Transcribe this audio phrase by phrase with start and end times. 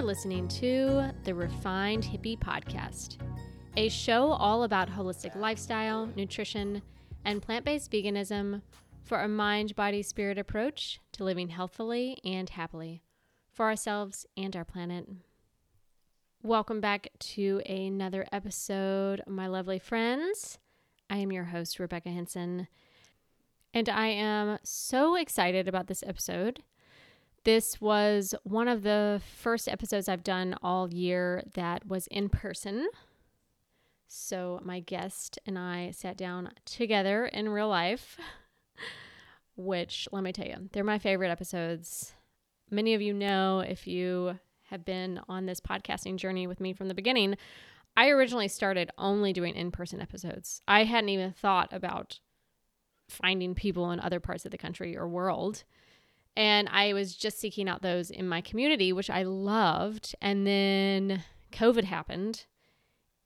[0.00, 3.18] You're listening to the Refined Hippie Podcast,
[3.76, 6.80] a show all about holistic lifestyle, nutrition,
[7.26, 8.62] and plant based veganism
[9.02, 13.02] for a mind, body, spirit approach to living healthily and happily
[13.52, 15.06] for ourselves and our planet.
[16.42, 20.58] Welcome back to another episode, my lovely friends.
[21.10, 22.68] I am your host, Rebecca Henson,
[23.74, 26.62] and I am so excited about this episode.
[27.44, 32.88] This was one of the first episodes I've done all year that was in person.
[34.08, 38.18] So, my guest and I sat down together in real life,
[39.56, 42.12] which let me tell you, they're my favorite episodes.
[42.70, 46.88] Many of you know if you have been on this podcasting journey with me from
[46.88, 47.36] the beginning,
[47.96, 50.62] I originally started only doing in person episodes.
[50.68, 52.20] I hadn't even thought about
[53.08, 55.64] finding people in other parts of the country or world.
[56.36, 60.14] And I was just seeking out those in my community, which I loved.
[60.22, 62.46] And then COVID happened,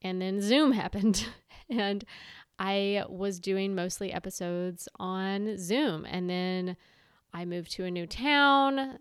[0.03, 1.27] and then Zoom happened.
[1.69, 2.05] and
[2.59, 6.07] I was doing mostly episodes on Zoom.
[6.07, 6.77] And then
[7.33, 8.99] I moved to a new town,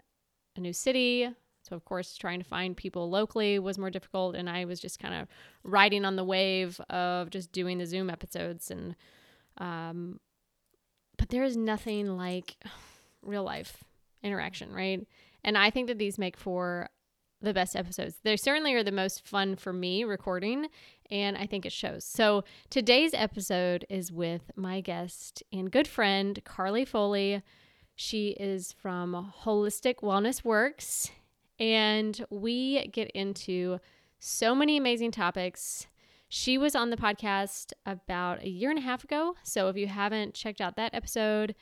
[0.55, 1.29] a new city.
[1.61, 4.35] So, of course, trying to find people locally was more difficult.
[4.35, 5.27] And I was just kind of
[5.63, 8.69] riding on the wave of just doing the Zoom episodes.
[8.69, 8.95] And,
[9.59, 10.19] um,
[11.17, 12.57] but there is nothing like
[13.21, 13.83] real life
[14.23, 15.05] interaction, right?
[15.43, 16.89] And I think that these make for
[17.41, 18.15] the best episodes.
[18.23, 20.67] They certainly are the most fun for me recording,
[21.11, 22.05] and I think it shows.
[22.05, 27.43] So today's episode is with my guest and good friend, Carly Foley.
[27.95, 31.11] She is from Wholistic Wellness Works,
[31.59, 33.79] and we get into
[34.19, 35.87] so many amazing topics.
[36.29, 39.35] She was on the podcast about a year and a half ago.
[39.43, 41.53] So if you haven't checked out that episode,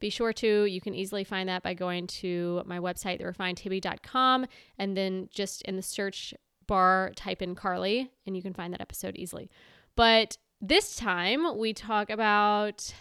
[0.00, 0.64] be sure to.
[0.64, 4.46] You can easily find that by going to my website, therefinedhippie.com,
[4.78, 6.34] and then just in the search
[6.66, 9.50] bar, type in Carly, and you can find that episode easily.
[9.96, 12.94] But this time, we talk about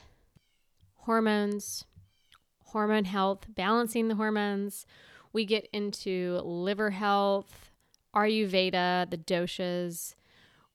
[0.95, 1.85] hormones,
[2.65, 4.85] hormone health, balancing the hormones.
[5.33, 7.71] We get into liver health,
[8.15, 10.15] Ayurveda, the doshas.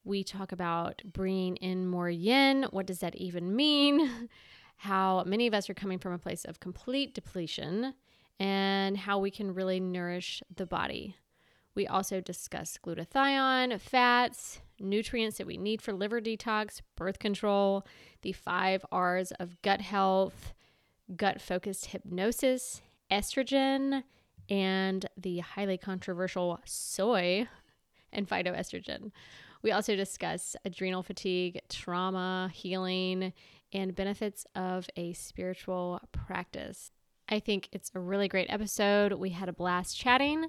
[0.04, 2.66] We talk about bringing in more yin.
[2.70, 4.28] What does that even mean?
[4.76, 7.94] how many of us are coming from a place of complete depletion
[8.40, 11.16] and how we can really nourish the body.
[11.74, 17.84] We also discuss glutathione, fats, nutrients that we need for liver detox, birth control,
[18.22, 20.54] the five R's of gut health,
[21.16, 22.80] gut focused hypnosis,
[23.10, 24.04] estrogen,
[24.48, 27.48] and the highly controversial soy
[28.12, 29.10] and phytoestrogen.
[29.62, 33.32] We also discuss adrenal fatigue, trauma, healing,
[33.74, 36.92] and benefits of a spiritual practice.
[37.28, 39.12] I think it's a really great episode.
[39.12, 40.46] We had a blast chatting.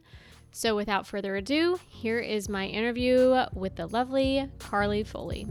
[0.52, 5.48] So, without further ado, here is my interview with the lovely Carly Foley.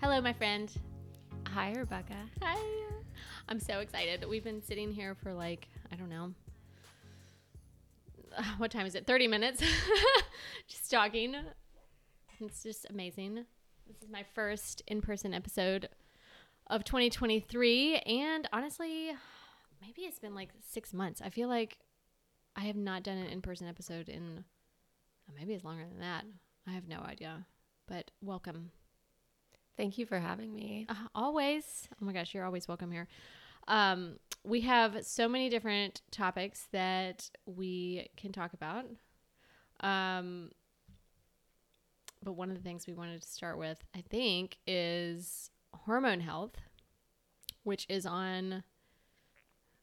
[0.00, 0.72] Hello, my friend.
[1.48, 2.16] Hi, Rebecca.
[2.42, 2.58] Hi.
[3.48, 4.24] I'm so excited.
[4.28, 6.32] We've been sitting here for like, I don't know,
[8.58, 9.06] what time is it?
[9.06, 9.62] 30 minutes.
[10.68, 11.34] just talking.
[12.40, 13.46] It's just amazing.
[13.86, 15.88] This is my first in person episode
[16.68, 17.96] of 2023.
[17.98, 19.10] And honestly,
[19.80, 21.20] maybe it's been like six months.
[21.24, 21.78] I feel like
[22.56, 24.44] I have not done an in person episode in
[25.28, 26.24] uh, maybe it's longer than that.
[26.66, 27.46] I have no idea.
[27.86, 28.70] But welcome.
[29.76, 30.86] Thank you for having me.
[30.88, 31.88] Uh, always.
[32.00, 33.08] Oh my gosh, you're always welcome here.
[33.66, 38.86] Um, we have so many different topics that we can talk about.
[39.80, 40.50] Um,
[42.22, 46.56] but one of the things we wanted to start with, I think, is hormone health,
[47.62, 48.62] which is on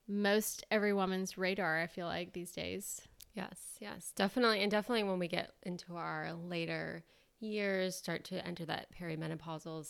[0.08, 3.02] most every woman's radar, I feel like, these days.
[3.34, 4.62] Yes, yes, definitely.
[4.62, 7.04] And definitely when we get into our later
[7.40, 9.88] years, start to enter that perimenopausal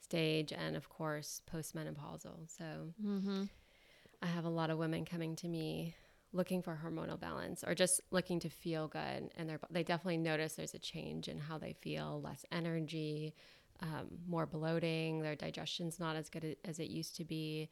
[0.00, 2.48] stage and, of course, postmenopausal.
[2.48, 3.44] So mm-hmm.
[4.26, 5.94] I have a lot of women coming to me
[6.32, 10.54] looking for hormonal balance or just looking to feel good and they they definitely notice
[10.54, 13.34] there's a change in how they feel less energy
[13.80, 17.70] um, more bloating their digestion's not as good as it used to be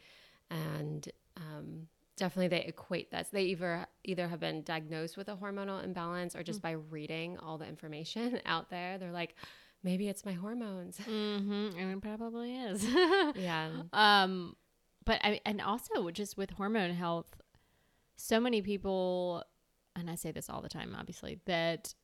[0.50, 5.34] and um, definitely they equate that so they either either have been diagnosed with a
[5.34, 6.76] hormonal imbalance or just mm-hmm.
[6.76, 9.34] by reading all the information out there they're like
[9.82, 11.76] maybe it's my hormones mm-hmm.
[11.76, 12.84] and it probably is
[13.34, 14.54] yeah um
[15.04, 17.36] but I and also just with hormone health,
[18.16, 19.44] so many people,
[19.96, 21.94] and I say this all the time, obviously, that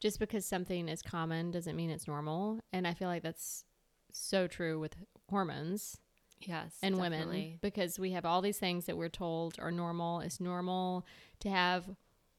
[0.00, 3.64] just because something is common doesn't mean it's normal, and I feel like that's
[4.12, 4.94] so true with
[5.28, 5.98] hormones.
[6.40, 6.76] Yes.
[6.82, 7.26] And definitely.
[7.26, 10.20] women because we have all these things that we're told are normal.
[10.20, 11.06] It's normal
[11.40, 11.88] to have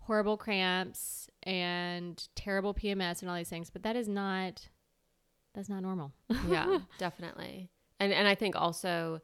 [0.02, 4.70] horrible cramps and terrible PMS and all these things, but that is not
[5.54, 6.12] that's not normal.
[6.48, 7.70] yeah, definitely.
[8.00, 9.22] And and I think also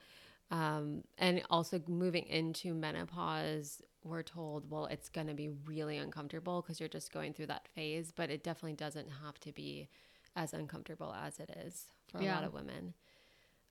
[0.54, 6.62] um and also moving into menopause, we're told, well, it's going to be really uncomfortable
[6.62, 9.90] because you're just going through that phase, but it definitely doesn't have to be
[10.38, 12.36] as uncomfortable as it is for a Yeah.
[12.36, 12.94] lot of women.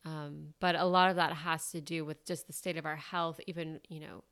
[0.04, 2.96] Um, but a lot of that has to do with just the state of our
[2.96, 4.24] health, even, you know,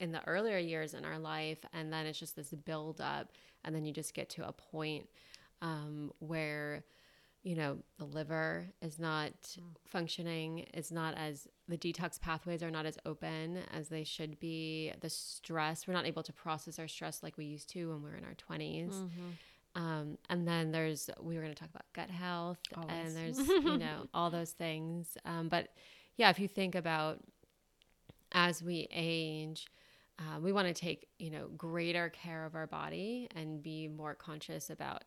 [0.00, 1.58] in the earlier years in our life.
[1.72, 3.32] And then it's just this build up.
[3.64, 5.08] And then you just get to a point
[5.62, 6.84] um, where,
[7.46, 9.30] you know, the liver is not
[9.86, 14.92] functioning, is not as, the detox pathways are not as open as they should be.
[15.00, 18.10] The stress, we're not able to process our stress like we used to when we
[18.10, 18.94] were in our 20s.
[19.76, 22.90] Um, and then there's we were going to talk about gut health, Always.
[22.90, 25.16] and there's you know all those things.
[25.24, 25.68] Um, but
[26.16, 27.20] yeah, if you think about
[28.32, 29.68] as we age,
[30.18, 34.14] uh, we want to take you know greater care of our body and be more
[34.14, 35.04] conscious about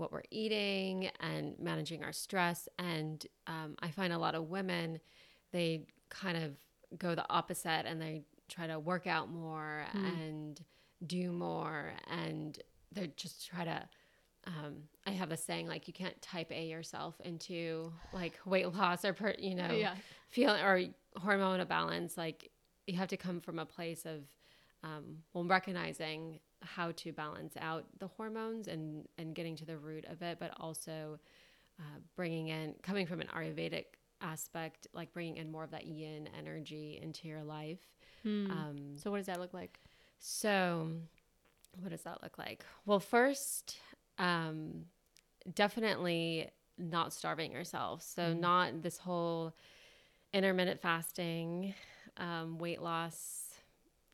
[0.00, 2.68] what we're eating and managing our stress.
[2.78, 4.98] And um, I find a lot of women
[5.52, 6.56] they kind of
[6.98, 10.60] go the opposite and they try to work out more and
[11.06, 12.58] do more and
[12.92, 13.88] they just try to
[14.46, 19.04] um, I have a saying like you can't type A yourself into like weight loss
[19.04, 19.94] or per, you know Yeah.
[20.28, 20.82] feeling or
[21.20, 22.16] hormone balance.
[22.16, 22.50] Like
[22.86, 24.22] you have to come from a place of
[24.82, 30.04] um, well recognizing how to balance out the hormones and and getting to the root
[30.06, 31.18] of it, but also
[31.78, 33.86] uh, bringing in coming from an Ayurvedic
[34.20, 37.80] aspect, like bringing in more of that yin energy into your life.
[38.22, 38.50] Hmm.
[38.50, 39.80] Um, So what does that look like?
[40.18, 40.88] so,
[41.80, 42.62] what does that look like?
[42.84, 43.78] Well, first,
[44.18, 44.84] um,
[45.54, 48.02] definitely not starving yourself.
[48.02, 49.54] So, not this whole
[50.34, 51.74] intermittent fasting,
[52.18, 53.39] um, weight loss,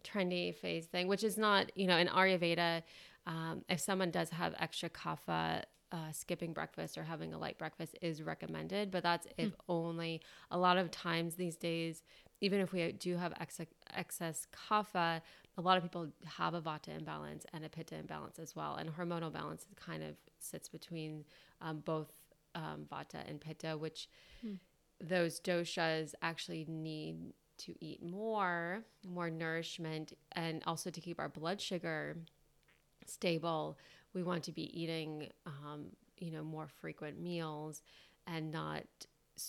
[0.07, 2.83] trendy phase thing, which is not, you know, in Ayurveda,
[3.27, 7.97] um, if someone does have extra kapha, uh, skipping breakfast or having a light breakfast
[8.03, 10.21] is recommended, but that's if only.
[10.51, 12.03] A lot of times these days,
[12.41, 15.21] even if we do have excess, excess kapha,
[15.57, 18.77] a lot of people have a vata imbalance and a pitta imbalance as well.
[18.77, 21.25] And hormonal balance kind of sits between
[21.61, 22.13] um, both
[22.55, 24.09] um, vata and pitta, which
[25.01, 31.61] those doshas actually need to eat more, more nourishment, and also to keep our blood
[31.61, 32.17] sugar
[33.07, 33.79] stable.
[34.15, 35.87] We want to be eating, um,
[36.19, 37.83] you know, more frequent meals
[38.27, 38.85] and not.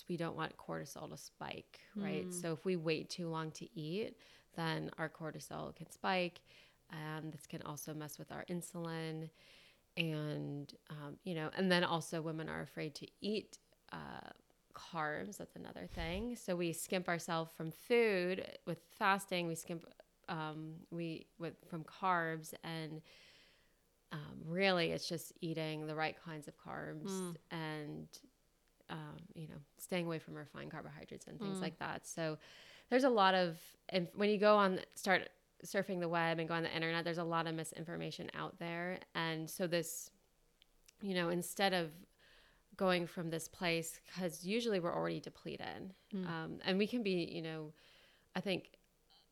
[0.09, 2.25] We don't want cortisol to spike, right?
[2.33, 4.17] So if we wait too long to eat,
[4.55, 6.41] then our cortisol can spike.
[6.91, 9.29] Um, this can also mess with our insulin,
[9.95, 13.59] and um, you know, and then also women are afraid to eat
[13.93, 14.29] uh,
[14.77, 15.37] carbs.
[15.37, 16.35] That's another thing.
[16.35, 19.47] So we skimp ourselves from food with fasting.
[19.47, 19.85] We skimp
[20.29, 23.01] um, we with from carbs and
[24.11, 27.09] um, really it's just eating the right kinds of carbs
[27.51, 28.07] and
[28.89, 32.37] um, you know staying away from refined carbohydrates and things like that so
[32.89, 33.57] there's a lot of
[33.89, 35.29] and when you go on start
[35.65, 38.97] surfing the web and go on the internet there's a lot of misinformation out there
[39.15, 40.09] and so this
[41.01, 41.89] you know instead of
[42.77, 47.41] going from this place because usually we're already depleted um, and we can be you
[47.41, 47.73] know
[48.35, 48.69] i think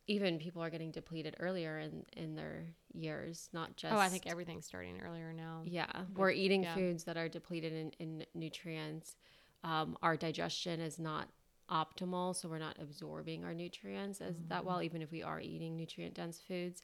[0.08, 4.28] even people are getting depleted earlier in in their years not just Oh, I think
[4.28, 5.62] everything's starting earlier now.
[5.66, 6.76] yeah, we're eating yeah.
[6.76, 9.16] foods that are depleted in, in nutrients.
[9.64, 11.28] Um, our digestion is not
[11.72, 15.76] optimal, so we're not absorbing our nutrients as that well, even if we are eating
[15.76, 16.84] nutrient dense foods.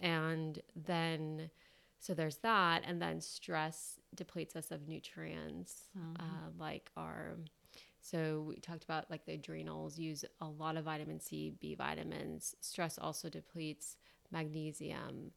[0.00, 1.50] And then,
[2.00, 5.82] so there's that, and then stress depletes us of nutrients,
[6.18, 7.36] uh, like our.
[8.00, 12.54] So we talked about like the adrenals use a lot of vitamin C, B vitamins.
[12.60, 13.96] Stress also depletes
[14.30, 15.30] magnesium,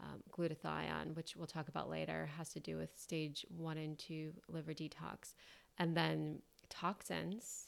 [0.00, 4.32] um, glutathione, which we'll talk about later, has to do with stage one and two
[4.48, 5.34] liver detox.
[5.78, 7.66] And then toxins,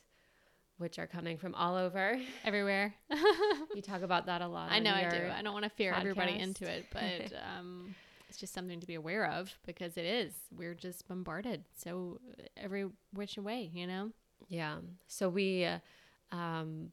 [0.79, 2.19] which are coming from all over.
[2.45, 2.95] Everywhere.
[3.75, 4.73] You talk about that a lot.
[4.73, 5.31] I know I do.
[5.37, 7.95] I don't want to fear everybody into it, but um,
[8.29, 10.35] it's just something to be aware of because it is.
[10.57, 12.21] We're just bombarded so
[12.57, 14.11] every which way, you know.
[14.49, 14.79] Yeah.
[15.07, 15.79] So we, uh,
[16.33, 16.93] um,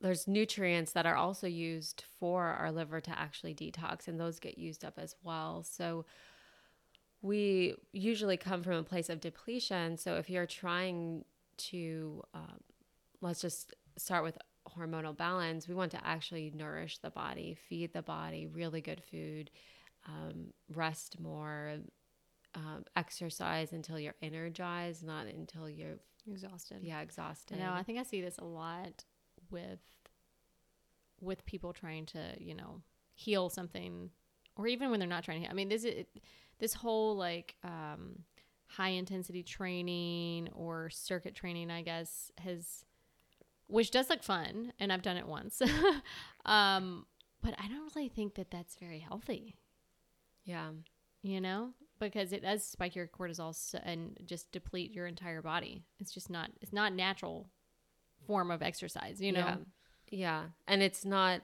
[0.00, 4.56] there's nutrients that are also used for our liver to actually detox, and those get
[4.56, 5.62] used up as well.
[5.62, 6.06] So
[7.22, 9.98] we usually come from a place of depletion.
[9.98, 11.24] So if you're trying
[11.58, 12.60] to, um,
[13.20, 14.38] let's just start with
[14.76, 19.50] hormonal balance, we want to actually nourish the body, feed the body really good food,
[20.06, 21.74] um, rest more,
[22.54, 25.98] um, exercise until you're energized, not until you're
[26.30, 26.78] Exhausted.
[26.82, 27.58] yeah exhausted.
[27.58, 29.04] No, I think I see this a lot
[29.50, 29.80] with
[31.20, 32.82] with people trying to you know
[33.14, 34.10] heal something
[34.56, 35.50] or even when they're not trying to heal.
[35.50, 36.06] i mean this is
[36.58, 38.20] this whole like um
[38.66, 42.84] high intensity training or circuit training i guess has
[43.66, 45.60] which does look fun and i've done it once
[46.46, 47.04] um
[47.42, 49.56] but i don't really think that that's very healthy
[50.44, 50.70] Yeah.
[51.22, 53.54] you know because it does spike your cortisol
[53.84, 57.48] and just deplete your entire body it's just not it's not natural
[58.26, 59.56] form of exercise you know Yeah.
[60.12, 60.42] Yeah.
[60.66, 61.40] And it's not,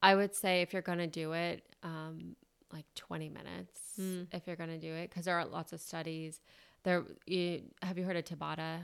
[0.00, 2.36] I would say if you're going to do it, um,
[2.72, 4.28] like 20 minutes, Mm.
[4.32, 6.40] if you're going to do it, because there are lots of studies.
[6.84, 8.82] There, you, have you heard of Tabata?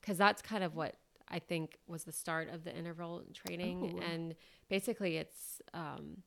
[0.00, 0.96] Because that's kind of what
[1.28, 3.98] I think was the start of the interval training.
[3.98, 4.00] Ooh.
[4.02, 4.34] And
[4.68, 6.22] basically, it's, um,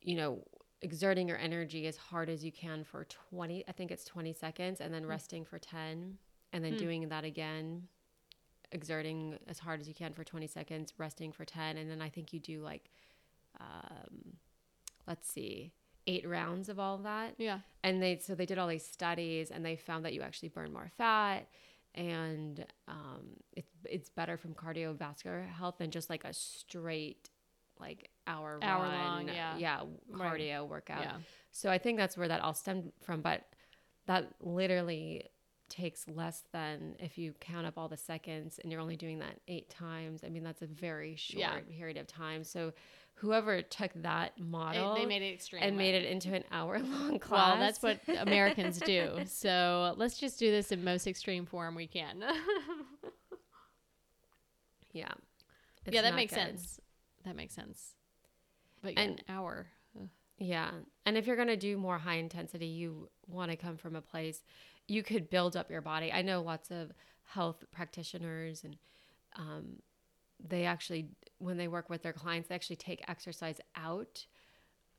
[0.00, 0.42] you know,
[0.82, 4.80] exerting your energy as hard as you can for 20, I think it's 20 seconds,
[4.80, 6.18] and then resting for 10,
[6.52, 6.78] and then Hmm.
[6.78, 7.88] doing that again
[8.72, 12.08] exerting as hard as you can for 20 seconds, resting for 10, and then I
[12.08, 12.90] think you do like,
[13.60, 14.36] um,
[15.06, 15.72] let's see,
[16.06, 17.34] eight rounds of all of that.
[17.38, 20.48] yeah And they so they did all these studies, and they found that you actually
[20.48, 21.48] burn more fat,
[21.94, 27.28] and um, it's it's better from cardiovascular health than just like a straight
[27.82, 29.56] like hour Hour run, long, yeah.
[29.58, 30.40] yeah Right.
[30.40, 31.02] cardio workout.
[31.02, 31.16] yeah
[31.50, 33.20] So I think that's where that all stemmed from.
[33.20, 33.42] But
[34.06, 35.24] that literally
[35.68, 39.40] takes less than if you count up all the seconds and you're only doing that
[39.48, 40.22] eight times.
[40.24, 41.58] I mean, that's a very short Yeah.
[41.76, 42.44] period of time.
[42.44, 42.72] So
[43.14, 46.78] whoever took that It- model they made it extreme and made it into an hour
[46.78, 47.50] long class.
[47.52, 51.86] well that's what americans do so let's just do this in most extreme form we
[51.86, 52.22] can
[54.92, 55.08] yeah.
[55.90, 56.40] yeah that makes good.
[56.40, 56.80] sense
[57.24, 57.94] that makes sense
[58.82, 59.68] but yeah, an hour
[60.00, 60.08] Ugh.
[60.38, 60.70] Yeah.
[61.06, 64.00] And if you're going to do more high intensity, you want to come from a
[64.00, 64.42] place
[64.88, 66.12] you could build up your body.
[66.12, 66.92] I know lots of
[67.24, 68.76] health practitioners and
[69.36, 69.76] um,
[70.44, 74.26] they actually, when they work with their clients, they actually take exercise out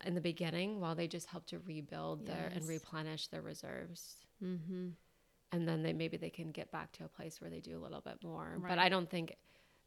[0.06, 4.15] in the beginning while they just help to rebuild their and replenish their reserves.
[4.44, 4.89] mm-hmm.
[5.51, 7.82] And then they maybe they can get back to a place where they do a
[7.82, 8.56] little bit more.
[8.58, 8.70] Right.
[8.70, 9.36] But I don't think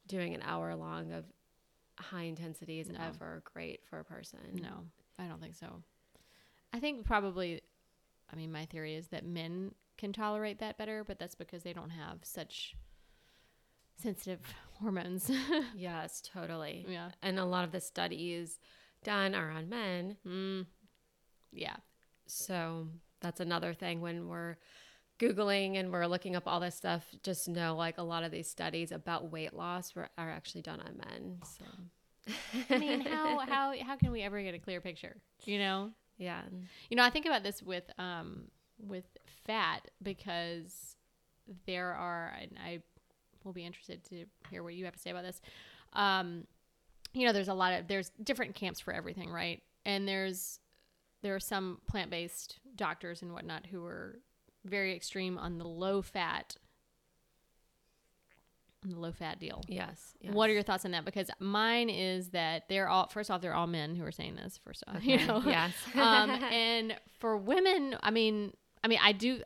[0.06, 1.24] doing an hour long of
[1.98, 2.98] high intensity is No.
[3.00, 4.38] ever great for a person.
[4.54, 4.84] no
[5.18, 5.82] i don't think so
[6.72, 7.60] i think probably
[8.32, 11.72] i mean my theory is that men can tolerate that better but that's because they
[11.72, 12.74] don't have such
[14.00, 14.40] sensitive
[14.80, 15.30] hormones
[15.74, 16.84] Yes, totally.
[16.88, 18.58] yeah and a lot of the studies
[19.04, 20.16] done are on men.
[20.26, 20.66] mm.
[21.52, 21.76] yeah
[22.26, 22.88] So
[23.20, 24.56] that's another thing when we're
[25.18, 28.48] Googling and we're looking up all this stuff, just know like a lot of these
[28.48, 31.38] studies about weight loss were, are actually done on men.
[31.44, 31.64] So,
[32.70, 35.16] I mean, how how how can we ever get a clear picture?
[35.44, 36.42] You know, yeah.
[36.90, 37.04] you know.
[37.04, 39.04] I think about this with um with
[39.46, 40.96] fat because
[41.66, 42.80] there are, and I
[43.44, 45.40] will be interested to hear what you have to say about this.
[45.92, 46.46] Um,
[47.12, 49.62] you know, there's a lot of there's different camps for everything, right?
[49.84, 50.60] And there's
[51.22, 54.20] there are some plant based doctors and whatnot who are
[54.68, 56.56] very extreme on the low fat,
[58.84, 59.62] on the low fat deal.
[59.68, 60.32] Yes, yes.
[60.32, 61.04] What are your thoughts on that?
[61.04, 64.58] Because mine is that they're all first off they're all men who are saying this.
[64.64, 65.72] First off, you know, Yes.
[65.94, 68.52] um, and for women, I mean,
[68.84, 69.42] I mean, I do,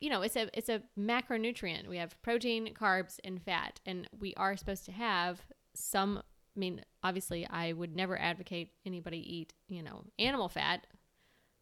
[0.00, 1.86] you know, it's a it's a macronutrient.
[1.88, 5.40] We have protein, carbs, and fat, and we are supposed to have
[5.74, 6.22] some.
[6.56, 10.86] I mean, obviously, I would never advocate anybody eat, you know, animal fat,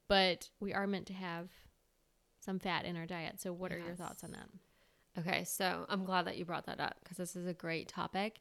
[0.09, 1.51] but we are meant to have
[2.47, 3.41] some fat in our diet.
[3.41, 4.49] So, what are your thoughts on that?
[5.19, 8.39] Okay, so I'm glad that you brought that up because this is a great topic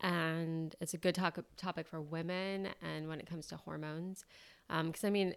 [0.00, 4.24] and it's a good talk- topic for women and when it comes to hormones.
[4.68, 5.34] Because, I mean,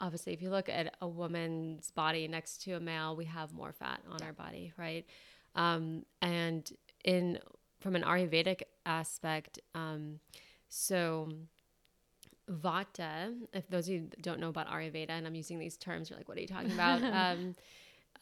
[0.00, 3.72] obviously, if you look at a woman's body next to a male, we have more
[3.72, 5.06] fat on our body, right?
[5.54, 6.70] Um, and
[7.04, 7.38] in
[7.80, 10.18] from an Ayurvedic aspect, um,
[10.68, 11.28] so
[12.50, 16.10] Vata, if those of you that don't know about Ayurveda, and I'm using these terms,
[16.10, 17.02] you're like, what are you talking about?
[17.12, 17.54] um,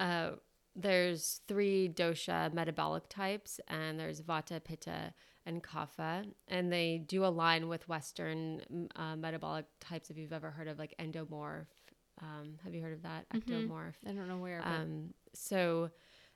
[0.01, 0.31] uh,
[0.75, 5.15] there's three dosha metabolic types, and there's Vata, Pitta,
[5.47, 10.11] and Kapha, and they do align with Western uh, metabolic types.
[10.11, 11.67] If you've ever heard of like endomorph,
[12.21, 13.29] um, have you heard of that?
[13.31, 13.69] Mhm.
[13.69, 13.95] Ectomorph.
[14.07, 14.61] I don't know where.
[14.63, 15.91] But Um, so,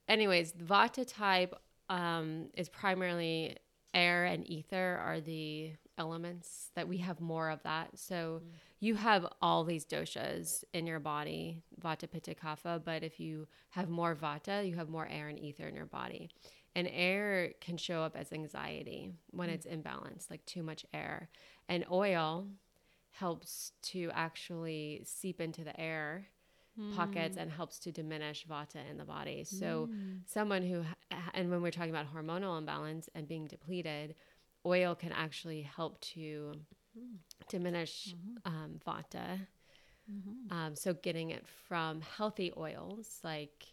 [0.08, 1.54] anyways, Vata type
[1.88, 3.56] um, is primarily
[3.92, 7.88] air and ether are the elements that we have more of that.
[7.98, 8.48] So mm.
[8.80, 12.82] you have all these doshas in your body, Vata, Pitta, Kapha.
[12.84, 16.30] But if you have more Vata, you have more air and ether in your body.
[16.74, 19.54] And air can show up as anxiety when mm.
[19.54, 21.28] it's imbalanced, like too much air.
[21.68, 22.46] And oil
[23.10, 26.26] helps to actually seep into the air
[26.96, 27.42] pockets mm.
[27.42, 29.44] and helps to diminish vata in the body.
[29.44, 30.20] So Mm.
[30.26, 30.84] someone who
[31.34, 34.14] and when we're talking about hormonal imbalance and being depleted,
[34.66, 36.52] oil can actually help to
[37.48, 38.14] diminish
[38.44, 39.46] um, vata.
[40.50, 43.66] Um, so getting it from healthy oils like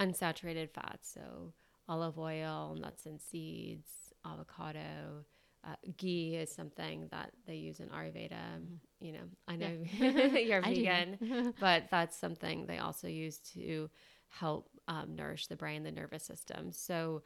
[0.00, 1.52] unsaturated fats, so
[1.88, 3.90] olive oil, nuts and seeds,
[4.24, 5.24] avocado.
[5.66, 8.60] Uh, ghee is something that they use in Ayurveda.
[9.00, 9.70] You know, I know
[10.38, 13.88] you're vegan, but that's something they also use to
[14.28, 16.70] help um, nourish the brain, the nervous system.
[16.72, 17.22] So,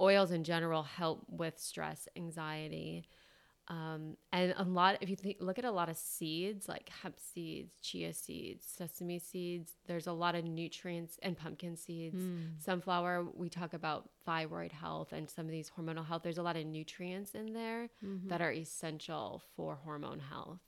[0.00, 3.08] oils in general help with stress, anxiety,
[3.68, 4.96] um, and a lot.
[5.02, 9.18] If you think, look at a lot of seeds like hemp seeds, chia seeds, sesame
[9.18, 12.16] seeds, there's a lot of nutrients and pumpkin seeds,
[12.58, 13.26] sunflower.
[13.34, 16.22] We talk about thyroid health and some of these hormonal health.
[16.22, 17.90] There's a lot of nutrients in there
[18.28, 20.60] that are essential for hormone health.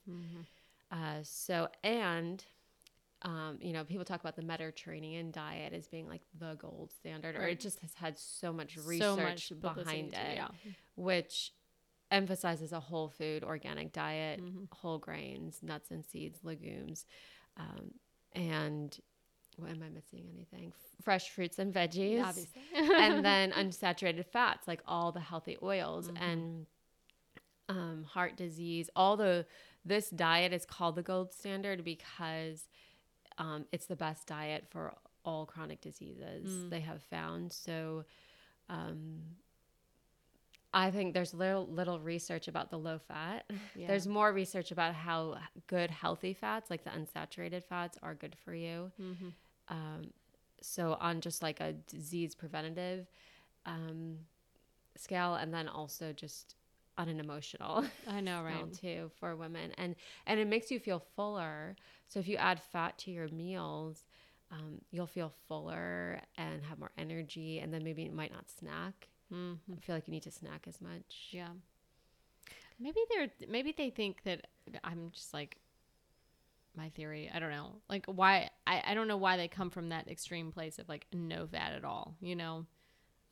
[0.93, 2.45] Uh, so and
[3.23, 7.37] um, you know, people talk about the Mediterranean diet as being like the gold standard,
[7.37, 10.49] or it just has had so much research so much behind it, Yeah.
[10.97, 11.53] which
[12.11, 14.65] emphasizes a whole food, organic diet, Mm-hmm.
[14.73, 17.05] whole grains, nuts and seeds, legumes,
[17.57, 17.91] um,
[18.33, 18.99] and
[19.57, 20.27] what am I missing?
[20.35, 20.73] Anything?
[21.03, 22.63] Fresh fruits and veggies, Obviously.
[22.75, 26.23] and then unsaturated fats, like all the healthy oils Mm-hmm.
[26.23, 26.67] and
[27.69, 28.91] um, heart disease.
[28.97, 29.47] All the
[29.85, 32.69] this diet is called the gold standard because
[33.41, 34.95] um, it's the best diet for
[35.25, 36.71] all chronic diseases Mm.
[36.71, 37.53] they have found.
[37.53, 38.05] So.
[38.69, 39.23] Um,
[40.73, 43.51] I think there's little little research about the low fat.
[43.75, 43.89] Yeah.
[43.89, 48.55] There's more research about how good healthy fats, like the unsaturated fats, are good for
[48.55, 48.93] you.
[49.03, 49.29] Mm-hmm.
[49.69, 50.13] Um,
[50.61, 53.09] so on just like a disease preventative
[53.67, 54.19] um,
[54.97, 56.55] scale, and then also just
[57.01, 58.73] on an emotional I know, right?
[58.73, 61.77] too for women, and and it makes you feel fuller.
[62.07, 64.05] So if you add fat to your meals,
[64.53, 69.09] um, you'll feel fuller and have more energy, and then maybe you might not snack.
[69.33, 69.73] Mm-hmm.
[69.73, 71.29] I feel like you need to snack as much.
[71.31, 71.49] Yeah.
[72.79, 74.47] Maybe they're maybe they think that
[74.85, 75.57] I'm just like
[76.77, 77.31] my theory.
[77.33, 77.77] I don't know.
[77.89, 81.07] Like why I, I don't know why they come from that extreme place of like
[81.13, 82.67] no fat at all, you know?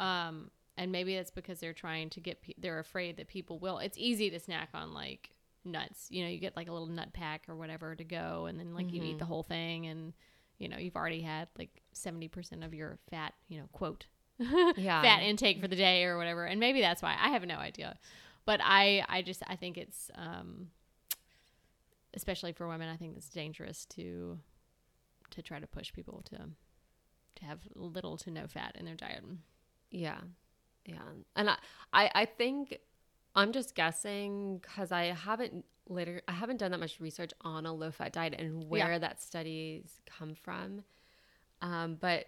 [0.00, 3.78] Um and maybe that's because they're trying to get pe- they're afraid that people will.
[3.78, 5.30] It's easy to snack on like
[5.64, 6.06] nuts.
[6.10, 8.72] You know, you get like a little nut pack or whatever to go and then
[8.74, 10.14] like you eat the whole thing and
[10.58, 14.06] you know, you've already had like 70% of your fat, you know, quote
[14.38, 15.02] Yeah.
[15.02, 17.98] fat intake for the day or whatever and maybe that's why i have no idea
[18.46, 20.68] but i i just i think it's um
[22.14, 24.38] especially for women i think it's dangerous to
[25.30, 26.36] to try to push people to
[27.34, 29.24] to have little to no fat in their diet
[29.90, 30.18] Yeah.
[30.88, 30.98] Yeah.
[31.36, 31.56] And I,
[31.92, 32.78] I, I think
[33.34, 37.72] I'm just guessing because I haven't later I haven't done that much research on a
[37.72, 40.82] low fat diet and where that studies come from.
[41.62, 42.26] Um, but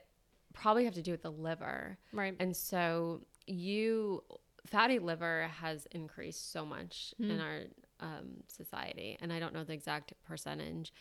[0.53, 1.99] probably have to do with the liver.
[2.13, 4.23] right And so you
[4.67, 7.31] fatty liver has increased so much Hmm.
[7.31, 7.61] in our
[8.01, 10.93] um, society, and I don't know the exact percentage.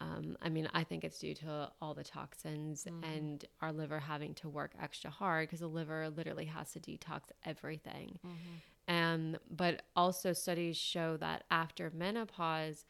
[0.00, 3.04] Um, I mean, I think it's due to all the toxins Mm-hmm.
[3.04, 7.22] and our liver having to work extra hard because the liver literally has to detox
[7.44, 8.18] everything.
[8.24, 8.54] Mm-hmm.
[8.86, 12.84] And but also studies show that after menopause,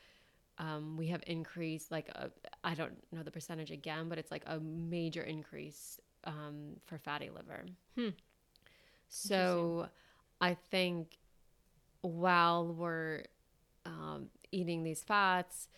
[0.58, 2.30] um, we have increased like a,
[2.62, 7.30] I don't know the percentage again, but it's like a major increase um, for fatty
[7.30, 7.64] liver.
[7.96, 8.10] Hmm.
[9.08, 9.88] So
[10.40, 11.18] I think
[12.02, 13.24] while we're
[13.86, 15.68] um, eating these fats,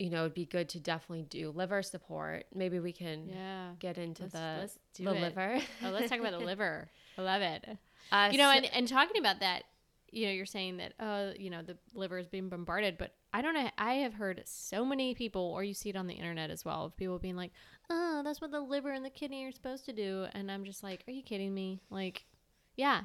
[0.00, 2.46] you know, it'd be good to definitely do liver support.
[2.54, 5.20] Maybe we can yeah get into Let's- the let's the it.
[5.20, 5.60] liver.
[5.84, 7.64] oh let's talk about the liver i love it
[8.10, 9.64] Uh, you know so- and, and talking about that
[10.12, 13.40] you know you're saying that uh you know the liver is being bombarded but i
[13.42, 16.50] don't know i have heard so many people or you see it on the internet
[16.50, 17.52] as well of people being like
[17.90, 20.82] oh that's what the liver and the kidney are supposed to do and i'm just
[20.82, 22.24] like are you kidding me like
[22.74, 23.02] yeah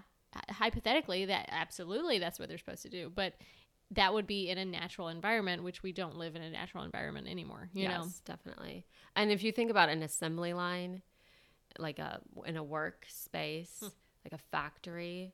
[0.49, 3.33] hypothetically that absolutely that's what they're supposed to do but
[3.95, 7.27] that would be in a natural environment which we don't live in a natural environment
[7.27, 8.85] anymore you know yes, definitely.
[9.15, 11.01] And if you think about an assembly line,
[11.79, 13.87] like a in a workspace, Hmm.
[14.25, 15.31] like a factory,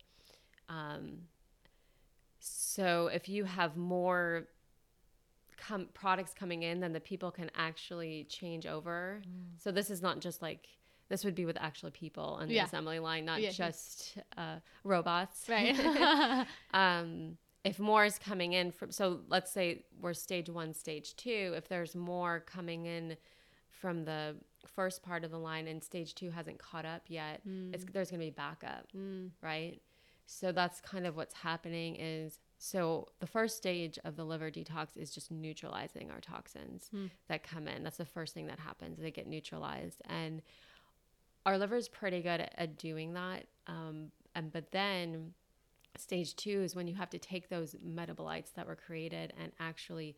[0.69, 1.28] um,
[2.39, 4.47] so if you have more
[5.58, 9.21] com- products coming in, then the people can actually change over.
[9.28, 9.60] Mm.
[9.62, 10.67] So this is not just like
[11.10, 12.65] this would be with actual people on the Yeah.
[12.65, 13.52] assembly line, not Yeah.
[13.52, 15.47] just uh, robots.
[15.50, 15.76] right
[16.74, 21.54] um, if more is coming in from so let's say we're stage one stage two
[21.56, 23.15] if there's more coming in
[23.69, 27.41] from the first part of the line and stage two hasn't caught up yet
[27.74, 29.30] it's there's going to be backup Mm.
[29.41, 29.82] right?
[30.28, 34.95] So that's kind of what's happening is so the first stage of the liver detox
[34.95, 37.08] is just neutralizing our toxins Hmm.
[37.28, 37.84] that come in.
[37.84, 38.97] That's the first thing that happens.
[39.00, 40.02] They get neutralized.
[40.08, 40.41] And
[41.45, 45.34] our liver is pretty good at, at doing that um, and but then
[45.97, 50.15] Stage two is when you have to take those metabolites that were created and actually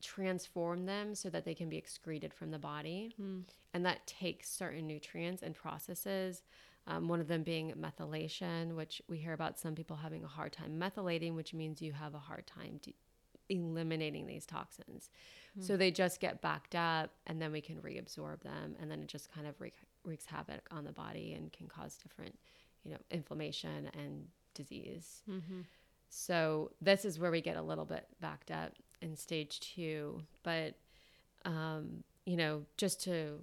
[0.00, 3.14] transform them so that they can be excreted from the body.
[3.20, 3.42] Mm.
[3.74, 6.42] And that takes certain nutrients and processes.
[6.86, 10.52] Um, one of them being methylation, which we hear about some people having a hard
[10.52, 12.94] time methylating, which means you have a hard time de-
[13.48, 15.10] eliminating these toxins.
[15.58, 15.64] Mm.
[15.66, 18.76] So they just get backed up and then we can reabsorb them.
[18.80, 21.96] And then it just kind of wreak, wreaks havoc on the body and can cause
[21.96, 22.38] different,
[22.84, 25.22] you know, inflammation and disease.
[25.30, 25.60] Mm-hmm.
[26.08, 30.22] So this is where we get a little bit backed up in stage two.
[30.42, 30.74] But,
[31.44, 33.40] um, you know, just to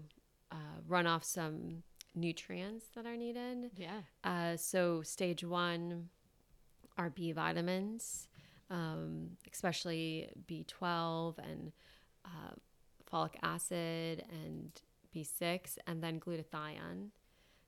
[0.52, 1.84] uh, run off some
[2.15, 3.71] nutrients that are needed.
[3.76, 4.02] Yeah.
[4.23, 6.10] Uh, so stage one
[6.97, 8.28] are B vitamins,
[8.69, 11.71] um, especially B12 and
[12.26, 12.54] uh,
[13.12, 14.71] folic acid and
[15.15, 17.10] B6, and then glutathione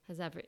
[0.08, 0.44] Has every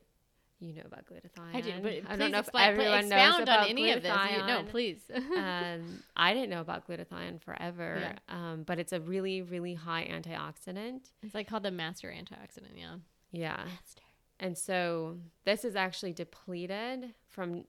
[0.61, 1.55] you know about glutathione.
[1.55, 4.13] I do, but I don't know explain, if everyone knows about on any of this.
[4.47, 5.01] no, please.
[5.15, 8.19] um, I didn't know about glutathione forever, yeah.
[8.29, 11.11] um, but it's a really, really high antioxidant.
[11.23, 12.77] It's like called the master antioxidant.
[12.77, 12.97] Yeah.
[13.31, 13.57] Yeah.
[13.57, 14.03] Master.
[14.41, 17.65] And so this is actually depleted from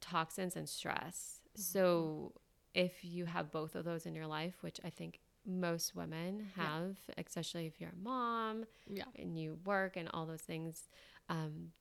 [0.00, 1.40] toxins and stress.
[1.50, 1.62] Mm-hmm.
[1.62, 2.32] So
[2.74, 6.96] if you have both of those in your life, which I think most women have,
[7.08, 7.24] yeah.
[7.26, 9.04] especially if you're a mom yeah.
[9.18, 10.88] and you work and all those things,
[11.28, 11.72] um,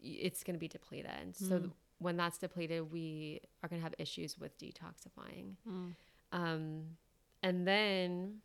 [0.00, 1.10] it's going to be depleted.
[1.10, 1.48] Mm.
[1.48, 5.54] So th- when that's depleted, we are going to have issues with detoxifying.
[5.68, 5.92] Mm.
[6.32, 6.82] Um,
[7.42, 8.38] and then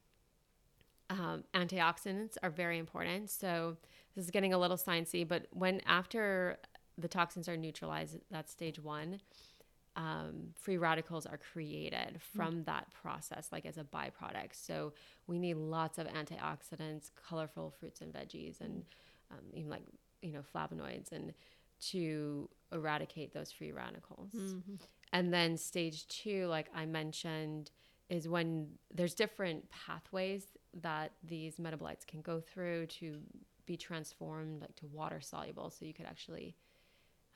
[1.10, 3.30] um, antioxidants are very important.
[3.30, 3.78] So
[4.16, 6.58] this is getting a little sciencey, but when after
[6.98, 9.20] the toxins are neutralized, that's stage one.
[9.98, 12.22] Um, free radicals are created mm.
[12.22, 12.66] from mm.
[12.66, 14.54] that process, like as a byproduct.
[14.54, 14.94] So
[15.28, 18.86] we need lots of antioxidants, colorful fruits and veggies, and
[19.32, 19.84] um, even like
[20.22, 21.34] you know flavonoids and
[21.80, 24.76] to eradicate those free radicals mm-hmm.
[25.14, 27.72] and then stage two like i mentioned
[28.10, 30.46] is when there's different pathways
[30.82, 33.18] that these metabolites can go through to
[33.66, 36.56] be transformed like to water soluble so you could actually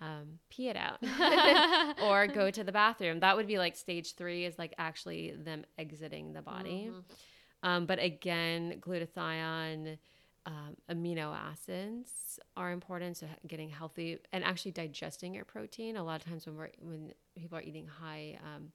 [0.01, 0.99] um, pee it out
[2.03, 5.63] or go to the bathroom that would be like stage three is like actually them
[5.77, 7.67] exiting the body mm-hmm.
[7.67, 9.97] um, but again glutathione
[10.45, 13.17] um, amino acids are important.
[13.17, 15.97] So getting healthy and actually digesting your protein.
[15.97, 18.71] A lot of times when we're when people are eating high um,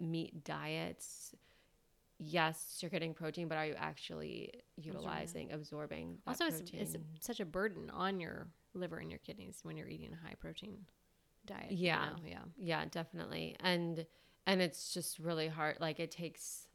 [0.00, 1.34] meat diets,
[2.18, 6.18] yes, you're getting protein, but are you actually utilizing, absorbing?
[6.26, 10.12] also, it's, it's, such a burden on your liver and your kidneys when you're eating
[10.12, 10.78] a high protein
[11.46, 11.70] diet.
[11.70, 12.40] Yeah, you know?
[12.58, 13.56] yeah, yeah, definitely.
[13.60, 14.06] And
[14.46, 15.78] and it's just really hard.
[15.80, 16.66] Like it takes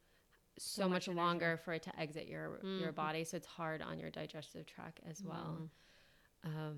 [0.59, 2.79] so, so much, much longer for it to exit your mm-hmm.
[2.79, 5.57] your body so it's hard on your digestive tract as well
[6.45, 6.57] mm-hmm.
[6.57, 6.77] um,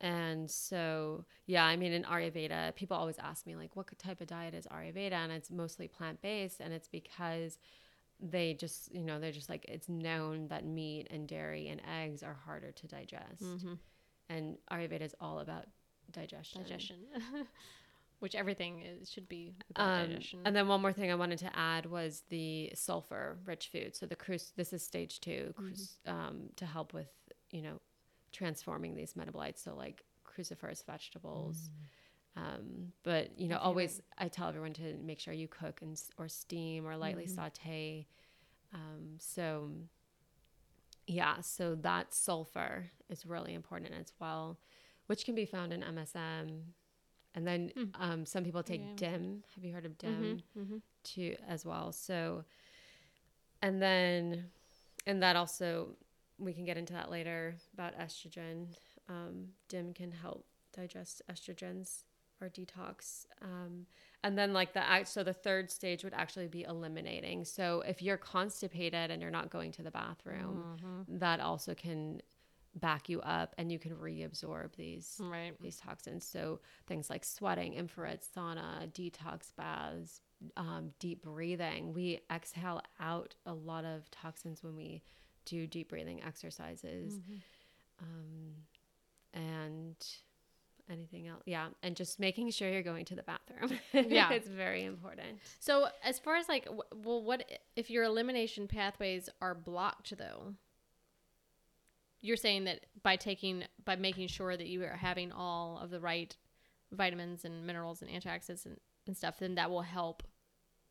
[0.00, 4.26] and so yeah i mean in ayurveda people always ask me like what type of
[4.26, 7.58] diet is ayurveda and it's mostly plant-based and it's because
[8.20, 12.22] they just you know they're just like it's known that meat and dairy and eggs
[12.22, 13.74] are harder to digest mm-hmm.
[14.28, 15.66] and ayurveda is all about
[16.12, 16.96] digestion digestion
[18.20, 21.86] which everything is should be um, and then one more thing I wanted to add
[21.86, 23.94] was the sulfur rich food.
[23.94, 26.10] So the cruise this is stage 2 mm-hmm.
[26.10, 27.08] um, to help with
[27.50, 27.80] you know
[28.32, 29.62] transforming these metabolites.
[29.62, 31.56] So like cruciferous vegetables.
[31.56, 31.84] Mm.
[32.36, 36.28] Um, but you know, always I tell everyone to make sure you cook and or
[36.28, 37.34] steam or lightly mm-hmm.
[37.34, 38.06] saute.
[38.72, 39.70] Um, so
[41.06, 44.58] yeah, so that sulfur is really important as well,
[45.06, 46.60] which can be found in MSM,
[47.38, 47.88] and then mm.
[48.00, 49.10] um, some people take yeah.
[49.10, 49.44] DIM.
[49.54, 50.42] Have you heard of DIM?
[50.56, 50.76] Mm-hmm, mm-hmm.
[51.04, 51.92] Too as well.
[51.92, 52.44] So,
[53.62, 54.46] and then,
[55.06, 55.90] and that also
[56.40, 58.66] we can get into that later about estrogen.
[59.08, 60.46] Um, DIM can help
[60.76, 62.02] digest estrogens
[62.40, 63.26] or detox.
[63.40, 63.86] Um,
[64.24, 67.44] and then like the act, so the third stage would actually be eliminating.
[67.44, 71.18] So if you're constipated and you're not going to the bathroom, mm-hmm.
[71.18, 72.20] that also can
[72.78, 75.52] back you up and you can reabsorb these right.
[75.60, 76.26] these toxins.
[76.26, 80.20] So things like sweating, infrared sauna, detox baths,
[80.56, 81.92] um, deep breathing.
[81.92, 85.02] We exhale out a lot of toxins when we
[85.44, 87.14] do deep breathing exercises.
[87.14, 87.36] Mm-hmm.
[88.00, 88.52] Um,
[89.34, 89.96] and
[90.90, 93.78] anything else yeah and just making sure you're going to the bathroom
[94.10, 97.44] yeah it's very important so as far as like well what
[97.76, 100.54] if your elimination pathways are blocked though
[102.20, 106.00] you're saying that by taking by making sure that you are having all of the
[106.00, 106.36] right
[106.92, 108.76] vitamins and minerals and antioxidants and,
[109.06, 110.22] and stuff then that will help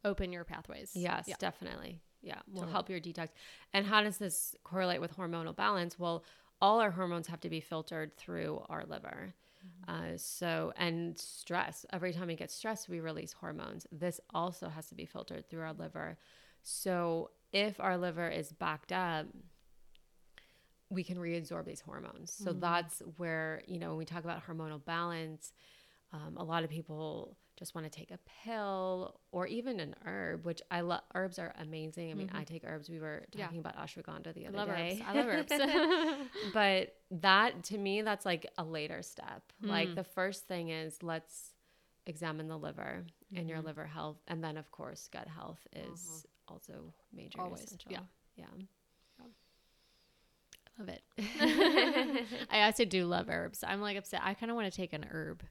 [0.06, 1.36] open your pathways yes yeah.
[1.40, 2.72] definitely yeah will totally.
[2.72, 3.30] help your detox
[3.74, 6.24] and how does this correlate with hormonal balance well
[6.62, 9.34] all our hormones have to be filtered through our liver
[9.88, 11.86] Uh, so, and stress.
[11.92, 13.88] Every time we get stressed, we release hormones.
[13.92, 16.18] This also has to be filtered through our liver.
[16.64, 19.28] So, if our liver is backed up,
[20.90, 22.32] we can reabsorb these hormones.
[22.32, 22.60] So, mm-hmm.
[22.60, 25.52] that's where, you know, when we talk about hormonal balance,
[26.14, 30.46] um, a lot of people just want to take a pill or even an herb,
[30.46, 31.02] which I love.
[31.16, 32.12] Herbs are amazing.
[32.12, 32.38] I mean, mm-hmm.
[32.38, 32.90] I take herbs.
[32.90, 33.60] We were talking yeah.
[33.60, 35.02] about ashwagandha the other I day.
[35.02, 35.04] Herbs.
[35.08, 36.30] I love herbs.
[36.54, 39.42] but that to me, that's like a later step.
[39.64, 39.70] Mm.
[39.70, 41.54] Like the first thing is let's
[42.06, 43.38] examine the liver mm-hmm.
[43.38, 43.68] and your mm-hmm.
[43.68, 46.54] liver health, and then of course gut health is uh-huh.
[46.54, 47.42] also major.
[47.42, 47.92] Always, essential.
[47.92, 48.00] yeah,
[48.36, 48.46] yeah.
[50.80, 51.04] Love it.
[52.52, 53.64] I also do love herbs.
[53.66, 54.22] I'm like upset.
[54.24, 55.44] I kind of want to take an herb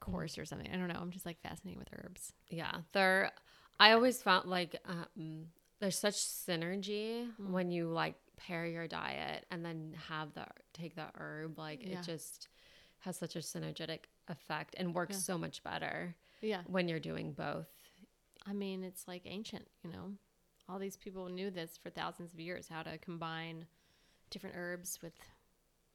[0.00, 0.68] course or something.
[0.72, 0.98] I don't know.
[1.00, 2.32] I'm just like fascinated with herbs.
[2.48, 3.32] Yeah, they're.
[3.80, 5.46] I always found like um,
[5.80, 7.50] there's such synergy mm.
[7.50, 11.58] when you like pair your diet and then have the take the herb.
[11.58, 11.98] Like yeah.
[11.98, 12.48] it just
[13.00, 15.20] has such a synergetic effect and works yeah.
[15.20, 16.14] so much better.
[16.40, 17.68] Yeah, when you're doing both.
[18.46, 19.66] I mean, it's like ancient.
[19.82, 20.12] You know,
[20.68, 23.66] all these people knew this for thousands of years how to combine
[24.30, 25.14] different herbs with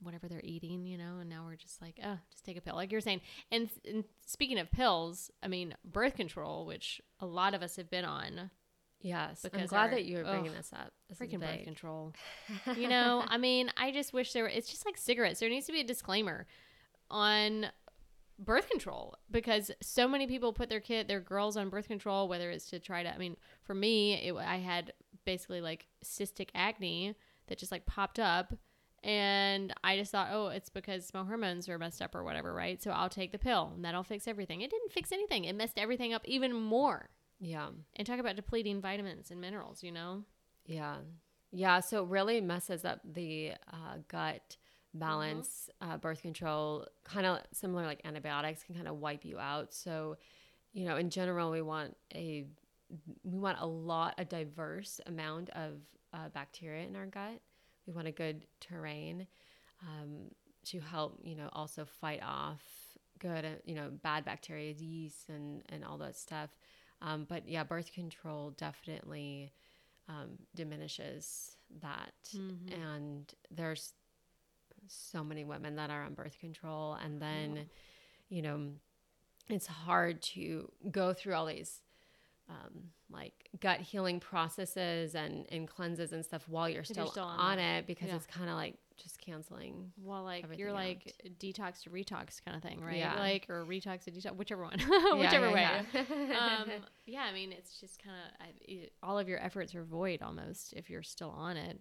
[0.02, 2.76] whatever they're eating, you know, and now we're just like, oh, just take a pill.
[2.76, 3.22] Like you're saying.
[3.52, 7.90] And, and speaking of pills, I mean, birth control, which a lot of us have
[7.90, 8.52] been on.
[9.02, 10.94] Yes, I'm glad our, that you were bringing oh, this up.
[11.10, 12.14] This freaking birth control.
[12.78, 14.44] you know, I mean, I just wish there.
[14.44, 15.42] Were, it's just like cigarettes.
[15.42, 16.48] There needs to be a disclaimer
[17.12, 17.68] on
[18.40, 22.50] birth control because so many people put their kid, their girls on birth control, whether
[22.50, 23.14] it's to try to.
[23.14, 24.94] I mean, for me, it, I had
[25.26, 27.16] basically like cystic acne
[27.54, 28.56] that just like popped up
[29.04, 32.82] and I just thought, oh, it's because my hormones are messed up or whatever, right?
[32.82, 34.62] So I'll take the pill and that'll fix everything.
[34.62, 35.46] It didn't fix anything.
[35.46, 37.10] It messed everything up even more.
[37.40, 37.68] Yeah.
[37.96, 40.24] And talk about depleting vitamins and minerals, you know?
[40.66, 40.96] Yeah.
[41.52, 41.82] Yeah.
[41.82, 44.58] So it really messes up the uh, gut
[44.96, 45.70] balance.
[45.82, 45.92] Mm-hmm.
[45.92, 49.74] Uh, birth control, kind of similar like antibiotics, can kind of wipe you out.
[49.74, 50.18] So,
[50.72, 52.46] you know, in general, we want a
[53.24, 55.74] we want a lot, a diverse amount of
[56.14, 57.42] uh, bacteria in our gut
[57.86, 59.28] we want a good terrain
[59.82, 60.32] um,
[60.66, 62.62] to help, you know, also fight off
[63.20, 66.50] good, uh, you know, bad bacteria, yeast, and and all that stuff.
[67.02, 69.52] Um, but yeah, birth control definitely
[70.08, 72.82] um, diminishes that, mm-hmm.
[72.82, 73.94] and there's
[74.88, 77.66] so many women that are on birth control, and then,
[78.30, 78.70] you know,
[79.50, 81.82] it's hard to go through all these
[82.50, 87.24] um, like gut healing processes and, and cleanses and stuff while you're still, you're still
[87.24, 88.16] on, on it because yeah.
[88.16, 89.92] it's kind of like just canceling.
[90.02, 90.76] Well, like you're out.
[90.76, 92.98] like detox to retox kind of thing, right?
[92.98, 93.16] Yeah.
[93.20, 94.80] Like or retox to detox, whichever one,
[95.18, 96.36] whichever yeah, way.
[96.36, 96.70] um,
[97.06, 100.90] yeah, I mean, it's just kind of all of your efforts are void almost if
[100.90, 101.80] you're still on it.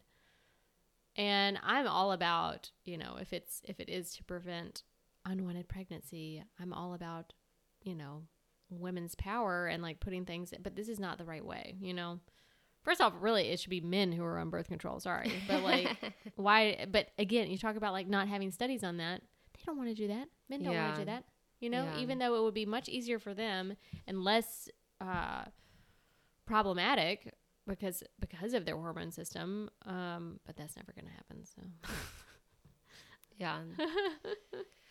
[1.16, 4.82] And I'm all about, you know, if it's if it is to prevent
[5.24, 7.32] unwanted pregnancy, I'm all about,
[7.82, 8.22] you know,
[8.80, 12.18] women's power and like putting things but this is not the right way you know?
[12.82, 15.88] First off really it should be men who are on birth control sorry but like
[16.36, 19.22] why but again you talk about like not having studies on that.
[19.54, 20.28] They don't want to do that.
[20.48, 20.84] Men don't yeah.
[20.86, 21.24] want to do that
[21.60, 21.84] you know?
[21.84, 22.00] Yeah.
[22.00, 23.74] even though it would be much easier for them
[24.06, 24.68] and less
[25.00, 25.44] uh,
[26.44, 27.32] problematic
[27.66, 31.62] because because of their hormone system um, but that's never going to happen so.
[33.38, 33.60] Yeah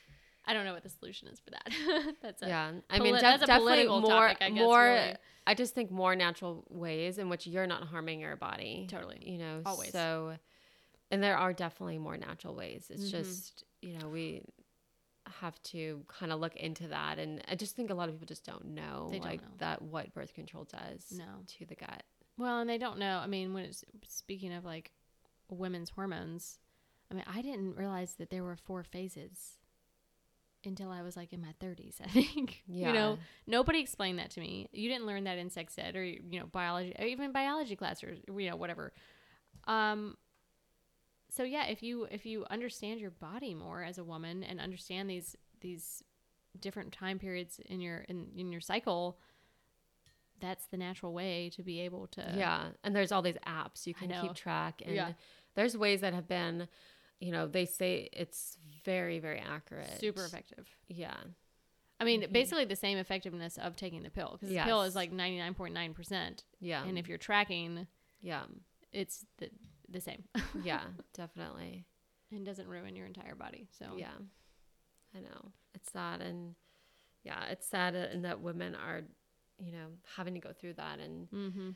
[0.45, 2.15] I don't know what the solution is for that.
[2.21, 2.71] that's a yeah.
[2.89, 4.83] I mean, def- definitely more topic, I guess, more.
[4.83, 5.15] Really.
[5.45, 8.87] I just think more natural ways in which you're not harming your body.
[8.89, 9.21] Totally.
[9.23, 9.91] You know, always.
[9.91, 10.35] So,
[11.11, 12.87] and there are definitely more natural ways.
[12.89, 13.17] It's mm-hmm.
[13.17, 14.41] just you know we
[15.39, 18.27] have to kind of look into that, and I just think a lot of people
[18.27, 19.57] just don't know they like don't know.
[19.59, 21.25] that what birth control does no.
[21.59, 22.03] to the gut.
[22.37, 23.19] Well, and they don't know.
[23.23, 24.91] I mean, when it's speaking of like
[25.49, 26.57] women's hormones,
[27.11, 29.57] I mean, I didn't realize that there were four phases
[30.65, 32.63] until I was like in my 30s, I think.
[32.67, 32.87] Yeah.
[32.87, 34.69] You know, nobody explained that to me.
[34.71, 38.03] You didn't learn that in sex ed or, you know, biology, or even biology class
[38.03, 38.93] or, you know, whatever.
[39.67, 40.17] Um,
[41.29, 45.09] so yeah, if you, if you understand your body more as a woman and understand
[45.09, 46.03] these, these
[46.59, 49.17] different time periods in your, in, in your cycle,
[50.41, 52.33] that's the natural way to be able to.
[52.35, 52.69] Yeah.
[52.83, 55.11] And there's all these apps you can keep track and yeah.
[55.55, 56.67] there's ways that have been,
[57.21, 59.99] you know, they say it's very, very accurate.
[59.99, 60.67] Super effective.
[60.87, 61.15] Yeah.
[61.99, 62.33] I mean, mm-hmm.
[62.33, 64.65] basically the same effectiveness of taking the pill because yes.
[64.65, 66.43] the pill is like 99.9%.
[66.59, 66.83] Yeah.
[66.83, 67.85] And if you're tracking,
[68.21, 68.41] yeah,
[68.91, 69.51] it's the,
[69.87, 70.23] the same.
[70.63, 70.81] yeah,
[71.13, 71.85] definitely.
[72.31, 73.67] And doesn't ruin your entire body.
[73.77, 74.07] So, yeah,
[75.15, 75.51] I know.
[75.75, 76.21] It's sad.
[76.21, 76.55] And
[77.23, 79.03] yeah, it's sad and that women are,
[79.59, 80.99] you know, having to go through that.
[80.99, 81.69] And, mm-hmm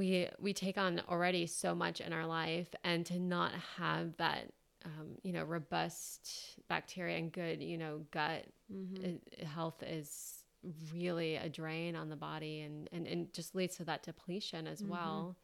[0.00, 4.50] we we take on already so much in our life and to not have that
[4.86, 9.44] um, you know, robust bacteria and good, you know, gut mm-hmm.
[9.46, 10.44] health is
[10.94, 14.80] really a drain on the body and, and, and just leads to that depletion as
[14.80, 14.92] mm-hmm.
[14.92, 15.36] well.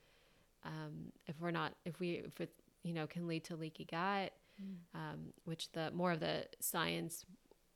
[0.65, 2.51] Um, if we're not, if we, if it,
[2.83, 4.77] you know, can lead to leaky gut, mm.
[4.95, 7.27] um, which the more of the science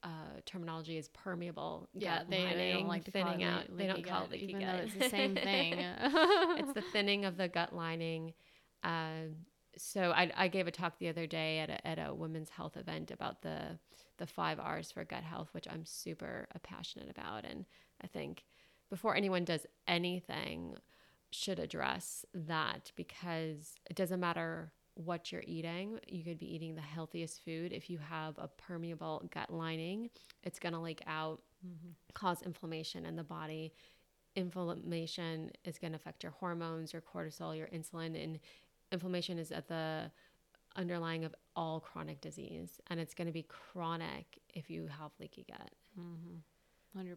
[0.03, 1.89] uh, terminology is permeable.
[1.95, 3.65] Yeah, they, lining, they, don't like to thinning out.
[3.77, 4.77] They don't call it leaky even gut.
[4.77, 5.75] Though it's the same thing.
[6.01, 8.35] it's the thinning of the gut lining.
[8.83, 9.29] Uh,
[9.77, 12.77] so I, I gave a talk the other day at a, at a women's health
[12.77, 13.79] event about the
[14.19, 17.65] the five R's for gut health, which I'm super passionate about, and
[18.03, 18.45] I think
[18.91, 20.77] before anyone does anything,
[21.31, 24.73] should address that because it doesn't matter
[25.05, 25.99] what you're eating.
[26.09, 27.73] You could be eating the healthiest food.
[27.73, 30.11] If you have a permeable gut lining,
[30.43, 31.91] it's going to leak out, mm-hmm.
[32.15, 33.73] cause inflammation in the body.
[34.37, 38.39] Inflammation is going to affect your hormones, your cortisol, your insulin, and
[38.93, 40.11] inflammation is at the
[40.77, 42.81] underlying of all chronic disease.
[42.89, 45.71] And it's going to be chronic if you have leaky gut.
[45.99, 47.01] Mm-hmm.
[47.01, 47.15] 100%.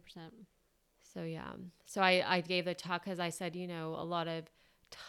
[1.12, 1.52] So, yeah.
[1.86, 4.44] So I, I gave the talk because I said, you know, a lot of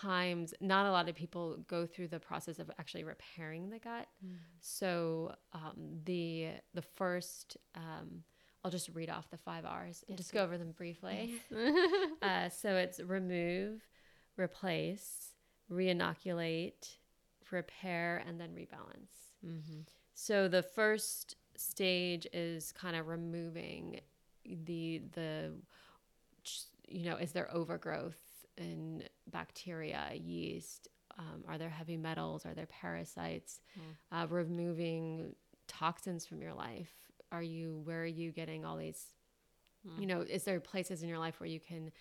[0.02, 4.08] times not a lot of people go through the process of actually repairing the gut.
[4.26, 4.36] Mm.
[4.60, 8.24] so um, the the first um,
[8.64, 11.42] i'll just read off the five r's and yes, just go over them briefly.
[12.22, 13.82] Uh, so it's remove
[14.38, 15.34] replace
[15.72, 16.98] reinoculate
[17.52, 19.14] repair and then rebalance.
[19.46, 19.82] Mm-hmm.
[20.16, 24.00] so the first stage is kind of removing
[24.66, 25.52] the the
[26.88, 28.18] you know is there overgrowth
[28.58, 30.88] in bacteria, yeast?
[31.18, 32.46] Um, are there heavy metals?
[32.46, 33.62] Are there parasites?
[33.78, 34.24] Mm.
[34.24, 35.36] Uh, removing
[35.68, 36.92] toxins from your life.
[37.32, 39.14] Are you where are you getting all these?
[39.88, 40.02] Mm.
[40.02, 41.92] You know, is there places in your life where you can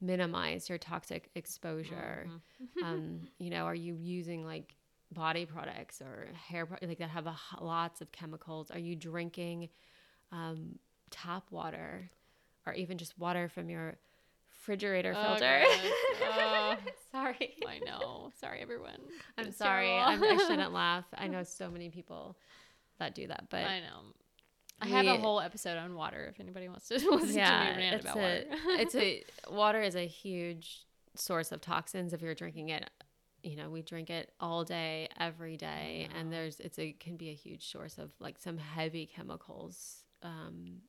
[0.00, 2.28] minimize your toxic exposure?
[2.28, 2.84] Mm-hmm.
[2.84, 4.74] um, you know, are you using like
[5.12, 8.70] body products or hair like that have a, lots of chemicals?
[8.70, 9.68] Are you drinking
[10.32, 10.78] um,
[11.10, 12.10] tap water
[12.66, 13.96] or even just water from your
[14.66, 15.62] refrigerator oh, filter.
[16.28, 16.74] Oh,
[17.12, 17.54] sorry.
[17.66, 18.30] I know.
[18.40, 18.98] Sorry, everyone.
[19.38, 19.92] I'm it's sorry.
[19.96, 21.04] I'm, I should not laugh.
[21.16, 22.36] I know so many people
[22.98, 24.12] that do that, but I know.
[24.80, 26.28] I have a whole episode on water.
[26.32, 28.44] If anybody wants to listen yeah, to me rant about a, water,
[28.80, 32.12] it's a water is a huge source of toxins.
[32.12, 32.90] If you're drinking it,
[33.42, 37.30] you know, we drink it all day, every day, and there's it's a can be
[37.30, 40.02] a huge source of like some heavy chemicals.
[40.22, 40.82] Um,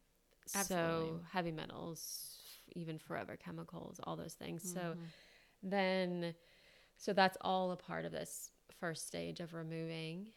[0.56, 1.08] Absolutely.
[1.10, 2.37] so heavy metals,
[2.78, 4.64] even forever chemicals, all those things.
[4.64, 4.80] Mm-hmm.
[4.80, 4.96] So
[5.64, 6.36] then,
[6.98, 10.28] so that's all a part of this first stage of removing,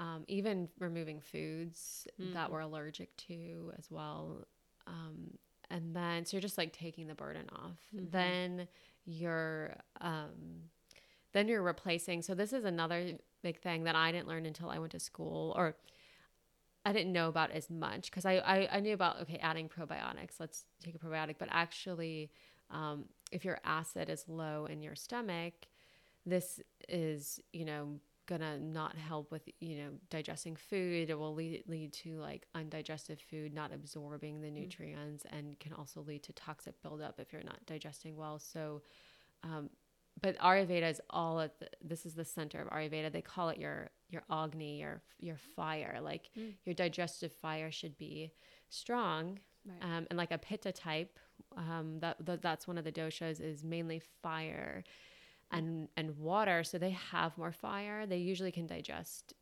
[0.00, 2.32] um, even removing foods mm-hmm.
[2.32, 4.46] that we're allergic to as well.
[4.86, 5.38] Um,
[5.70, 7.78] and then, so you're just like taking the burden off.
[7.94, 8.06] Mm-hmm.
[8.10, 8.68] Then
[9.04, 10.70] you're, um,
[11.32, 12.22] then you're replacing.
[12.22, 15.54] So this is another big thing that I didn't learn until I went to school
[15.56, 15.76] or
[16.84, 20.40] I didn't know about as much because I, I, I, knew about, okay, adding probiotics,
[20.40, 21.36] let's take a probiotic.
[21.38, 22.30] But actually,
[22.70, 25.54] um, if your acid is low in your stomach,
[26.26, 31.10] this is, you know, gonna not help with, you know, digesting food.
[31.10, 34.54] It will lead, lead to like undigested food not absorbing the mm.
[34.54, 35.36] nutrients mm-hmm.
[35.36, 38.38] and can also lead to toxic buildup if you're not digesting well.
[38.38, 38.82] So,
[39.42, 39.70] um,
[40.20, 43.12] but Ayurveda is all at the, this is the center of Ayurveda.
[43.12, 45.98] They call it your your agni, your your fire.
[46.02, 46.52] Like mm.
[46.64, 48.32] your digestive fire should be
[48.68, 49.96] strong, right.
[49.96, 51.18] um, and like a pitta type.
[51.56, 54.84] Um, that, that that's one of the doshas is mainly fire,
[55.50, 56.64] and and water.
[56.64, 58.06] So they have more fire.
[58.06, 59.34] They usually can digest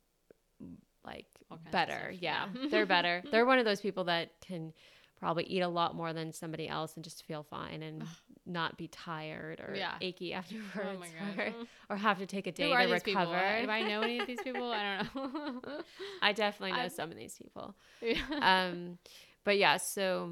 [1.05, 1.25] like
[1.71, 2.13] better.
[2.19, 2.67] Yeah, yeah.
[2.69, 3.23] they're better.
[3.31, 4.73] They're one of those people that can
[5.21, 8.03] probably eat a lot more than somebody else and just feel fine and
[8.47, 9.93] not be tired or yeah.
[10.01, 11.53] achy afterwards oh or,
[11.91, 13.61] or, have to take a day to recover.
[13.61, 14.71] Do I know any of these people?
[14.71, 15.61] I don't know.
[16.23, 17.75] I definitely know I, some of these people.
[18.01, 18.15] Yeah.
[18.41, 18.97] Um,
[19.43, 20.31] but yeah, so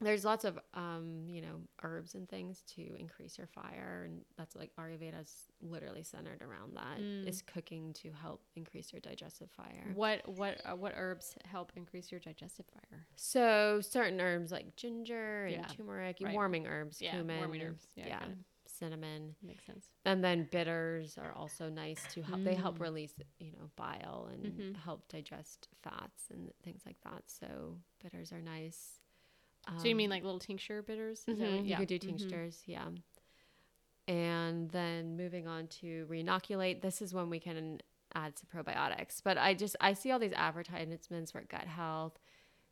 [0.00, 4.56] there's lots of um, you know herbs and things to increase your fire and that's
[4.56, 7.00] like ayurveda is literally centered around that.
[7.00, 7.28] Mm.
[7.28, 12.10] Is cooking to help increase your digestive fire what what uh, what herbs help increase
[12.10, 15.66] your digestive fire so certain herbs like ginger and yeah.
[15.76, 16.34] turmeric right.
[16.34, 18.18] warming herbs yeah, cumin warming herbs yeah, yeah.
[18.66, 22.44] cinnamon makes sense and then bitters are also nice to help mm.
[22.44, 22.82] they help mm.
[22.82, 24.74] release you know bile and mm-hmm.
[24.82, 28.99] help digest fats and things like that so bitters are nice
[29.68, 31.22] um, so you mean um, like little tincture bitters?
[31.28, 31.42] Mm-hmm.
[31.42, 31.78] You yeah.
[31.78, 32.16] could do mm-hmm.
[32.16, 32.72] tinctures, mm-hmm.
[32.72, 32.88] yeah.
[34.08, 36.82] And then moving on to reinoculate.
[36.82, 37.80] This is when we can
[38.14, 39.20] add some probiotics.
[39.22, 42.18] But I just I see all these advertisements for gut health,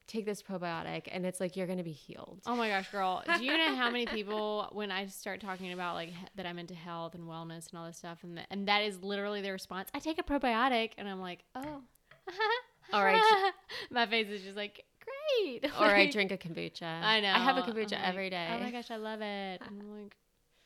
[0.06, 2.40] take this probiotic and it's like you're going to be healed.
[2.46, 3.22] Oh my gosh, girl.
[3.36, 6.74] Do you know how many people when I start talking about like that I'm into
[6.74, 9.90] health and wellness and all this stuff and the, and that is literally their response.
[9.94, 11.82] I take a probiotic and I'm like, "Oh."
[12.92, 13.52] All right.
[13.90, 14.84] my face is just like,
[15.42, 16.82] "Great." or I drink a kombucha.
[16.82, 17.28] I know.
[17.32, 18.48] I have a kombucha like, every day.
[18.52, 19.60] Oh my gosh, I love it.
[19.66, 20.16] I'm like,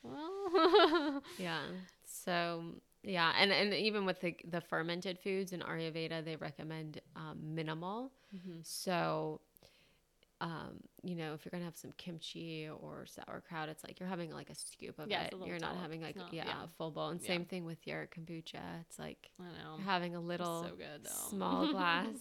[0.03, 1.61] well, Yeah.
[2.05, 2.62] So
[3.03, 8.12] yeah, and and even with the the fermented foods in Ayurveda, they recommend um, minimal.
[8.35, 8.61] Mm-hmm.
[8.62, 9.41] So,
[10.41, 14.31] um, you know, if you're gonna have some kimchi or sauerkraut, it's like you're having
[14.31, 15.35] like a scoop of Yeah, it.
[15.45, 16.64] You're not having like not- yeah, yeah.
[16.64, 17.09] a full bowl.
[17.09, 17.27] And Yeah.
[17.27, 18.61] same thing with your kombucha.
[18.83, 19.79] It's like I know.
[19.85, 22.16] having a little so good small glass.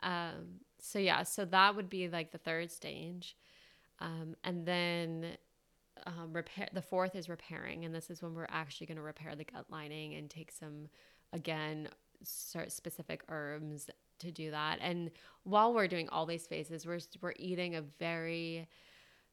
[0.00, 3.36] um, so yeah, so that would be like the third stage,
[3.98, 5.36] um, and then
[6.06, 6.68] um, repair.
[6.72, 9.66] The fourth is repairing, and this is when we're actually going to repair the gut
[9.68, 10.88] lining and take some,
[11.32, 11.88] again,
[12.22, 14.78] specific herbs to do that.
[14.80, 15.10] And
[15.42, 18.68] while we're doing all these phases, we're we're eating a very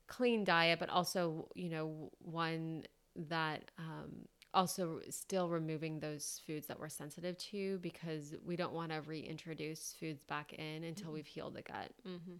[0.07, 2.83] clean diet, but also you know one
[3.15, 8.91] that um, also still removing those foods that we're sensitive to because we don't want
[8.91, 11.91] to reintroduce foods back in until we've healed the gut.
[12.07, 12.35] Mm-hmm.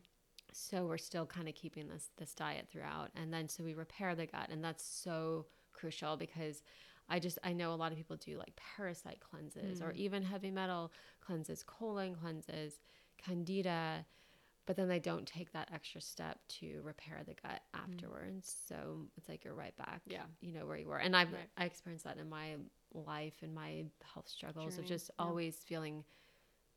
[0.52, 4.14] So we're still kind of keeping this this diet throughout, and then so we repair
[4.14, 6.62] the gut, and that's so crucial because
[7.10, 10.52] I just I know a lot of people do like parasite cleanses or even heavy
[10.52, 10.92] metal
[11.22, 12.80] cleanses, colon cleanses,
[13.18, 14.06] candida,
[14.66, 18.56] but then they don't take that extra step to repair the gut afterwards.
[18.68, 20.24] So it's like you're right back, Yeah.
[20.42, 21.50] you know where you were, and I've Right.
[21.58, 22.56] I experienced that in my
[22.94, 25.26] life and my health struggles of just yeah.
[25.26, 26.04] always feeling.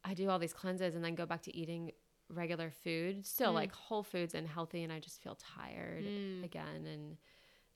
[0.04, 1.90] I do all these cleanses and then go back to eating
[2.28, 3.54] regular food, still Mm.
[3.54, 6.44] like whole foods and healthy, and I just feel tired Mm.
[6.44, 7.16] again and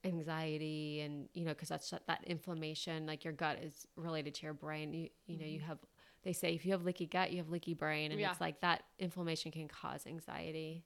[0.04, 4.44] anxiety and you know because that's that, that inflammation like your gut is related to
[4.46, 5.78] your brain you you know you have
[6.22, 8.20] they say if you have leaky gut you have leaky brain and Mm-hmm.
[8.20, 8.30] Yeah.
[8.32, 10.84] it's like that inflammation can cause anxiety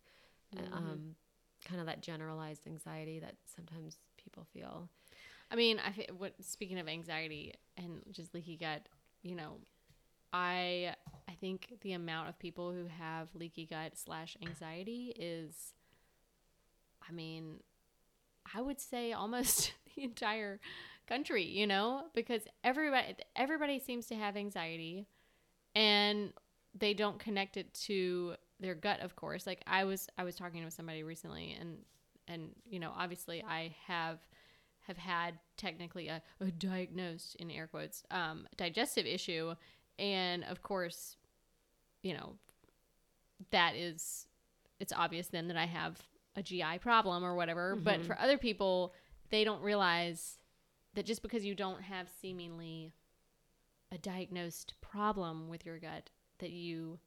[0.56, 0.72] and, Mhm.
[0.72, 1.16] um
[1.64, 4.88] kind of that generalized anxiety that sometimes people feel
[5.50, 8.82] I mean, I what speaking of anxiety and just leaky gut,
[9.22, 9.58] you know,
[10.32, 10.94] I
[11.28, 15.74] I think the amount of people who have leaky gut slash anxiety is,
[17.08, 17.60] I mean,
[18.54, 20.60] I would say almost the entire
[21.06, 25.06] country, you know, because everybody everybody seems to have anxiety,
[25.74, 26.32] and
[26.78, 29.46] they don't connect it to their gut, of course.
[29.46, 31.78] Like I was I was talking with somebody recently, and
[32.28, 34.18] and you know, obviously I have
[34.82, 39.54] have had technically a, a diagnosed in air quotes um, digestive issue
[39.98, 41.16] and of course
[42.02, 42.34] you know
[43.50, 44.26] that is
[44.80, 46.00] it's obvious then that i have
[46.36, 48.04] a gi problem or whatever but Mhm.
[48.06, 48.92] for other people
[49.30, 50.38] they don't realize
[50.94, 52.92] that just because you don't have seemingly
[53.94, 56.98] a diagnosed problem with your gut that you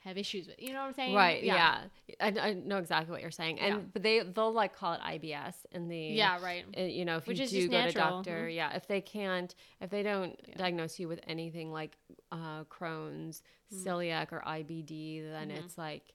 [0.00, 1.80] have issues with you know what i'm saying right yeah,
[2.20, 3.80] I, I know exactly what you're saying and Yeah.
[3.92, 7.26] but they they'll like call it ibs in the yeah right uh, you know if
[7.26, 7.92] Which you is do go natural.
[7.92, 8.54] to doctor Mhm.
[8.54, 10.56] yeah if they can't if they don't Yeah.
[10.56, 11.96] diagnose you with anything like
[12.30, 13.42] uh, crohn's
[13.74, 13.84] Mhm.
[13.84, 15.58] celiac or ibd then Mhm.
[15.64, 16.14] it's like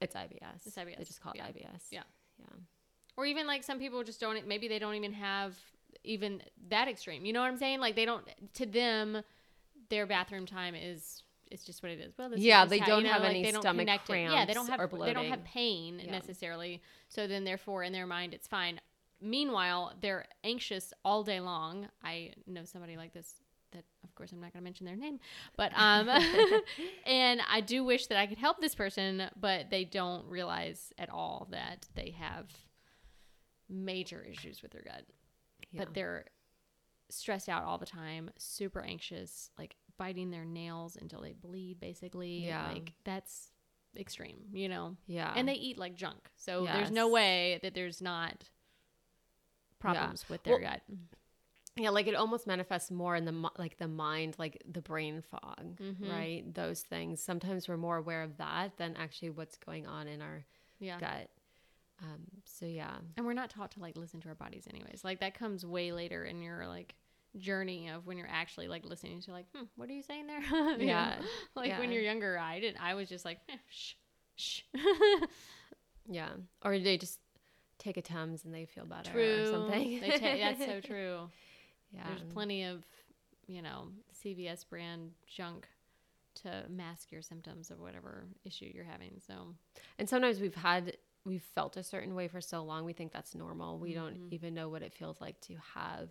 [0.00, 1.48] it's ibs It's they IBS, just call it yeah.
[1.48, 2.02] ibs Yeah.
[2.38, 2.46] yeah
[3.16, 5.54] or even like some people just don't maybe they don't even have
[6.04, 9.22] even that extreme you know what i'm saying like they don't to them
[9.90, 12.98] their bathroom time is it's just what it is well this Yeah, they how- don't
[13.02, 14.22] you know, have like, any they don't stomach connect it.
[14.22, 16.10] yeah they don't cramps have they don't have pain Yeah.
[16.12, 18.80] necessarily so then therefore in their mind it's fine
[19.20, 23.34] meanwhile they're anxious all day long i know somebody like this
[23.72, 25.18] that of course i'm not going to mention their name
[25.56, 26.08] but um
[27.06, 31.10] and i do wish that i could help this person but they don't realize at
[31.10, 32.46] all that they have
[33.68, 35.02] major issues with their gut
[35.70, 35.84] yeah.
[35.84, 36.24] but they're
[37.08, 42.46] stressed out all the time super anxious like biting their nails until they bleed basically.
[42.46, 42.68] Yeah.
[42.72, 43.50] like that's
[43.98, 44.96] extreme you know?
[45.06, 45.30] Yeah.
[45.36, 46.30] And they eat like junk.
[46.36, 48.44] So there's no way that there's not
[49.78, 50.82] problems with their Well, gut.
[51.76, 55.78] yeah like it almost manifests more in the like the mind like the brain fog
[55.80, 56.10] Mhm.
[56.10, 56.54] right?
[56.54, 57.22] Those things.
[57.22, 60.44] Sometimes we're more aware of that than actually what's going on in our
[60.78, 60.98] yeah.
[60.98, 61.28] gut.
[62.02, 62.96] Um so yeah.
[63.16, 65.04] And we're not taught to like listen to our bodies anyways.
[65.04, 66.94] Like that comes way later in your like
[67.38, 70.42] journey of when you're actually like listening to like hmm, what are you saying there?
[70.78, 71.14] Yeah.
[71.54, 73.94] like when you're younger i didn't i was just like eh, shh
[74.36, 74.62] shh
[76.08, 76.30] Yeah.
[76.64, 77.20] Or they just
[77.78, 80.00] take a Tums and they feel better true or something.
[80.00, 81.28] They ta- that's so true
[81.92, 82.02] yeah.
[82.08, 82.84] there's plenty of
[83.46, 83.88] you know
[84.22, 85.66] cvs brand junk
[86.36, 89.54] to mask your symptoms of whatever issue you're having so
[89.98, 93.34] And sometimes we've had we've felt a certain way for so long we think that's
[93.34, 93.78] normal.
[93.78, 93.94] We Mhm.
[93.94, 96.10] don't even know what it feels like to have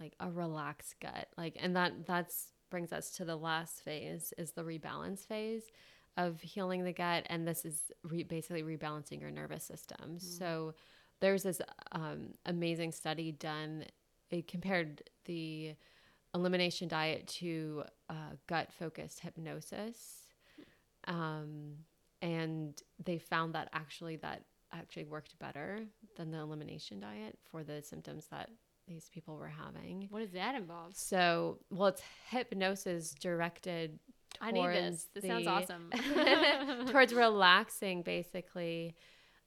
[0.00, 1.28] like a relaxed gut.
[1.36, 5.62] Like and that that's brings us to the last phase is the rebalance phase
[6.16, 9.96] of healing the gut, and this is re- basically rebalancing your nervous system.
[10.02, 10.18] Mm-hmm.
[10.18, 10.74] So
[11.20, 11.60] there's this
[11.92, 13.84] um, amazing study done.
[14.30, 15.74] It compared the
[16.34, 20.26] elimination diet to uh, gut focused hypnosis.
[21.06, 21.76] Um,
[22.20, 24.42] and they found that actually that
[24.72, 25.84] actually worked better
[26.16, 28.50] than the elimination diet for the symptoms that
[28.88, 30.08] these people were having.
[30.10, 30.94] What does that involve?
[30.96, 33.98] So, well, it's hypnosis directed.
[34.40, 35.08] I need this.
[35.14, 35.90] This the, sounds awesome.
[36.86, 38.94] towards relaxing, basically.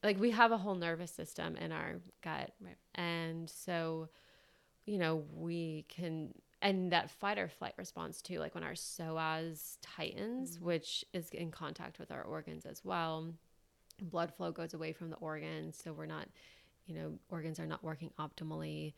[0.02, 2.76] Like we have a whole nervous system in our gut, right.
[2.94, 4.08] and so,
[4.84, 6.32] you know, we can
[6.62, 10.66] and that fight or flight response too like when our psoas tightens mm-hmm.
[10.66, 13.34] which is in contact with our organs as well
[14.00, 16.28] blood flow goes away from the organs so we're not
[16.86, 18.94] you know organs are not working optimally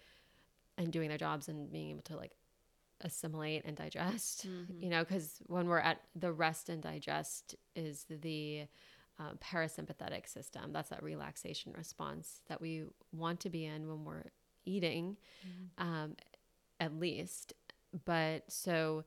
[0.78, 2.32] and doing their jobs and being able to like
[3.00, 4.82] assimilate and digest mm-hmm.
[4.82, 8.64] you know because when we're at the rest and digest is the
[9.18, 14.24] uh, parasympathetic system that's that relaxation response that we want to be in when we're
[14.64, 15.16] eating
[15.46, 15.86] mm-hmm.
[15.86, 16.16] um,
[16.80, 17.54] at least.
[18.04, 19.04] But so,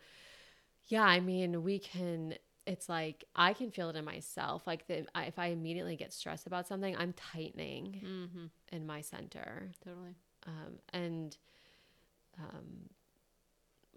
[0.87, 2.35] yeah, I mean, we can.
[2.65, 4.67] It's like I can feel it in myself.
[4.67, 8.45] Like the, if I immediately get stressed about something, I'm tightening mm-hmm.
[8.75, 9.71] in my center.
[9.83, 10.15] Totally.
[10.45, 11.37] Um, and
[12.39, 12.89] um,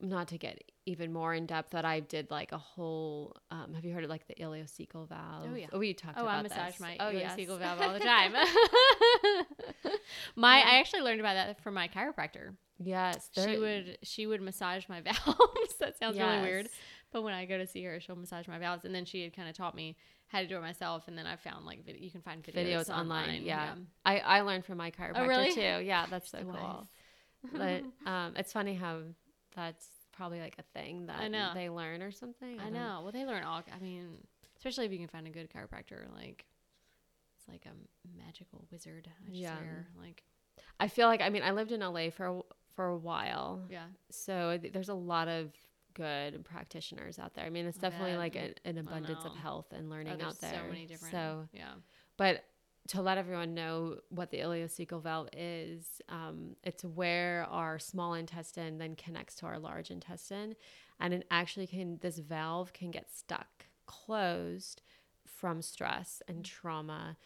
[0.02, 3.36] not to get even more in depth, that I did like a whole.
[3.50, 5.48] Um, have you heard of like the ileocecal valve?
[5.50, 5.66] Oh yeah.
[5.72, 6.18] Oh, we talked.
[6.18, 6.80] Oh, about I massage this.
[6.80, 7.58] my oh, ileocecal yes.
[7.58, 8.32] valve all the time.
[10.36, 10.68] my, yeah.
[10.68, 12.54] I actually learned about that from my chiropractor.
[12.78, 13.98] Yes, she would.
[14.02, 15.74] She would massage my valves.
[15.80, 16.26] that sounds yes.
[16.26, 16.68] really weird,
[17.12, 19.36] but when I go to see her, she'll massage my valves, and then she had
[19.36, 19.96] kind of taught me
[20.28, 21.08] how to do it myself.
[21.08, 23.24] And then I found like you can find videos, videos online.
[23.24, 23.66] online yeah.
[23.66, 23.74] yeah.
[24.04, 25.52] I I learned from my chiropractor oh, really?
[25.52, 25.84] too.
[25.84, 26.88] Yeah, that's so cool.
[27.52, 29.00] But um, it's funny how
[29.54, 31.50] that's probably like a thing that I know.
[31.54, 32.60] they learn or something.
[32.60, 33.00] I, I know.
[33.02, 33.62] Well, they learn all.
[33.74, 34.08] I mean,
[34.56, 36.44] especially if you can find a good chiropractor, like
[37.38, 39.08] it's like a magical wizard.
[39.08, 39.56] I yeah.
[39.56, 39.86] Swear.
[40.00, 40.22] Like
[40.78, 42.42] I feel like I mean I lived in LA for
[42.76, 43.62] for a while.
[43.70, 43.86] Yeah.
[44.10, 45.50] So there's a lot of
[45.94, 47.44] good practitioners out there.
[47.44, 50.52] I mean, it's definitely like a, an abundance of health and learning oh, out there.
[50.52, 51.12] So many different.
[51.12, 51.72] So yeah.
[52.16, 52.44] But
[52.88, 58.78] to let everyone know what the ileocecal valve is, um, it's where our small intestine
[58.78, 60.56] then connects to our large intestine,
[60.98, 61.98] and it actually can.
[62.00, 64.82] This valve can get stuck, closed
[65.26, 67.16] from stress and trauma,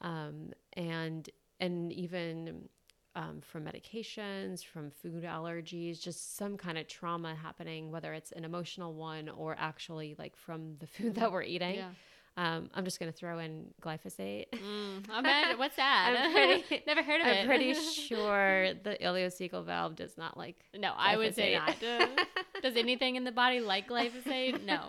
[0.00, 1.28] um, and
[1.60, 2.68] and even
[3.18, 8.44] um, from medications, from food allergies, just some kind of trauma happening, whether it's an
[8.44, 11.76] emotional one or actually like from the food that we're eating.
[11.76, 11.90] Yeah.
[12.38, 14.44] Um, I'm just going to throw in glyphosate.
[14.52, 15.58] Mm.
[15.58, 16.30] What's that?
[16.68, 17.40] pretty, Never heard of I'm it.
[17.40, 20.56] I'm pretty sure the ileocecal valve does not like.
[20.72, 21.74] No, I would say not.
[22.62, 24.64] does anything in the body like glyphosate?
[24.64, 24.82] No.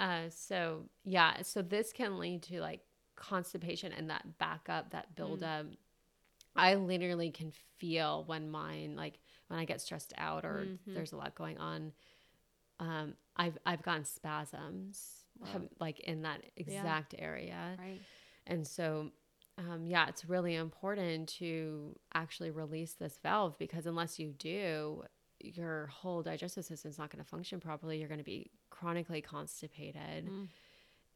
[0.00, 2.80] uh, so yeah, so this can lead to like
[3.14, 5.66] constipation and that backup, that buildup.
[5.66, 5.76] Mm.
[6.56, 10.94] I literally can feel when mine, like when I get stressed out or mm-hmm.
[10.94, 11.92] there's a lot going on,
[12.80, 17.24] um, I've I've gotten spasms, have, like in that exact yeah.
[17.24, 18.00] area, right?
[18.46, 19.10] And so,
[19.58, 25.04] um, yeah, it's really important to actually release this valve because unless you do,
[25.38, 27.98] your whole digestive system is not going to function properly.
[27.98, 30.48] You're going to be chronically constipated, mm.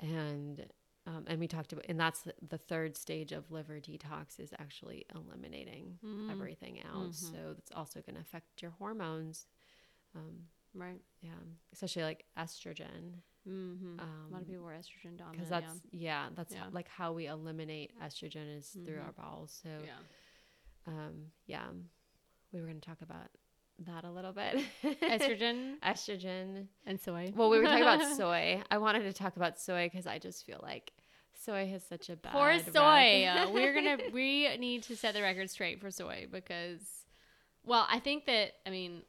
[0.00, 0.66] and
[1.06, 5.04] um, and we talked about, and that's the, third stage of liver detox is actually
[5.14, 6.30] eliminating mm-hmm.
[6.30, 7.10] everything out.
[7.10, 7.10] Mm-hmm.
[7.10, 9.46] So it's also going to affect your hormones.
[10.16, 10.44] Um,
[10.74, 11.00] right.
[11.22, 11.30] Yeah.
[11.72, 13.20] Especially like estrogen.
[13.48, 14.00] Mm-hmm.
[14.00, 15.32] Um, a lot of people are estrogen dominant.
[15.32, 16.60] Because that's, yeah, yeah that's yeah.
[16.60, 19.06] How, like how we eliminate estrogen is through mm-hmm.
[19.06, 19.60] our bowels.
[19.62, 20.92] So, yeah.
[20.92, 21.66] Um, yeah.
[22.52, 23.28] We were going to talk about
[23.86, 24.64] that a little bit.
[25.02, 27.32] Estrogen, estrogen, and soy.
[27.34, 28.62] Well, we were talking about soy.
[28.70, 30.92] I wanted to talk about soy because I just feel like
[31.44, 32.32] soy has such a bad.
[32.32, 33.28] Poor soy.
[33.52, 36.80] we're gonna we need to set the record straight for soy because,
[37.64, 39.02] well, I think that I mean,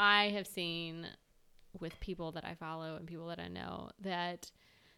[0.00, 1.06] I have seen
[1.78, 4.50] with people that I follow and people that I know that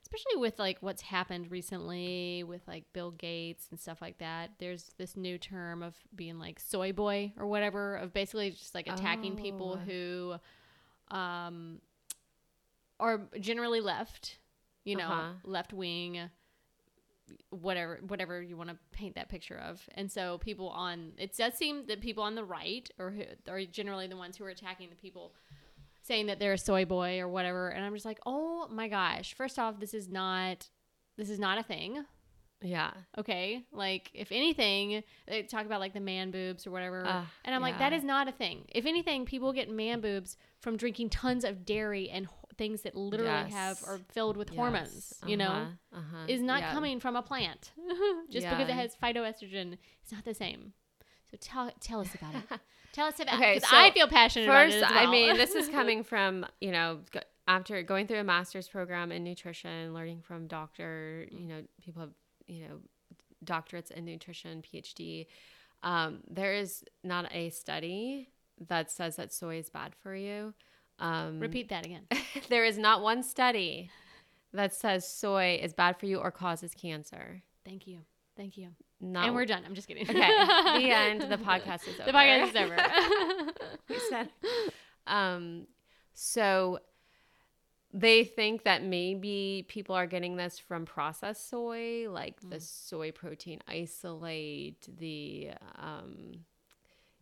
[0.05, 4.53] especially with like what's happened recently with like Bill Gates and stuff like that.
[4.59, 8.87] There's this new term of being like soy boy or whatever of basically just like
[8.87, 9.43] attacking oh.
[9.43, 10.35] people who
[11.11, 11.81] um
[13.01, 14.39] are generally left,
[14.85, 15.33] you know, uh-huh.
[15.45, 16.31] left wing
[17.51, 19.87] whatever whatever you want to paint that picture of.
[19.95, 23.65] And so people on it does seem that people on the right or who are
[23.65, 25.35] generally the ones who are attacking the people
[26.03, 27.69] saying that they're a soy boy or whatever.
[27.69, 30.69] And i'm just like oh my gosh first off this is not
[31.17, 32.05] this is not a thing.
[32.65, 32.93] Yeah.
[33.19, 33.65] Okay?
[33.73, 37.05] Like if anything they talk about like the man boobs or whatever.
[37.05, 37.67] Uh, and i'm yeah.
[37.67, 38.65] like that is not a thing.
[38.69, 42.27] If anything people get man boobs from drinking tons of dairy and
[42.63, 44.57] things that literally have are filled with Yes.
[44.57, 45.51] hormones, you know,
[45.93, 45.99] Uh-huh.
[45.99, 46.25] Uh-huh.
[46.29, 46.71] is not Yeah.
[46.73, 47.73] coming from a plant.
[48.31, 50.73] Just because it has phytoestrogen, it's not the same.
[51.31, 52.61] So tell tell us about it.
[52.93, 54.91] tell us about Okay, because so I feel passionate First, it well.
[54.95, 57.01] I mean, this is coming from you know
[57.49, 62.13] after going through a master's program in nutrition, learning from doctor, you know, people have
[62.47, 62.77] you know
[63.45, 65.27] doctorates in nutrition, PhD.
[65.83, 68.29] Um, there is not a study
[68.69, 70.55] that says that soy is bad for you.
[70.99, 72.07] Um, Repeat that again.
[72.49, 73.91] there is not one study
[74.53, 77.43] that says soy is bad for you or causes cancer.
[77.65, 78.01] Thank you.
[78.37, 78.69] Thank you.
[79.01, 79.63] Not And we're done.
[79.67, 80.09] I'm just kidding.
[80.09, 81.23] Okay, the end.
[81.23, 82.05] The podcast is over.
[82.07, 83.53] The podcast is over.
[83.89, 84.29] we said.
[85.07, 85.67] Um,
[86.15, 86.79] so
[87.93, 93.61] they think that maybe people are getting this from processed soy, like the soy protein
[93.69, 96.45] isolate, the um,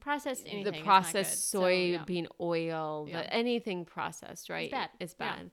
[0.01, 0.73] processed anything.
[0.73, 1.61] the processed good.
[1.61, 1.99] So, yeah.
[2.05, 3.23] soybean oil, Yeah.
[3.23, 4.71] the, anything processed, right?
[4.71, 4.91] bad.
[4.99, 5.37] It's Yeah.
[5.37, 5.51] bad.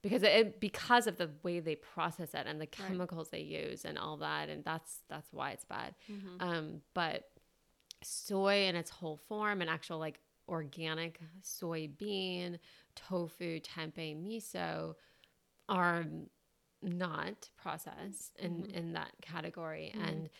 [0.00, 3.98] Because it because of the way they process it and the chemicals they use and
[3.98, 5.94] all that, and that's that's why it's bad.
[6.08, 6.40] Mm-hmm.
[6.40, 7.28] Um, but
[8.04, 12.58] soy in its whole form and actual like organic soybean,
[12.94, 14.94] tofu, tempeh, miso
[15.68, 16.06] are
[16.80, 18.74] not processed in Mm-hmm.
[18.76, 19.92] in that category.
[20.00, 20.30] And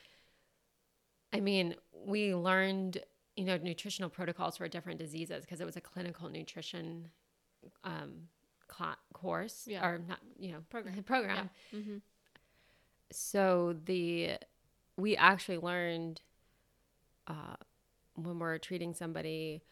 [1.33, 1.75] I mean,
[2.07, 2.99] we learned
[3.39, 7.09] you know nutritional protocols for different diseases because it was a clinical nutrition
[7.85, 8.13] um
[8.67, 9.87] cla- course Yeah.
[9.87, 11.03] or not you know Program.
[11.13, 12.01] program Mhm.
[13.11, 14.33] so the
[14.97, 16.21] we actually learned
[17.29, 17.57] uh,
[18.15, 19.63] when we're treating somebody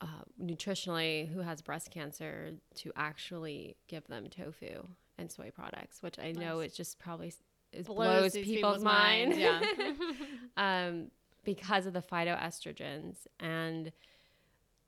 [0.00, 0.06] uh,
[0.42, 4.86] nutritionally who has breast cancer to actually give them tofu
[5.18, 7.34] and soy products, which I know it just probably
[7.72, 8.46] it Blows blows, people's,
[8.78, 9.36] people's minds.
[9.36, 10.00] minds,
[10.56, 11.10] um,
[11.44, 13.92] because of the phytoestrogens and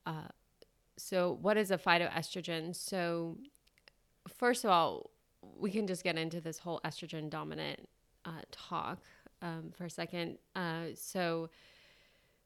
[0.07, 0.29] uh,
[0.97, 2.75] so what is a phytoestrogen?
[2.75, 3.39] So
[4.29, 5.11] first of all,
[5.59, 7.89] we can just get into this whole estrogen dominant
[8.25, 8.99] uh, talk
[9.43, 10.39] um, for a second.
[10.57, 11.51] Uh, so,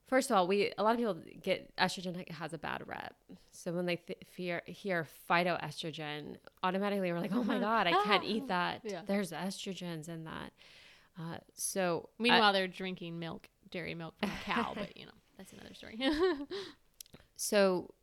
[0.07, 3.15] first of all, we a lot of people get estrogen has a bad rep.
[3.51, 8.23] So when they th- fear, hear phytoestrogen, automatically we're like, oh my god, I can't
[8.23, 8.81] eat that.
[8.89, 9.01] Yeah.
[9.05, 10.51] There's estrogens in that.
[11.19, 15.53] Uh, so Meanwhile, they're drinking milk, dairy milk from a cow, but you know that's
[15.53, 15.99] another story.
[17.41, 17.93] So,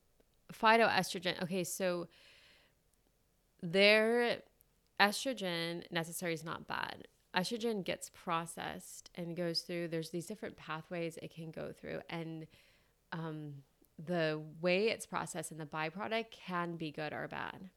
[0.50, 1.42] phytoestrogen.
[1.42, 2.08] Okay, so
[3.62, 4.38] their
[4.98, 7.06] estrogen necessary is not bad.
[7.36, 9.88] Estrogen gets processed and goes through.
[9.88, 12.46] There's these different pathways it can go through, and
[13.12, 13.52] um,
[14.02, 17.68] the way it's processed and the byproduct can be good or bad.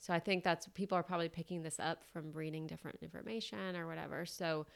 [0.00, 3.86] So I think that's people are probably picking this up from reading different information or
[3.86, 4.26] whatever.
[4.26, 4.66] So,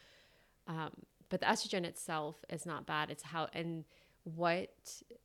[0.68, 0.92] um,
[1.34, 3.10] but the estrogen itself is not bad.
[3.10, 3.84] It's how and
[4.22, 4.70] what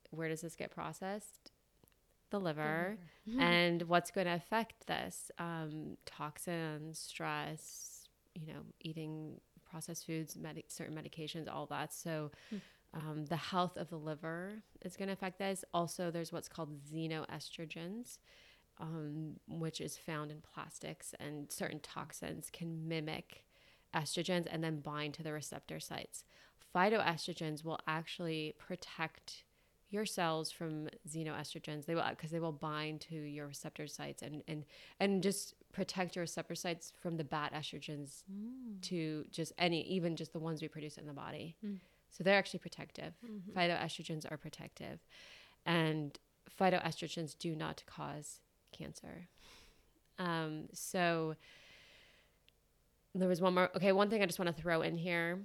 [0.09, 1.51] where does this get processed?
[2.31, 2.97] The liver.
[3.39, 5.29] and what's going to affect this?
[5.37, 9.39] Um, toxins, stress, you know, eating
[9.69, 11.93] processed foods, medi- certain medications, all that.
[11.93, 12.31] So,
[12.95, 15.63] um, the health of the liver is going to affect this.
[15.75, 18.17] Also, there's what's called xenoestrogens,
[18.79, 23.45] um, which is found in plastics, and certain toxins can mimic
[23.95, 26.23] estrogens and then bind to the receptor sites.
[26.75, 29.43] Phytoestrogens will actually protect
[29.89, 31.85] your cells from xenoestrogens.
[31.85, 34.65] They will because they will bind to your receptor sites and and
[34.99, 38.81] and just protect your receptor sites from the bad estrogens mm.
[38.83, 41.55] to just any even just the ones we produce in the body.
[41.65, 41.79] Mm.
[42.11, 43.13] So they're actually protective.
[43.25, 43.57] Mm-hmm.
[43.57, 44.99] Phytoestrogens are protective,
[45.65, 46.17] and
[46.59, 49.27] phytoestrogens do not cause cancer.
[50.17, 51.35] Um, so
[53.15, 53.69] there was one more.
[53.75, 55.39] Okay, one thing I just want to throw in here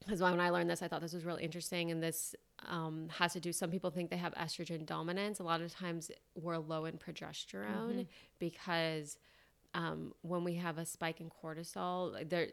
[0.00, 2.34] because when I learned this, I thought this was really interesting, and this
[2.68, 3.52] um, has to do.
[3.52, 5.40] Some people think they have estrogen dominance.
[5.40, 8.06] A lot of times, we're low in progesterone
[8.38, 9.18] because
[9.74, 12.48] um, when we have a spike in cortisol, there,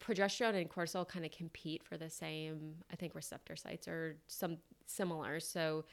[0.00, 2.74] progesterone and cortisol kind of compete for the same.
[2.92, 5.40] I think receptor sites are some similar.
[5.40, 5.84] So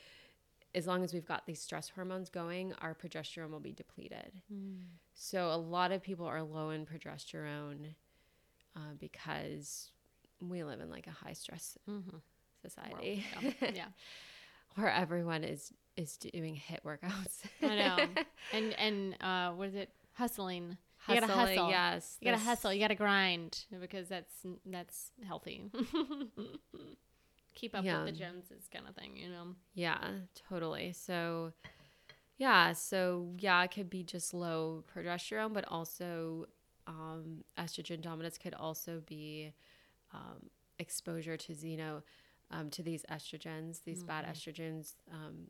[0.78, 4.42] as long as we've got these stress hormones going, our progesterone will be depleted.
[5.16, 7.96] So a lot of people are low in progesterone
[8.76, 9.90] uh, because
[10.40, 11.78] we live in like a high stress
[12.62, 13.72] society World, yeah.
[13.76, 13.86] yeah.
[14.76, 17.42] where everyone is is doing HIIT workouts.
[17.62, 17.98] I know.
[18.54, 19.90] And and uh, what is it?
[20.14, 20.78] Hustling.
[21.10, 21.70] You gotta hustle.
[21.70, 22.72] yes, You gotta hustle.
[22.74, 25.64] You gotta grind because that's that's healthy.
[27.58, 28.04] Keep up Yeah.
[28.04, 29.18] with the Joneses, kind of thing.
[29.18, 29.56] You know.
[29.74, 29.98] Yeah,
[30.48, 30.94] totally.
[30.94, 31.54] So,
[32.38, 36.46] yeah, so yeah, it could be just low progesterone, but also
[36.86, 39.54] um, estrogen dominance could also be
[40.14, 42.04] um, exposure to xeno,
[42.52, 45.48] um, to these estrogens, these bad estrogens um,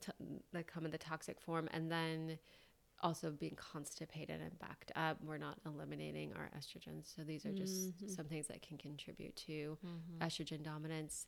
[0.00, 0.12] t-
[0.52, 2.38] that come in the toxic form, and then
[3.02, 7.14] also being constipated and backed up, we're not eliminating our estrogens.
[7.14, 8.10] So these are just Mhm.
[8.10, 10.18] some things that can contribute to Mhm.
[10.18, 11.26] estrogen dominance,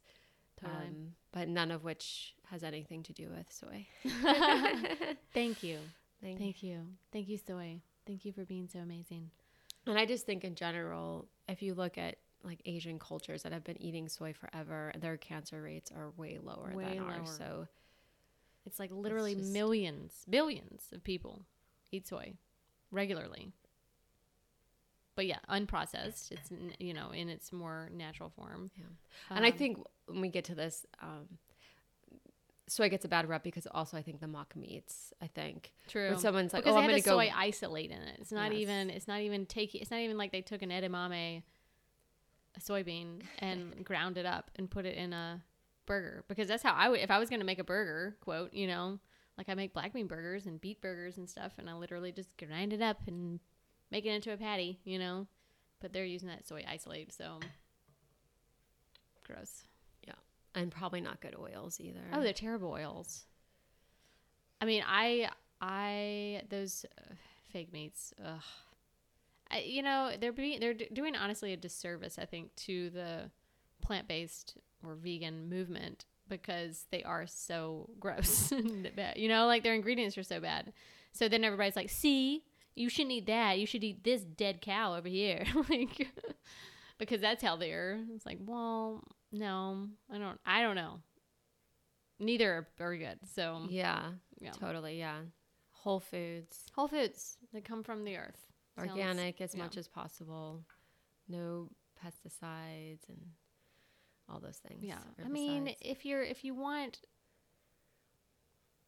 [0.57, 0.87] Totally.
[0.89, 3.87] um, but none of which has anything to do with soy.
[5.33, 5.79] Thank you.
[6.21, 6.87] Thank Thank you.
[7.13, 7.81] Thank you, Soy.
[8.07, 9.31] Thank you for being so amazing.
[9.87, 13.65] And I just think in general, if you look at like Asian cultures that have
[13.65, 17.13] been eating soy forever, their cancer rates are way lower Way than lower.
[17.13, 17.37] ours.
[17.37, 17.69] So
[18.65, 21.47] It's like literally just- millions, billions of people
[21.93, 22.35] eat soy
[22.91, 23.53] regularly.
[25.15, 26.31] But yeah, unprocessed.
[26.31, 28.71] It's you know in its more natural form.
[28.77, 28.85] Yeah.
[29.31, 31.39] and I Um, think when we get to this, um,
[32.69, 35.13] soy gets a bad rep because also I think the mock meats.
[35.21, 36.11] I think true.
[36.11, 38.19] when someone's like, because "Oh, I'm going to go," soy isolate in it.
[38.21, 38.61] It's not Yes.
[38.63, 38.91] even.
[38.91, 39.81] It's not even taking.
[39.81, 41.43] It's not even like they took an edamame,
[42.57, 45.43] a soybean, and ground it up and put it in a
[45.87, 46.25] burger.
[46.29, 47.01] Because that's how I would.
[47.01, 49.01] If I was going to make a burger, quote, you know,
[49.39, 52.29] like I make black bean burgers and beet burgers and stuff, and I literally just
[52.37, 53.39] grind it up and
[53.91, 55.29] make it into a patty, you know.
[55.81, 57.39] But they're using that soy isolate, so
[59.25, 59.63] gross.
[60.07, 60.15] Yeah,
[60.57, 62.01] and probably not good oils either.
[62.13, 63.27] Oh, they're terrible oils.
[64.61, 65.31] I mean, I
[65.61, 67.15] I those uh,
[67.53, 68.13] fake meats.
[68.23, 68.43] Ugh.
[69.51, 73.31] I, you know, they're being they're d- doing honestly a disservice, I think, to the
[73.81, 79.17] plant based or vegan movement because they are so gross and bad.
[79.17, 80.73] You know, like their ingredients are so bad.
[81.13, 83.59] So then everybody's like, "See, you shouldn't eat that.
[83.59, 86.09] You should eat this dead cow over here." like
[86.99, 88.01] because that's healthier.
[88.15, 89.03] It's like, well,
[89.33, 90.41] no, I don't.
[90.45, 91.01] I don't know.
[92.21, 93.19] Neither are very good.
[93.35, 94.11] So yeah,
[94.41, 95.19] yeah, totally, yeah.
[95.71, 98.45] Whole foods, whole foods that come from the earth,
[98.77, 99.63] Sounds- organic as yeah.
[99.63, 100.65] much as possible,
[101.29, 101.69] no
[102.05, 103.21] pesticides and
[104.29, 104.83] all those things.
[104.85, 107.01] Yeah, I mean, if you're if you want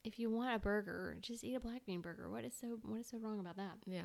[0.05, 2.31] if you want a burger, just eat a black bean burger.
[2.31, 3.75] What is so what is so wrong about that?
[3.87, 4.03] yeah.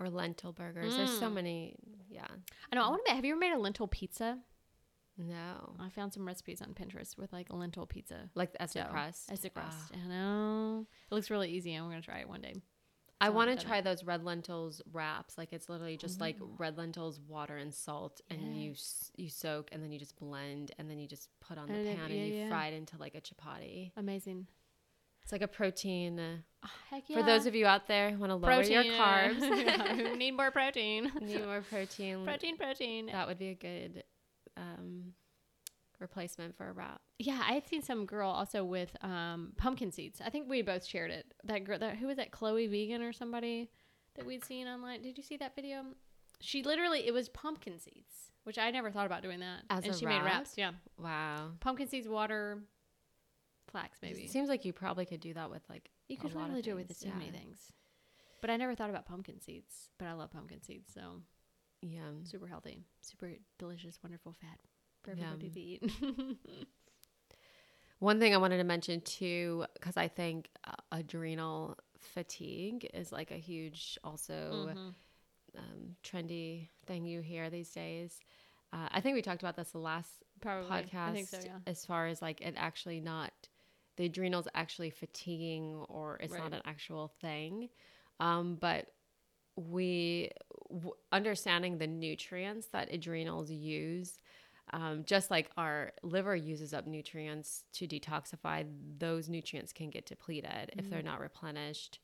[0.00, 0.96] Or lentil burgers.
[0.96, 1.34] There's so Mm.
[1.34, 1.76] many.
[2.10, 2.26] Yeah.
[2.72, 2.82] I know.
[2.84, 3.12] I want to.
[3.14, 4.40] Have you ever made a lentil pizza?
[5.16, 5.76] No.
[5.78, 9.30] I found some recipes on Pinterest with like a lentil pizza Like as a crust.
[9.30, 9.92] As a crust.
[9.94, 9.98] Ah.
[10.04, 10.86] I know.
[11.10, 11.74] It looks really easy.
[11.74, 12.54] I'm gonna try it one day.
[13.20, 15.38] I want to try those red lentils wraps.
[15.38, 19.70] Like it's literally just like red lentils, water, and salt, and you s- you soak,
[19.72, 22.10] and then you just blend, and then you just put on the And then- pan,
[22.10, 22.48] yeah, and you yeah.
[22.50, 23.92] fry it into like a chapati.
[23.96, 24.46] Amazing.
[25.22, 26.18] It's like a protein.
[26.20, 29.36] Uh, Ah, Heck For those of you out there who want to lower your carbs,
[29.98, 31.10] Who need more protein?
[31.20, 32.24] need more protein.
[32.24, 33.06] protein, protein.
[33.06, 34.02] That would be a good
[34.56, 35.12] um,
[36.04, 37.00] replacement for a wrap.
[37.18, 40.20] Yeah, I had seen some girl also with um, pumpkin seeds.
[40.24, 41.32] I think we both shared it.
[41.44, 42.30] That girl, that who was that?
[42.30, 43.70] Chloe Vegan or somebody
[44.16, 45.02] that we'd seen online.
[45.02, 45.82] Did you see that video?
[46.40, 49.62] She literally it was pumpkin seeds, which I never thought about doing that.
[49.70, 50.54] As and she made wraps.
[50.56, 51.52] Yeah, Wow.
[51.60, 52.62] pumpkin seeds, water,
[53.70, 54.22] flax, maybe.
[54.22, 56.88] It seems like you probably could do that with like You could totally do it
[56.88, 57.72] with so many things.
[58.40, 59.88] But I never thought about pumpkin seeds.
[59.98, 61.22] But I love pumpkin seeds, so
[61.80, 62.10] yeah.
[62.24, 64.58] super healthy, super delicious, wonderful fat
[65.04, 65.92] for everybody to eat.
[68.00, 73.30] One thing I wanted to mention too, because I think uh, adrenal fatigue is like
[73.30, 74.94] a huge, also Mhm.
[75.56, 78.20] um, trendy thing you hear these days.
[78.72, 80.68] Uh, I think we talked about this the last Probably.
[80.68, 81.08] podcast.
[81.08, 81.38] I think so.
[81.44, 81.58] Yeah.
[81.66, 83.32] As far as like it actually not
[83.96, 87.68] the adrenals actually fatiguing or it's not an actual thing,
[88.18, 88.88] um, but
[89.56, 90.30] we
[90.68, 94.18] w- understanding the nutrients that adrenals use.
[94.72, 98.66] Um, just like our liver uses up nutrients to detoxify,
[98.98, 102.00] those nutrients can get depleted if they're not replenished.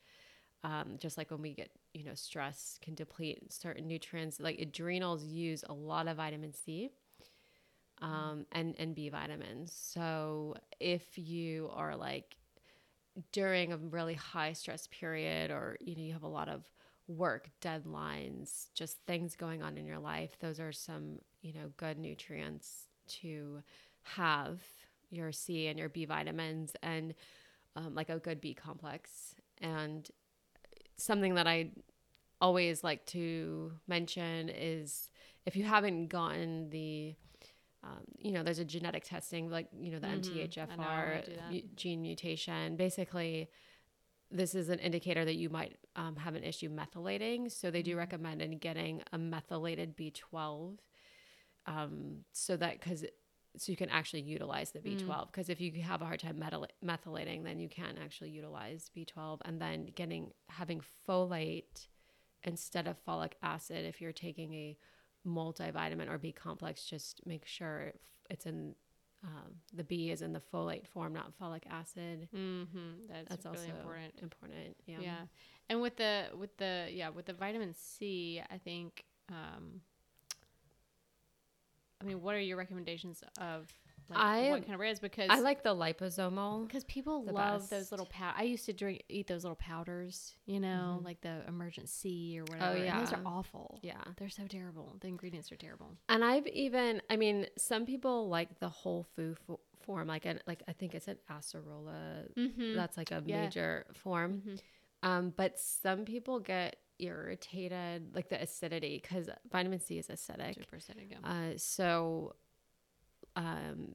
[0.63, 4.39] Um, just like when we get, you know, stress can deplete certain nutrients.
[4.39, 6.91] Like adrenals use a lot of vitamin C
[8.03, 9.73] um, and and B vitamins.
[9.73, 12.37] So if you are like
[13.33, 16.65] during a really high stress period, or you know you have a lot of
[17.17, 21.99] work deadlines, just things going on in your life, those are some you know good
[21.99, 22.87] nutrients
[23.21, 23.63] to
[24.03, 24.61] have
[25.11, 27.15] your C and your B vitamins and
[27.77, 30.09] um, like a good B complex and
[30.97, 31.71] something that I
[32.41, 35.11] always like to mention is
[35.47, 37.15] if you haven't gotten the
[37.83, 40.23] um, you know, there's a genetic testing like you know the Mhm.
[40.37, 41.51] Know, MTHFR do that.
[41.51, 42.77] mu- gene mutation.
[42.77, 43.49] Basically,
[44.31, 47.51] this is an indicator that you might um, have an issue methylating.
[47.51, 47.99] So they do Mhm.
[47.99, 50.79] recommend in getting a methylated B12,
[51.67, 53.05] um, so that because
[53.57, 54.85] so you can actually utilize the Mm.
[54.99, 55.27] B12.
[55.27, 59.41] Because if you have a hard time methyl- methylating, then you can't actually utilize B12.
[59.45, 61.89] And then getting having folate
[62.45, 64.79] instead of folic acid if you're taking a
[65.27, 67.93] multivitamin or B complex, just make sure
[68.31, 68.77] it's in
[69.23, 72.29] um, the B is in the folate form, not folic acid.
[72.35, 72.79] Mm-hmm.
[73.09, 74.15] That's, That's really also important.
[74.23, 74.77] Important.
[74.87, 74.99] Yeah.
[75.01, 75.19] Yeah.
[75.69, 79.05] And with the with the yeah with the vitamin C, I think.
[79.29, 79.83] Um,
[82.03, 83.69] I mean, what are your recommendations of
[84.11, 85.01] like, I- what kind of reds?
[85.01, 86.67] Because I like the liposomal.
[86.67, 88.33] because people love those little pow.
[88.37, 91.05] I used to drink eat those little powders, you know, Mhm.
[91.05, 92.77] like the Emergen-C or whatever.
[92.79, 93.81] Oh and those are awful.
[93.83, 94.03] Yeah.
[94.17, 94.97] They're so terrible.
[95.01, 95.97] The ingredients are terrible.
[96.09, 100.41] And I've even, I mean, some people like the whole food fo- form, like an,
[100.47, 102.33] like I think it's an acerola.
[102.35, 102.75] Mm-hmm.
[102.77, 103.43] That's like a Yeah.
[103.43, 104.43] major form.
[104.47, 104.61] Mhm.
[105.03, 110.55] Um, but some people get irritated, like the acidity, because vitamin C is acidic.
[110.57, 111.11] Super acidic.
[111.11, 111.19] Yeah.
[111.25, 112.35] Uh, so,
[113.41, 113.93] um,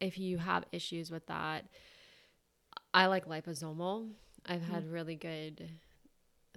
[0.00, 1.64] if you have issues with that,
[2.92, 4.10] I like liposomal.
[4.46, 5.68] I've had really good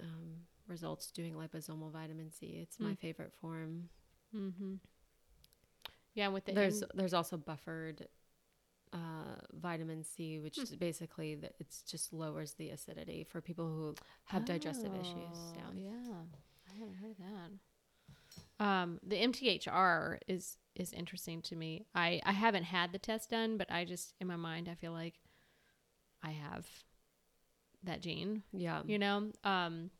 [0.00, 0.36] um,
[0.66, 2.58] results doing liposomal vitamin C.
[2.62, 2.98] It's my Mm.
[2.98, 3.88] favorite form.
[4.34, 4.74] Mm-hmm.
[6.14, 8.06] Yeah, with the there's in- there's also buffered
[8.92, 10.62] uh, vitamin C, which Hmm.
[10.62, 15.36] is basically the, it's just lowers the acidity for people who have digestive issues.
[15.36, 15.90] Oh, Yeah.
[15.90, 16.22] yeah.
[16.70, 18.64] I haven't heard of that.
[18.64, 21.86] Um, the MTHR is is interesting to me.
[21.94, 24.92] I I haven't had the test done, but I just in my mind I feel
[24.92, 25.14] like
[26.22, 26.66] I have
[27.84, 28.42] that gene.
[28.52, 28.82] Yeah.
[28.86, 29.90] You know, um,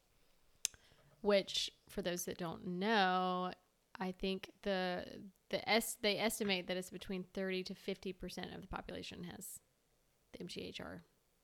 [1.20, 3.52] which for those that don't know,
[3.98, 5.04] I think the
[5.50, 9.60] the s they estimate that it's between thirty to fifty percent of the population has
[10.32, 11.00] the MTHR.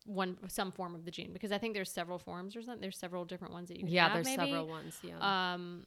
[0.07, 2.81] One some form of the gene because I think there's several forms or something.
[2.83, 4.51] There's several different ones that you can Yeah, have, there's maybe.
[4.51, 4.99] several ones.
[5.03, 5.53] Yeah.
[5.55, 5.87] Um,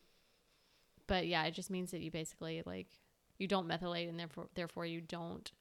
[1.06, 2.88] but yeah, it just means that you basically like
[3.38, 5.52] you don't methylate, and therefore therefore you don't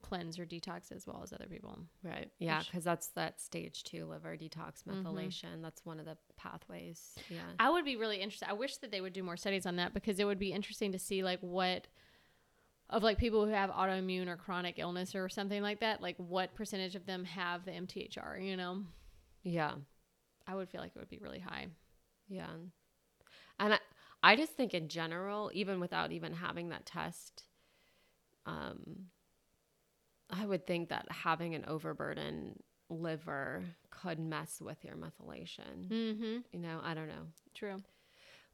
[0.00, 1.76] cleanse or detox as well as other people.
[2.04, 2.30] right.
[2.38, 5.02] Yeah, because that's that stage two liver detox Mhm.
[5.02, 5.60] methylation.
[5.60, 7.16] That's one of the pathways.
[7.28, 7.42] Yeah.
[7.58, 8.48] I would be really interested.
[8.48, 10.92] I wish that they would do more studies on that because it would be interesting
[10.92, 11.88] to see like what
[12.90, 16.54] of like people who have autoimmune or chronic illness or something like that, like what
[16.54, 18.84] percentage of them have the MTHR, you know?
[19.42, 19.74] Yeah.
[20.46, 21.66] I would feel like it would be really high.
[22.28, 22.48] Yeah.
[23.58, 23.78] And I,
[24.22, 27.44] I just think in general, even without even having that test,
[28.46, 29.06] um,
[30.30, 32.58] I would think that having an overburden
[32.90, 35.88] liver could mess with your methylation.
[35.88, 36.38] Mm-hmm.
[36.52, 37.26] You know, I don't know.
[37.54, 37.82] True.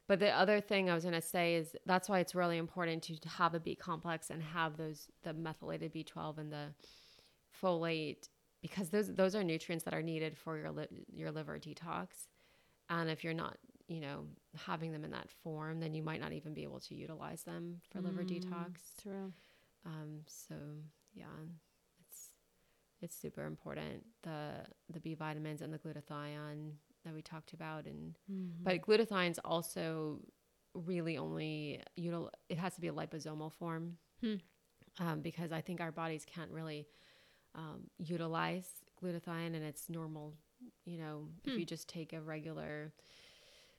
[0.07, 3.03] But the other thing I was going to say is that's why it's really important
[3.03, 6.67] to, have a B complex and have those the methylated B12 and the
[7.61, 8.29] folate
[8.61, 12.27] because those those are nutrients that are needed for your li- your liver detox.
[12.89, 13.57] And if you're not,
[13.87, 14.25] you know,
[14.65, 17.81] having them in that form, then you might not even be able to utilize them
[17.91, 18.71] for liver Mm, detox.
[19.01, 19.31] True.
[19.85, 20.55] Um, so
[21.13, 21.25] yeah,
[21.99, 22.29] it's
[23.01, 26.71] it's super important the the B vitamins and the glutathione
[27.03, 28.63] that we talked about and Mm-hmm.
[28.63, 30.19] but glutathione's also
[30.73, 34.35] really only util- it has to be a liposomal form Hmm.
[34.99, 36.87] um, because I think our bodies can't really
[37.53, 38.67] um, utilize
[39.01, 40.33] glutathione in its normal.
[40.85, 41.59] You know, if Hmm.
[41.59, 42.93] you just take a regular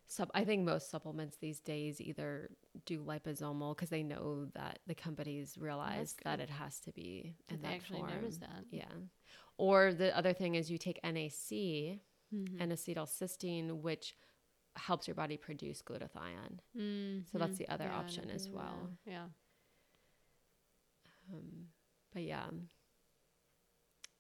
[0.09, 2.51] sub, I think most supplements these days either
[2.85, 7.57] do liposomal because they know that the companies realize that it has to be in
[7.63, 8.11] they that actually form.
[8.15, 8.65] notice that?
[8.71, 8.85] Yeah.
[9.59, 12.01] Or the other thing is you take NAC,
[12.35, 12.61] Mm-hmm.
[12.61, 14.17] N-acetylcysteine, which
[14.75, 16.59] helps your body produce glutathione.
[17.31, 17.59] So that's Mhm.
[17.59, 18.91] the other Yeah, option as well.
[19.05, 19.11] that.
[19.13, 19.27] Yeah.
[21.33, 21.69] Um,
[22.13, 22.47] but yeah,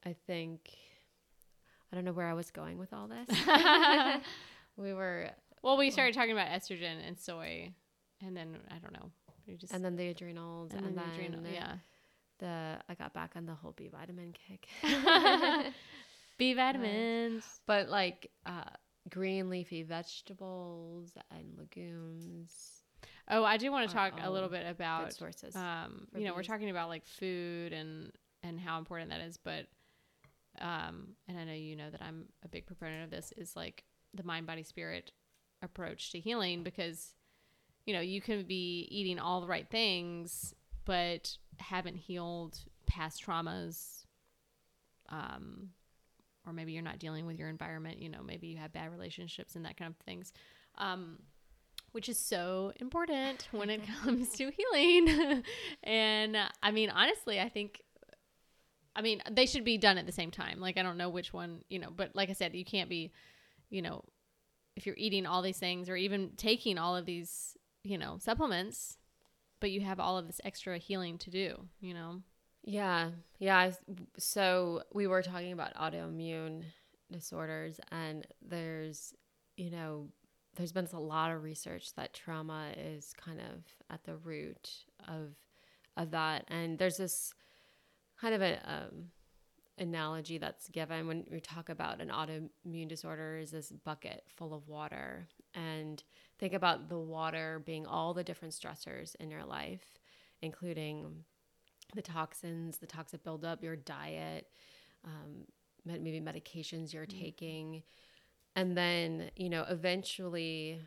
[0.04, 0.70] I think
[1.92, 3.28] I don't know where I was going with all this.
[4.76, 5.30] we were,
[5.66, 7.72] well, we started talking about estrogen and soy,
[8.24, 9.10] and then I don't know.
[9.48, 11.74] We just and then the adrenals, and, and then, the adrenal, yeah.
[12.38, 14.68] the I got back on the whole B vitamin kick.
[16.38, 17.44] B vitamins.
[17.66, 18.70] but like uh,
[19.10, 22.84] green leafy vegetables and legumes,
[23.28, 25.56] Oh, I do want to talk a little bit about sources.
[25.56, 28.12] um, you know, we're talking about like food and
[28.44, 29.66] and how important that is, but
[30.60, 33.82] um, and I know you know that I'm a big proponent of this is like
[34.14, 35.10] the mind body spirit
[35.62, 37.14] approach to healing because
[37.86, 40.54] you know you can be eating all the right things
[40.84, 44.04] but haven't healed past traumas
[45.08, 45.70] um
[46.46, 49.56] or maybe you're not dealing with your environment you know maybe you have bad relationships
[49.56, 50.32] and that kind of things
[50.78, 51.18] um
[51.92, 55.42] which is so important when it comes to healing.
[55.82, 57.80] And uh, i mean honestly i think
[58.94, 60.60] i mean they should be done at the same time.
[60.60, 63.12] Like i don't know which one you know but like i said you can't be
[63.70, 64.04] you know
[64.76, 68.98] if you're eating all these things or even taking all of these you know supplements
[69.60, 72.22] but you have all of this extra healing to do you know
[72.64, 73.70] Yeah, yeah.
[74.18, 76.64] So we were talking about autoimmune
[77.12, 79.14] disorders, and there's,
[79.56, 80.08] you know,
[80.56, 84.70] there's been a lot of research that trauma is kind of at the root
[85.06, 85.36] of
[85.96, 86.44] of that.
[86.48, 87.32] And there's this
[88.20, 89.10] kind of a um,
[89.78, 94.68] analogy that's given when we talk about an autoimmune disorder is this bucket full of
[94.68, 96.02] water and
[96.38, 99.98] think about the water being all the different stressors in your life
[100.40, 101.24] including
[101.94, 104.48] the toxins the toxic buildup your diet
[105.04, 105.44] um,
[105.84, 107.20] maybe medications you're mm-hmm.
[107.20, 107.82] taking
[108.54, 110.80] and then you know eventually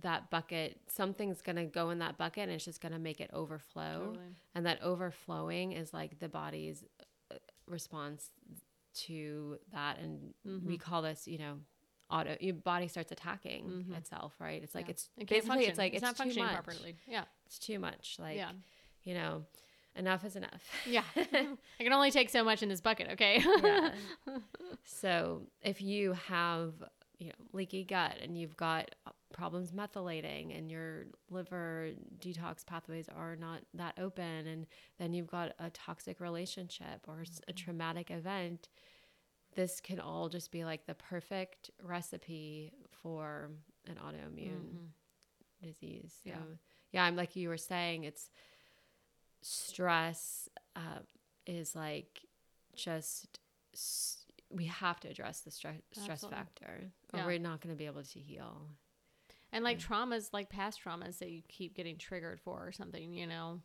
[0.00, 3.20] that bucket something's going to go in that bucket and it's just going to make
[3.20, 4.34] it overflow totally.
[4.54, 6.84] and that overflowing is like the body's
[7.72, 8.30] response
[8.94, 10.66] to that and mm-hmm.
[10.66, 11.54] we call this you know
[12.10, 13.94] auto your body starts attacking mm-hmm.
[13.94, 14.90] itself right it's like yeah.
[14.90, 15.70] it's it basically function.
[15.70, 16.54] it's like it's, it's not functioning much.
[16.54, 18.50] properly yeah it's too much like yeah.
[19.04, 19.42] you know
[19.96, 23.90] enough is enough yeah i can only take so much in this bucket okay yeah.
[24.84, 26.74] so if you have
[27.18, 28.94] you know leaky gut and you've got
[29.32, 34.66] problems methylating and your liver detox pathways are not that open and
[34.98, 37.48] then you've got a toxic relationship or mm-hmm.
[37.48, 38.68] a traumatic event
[39.54, 43.50] this can all just be like the perfect recipe for
[43.86, 45.66] an autoimmune mm-hmm.
[45.66, 46.36] disease so yeah.
[46.92, 48.30] yeah i'm like you were saying it's
[49.42, 51.00] stress uh,
[51.46, 52.22] is like
[52.74, 53.40] just
[54.50, 57.26] we have to address the stress stress factor or yeah.
[57.26, 58.66] we're not going to be able to heal
[59.52, 63.26] and like traumas like past traumas that you keep getting triggered for or something you
[63.26, 63.60] know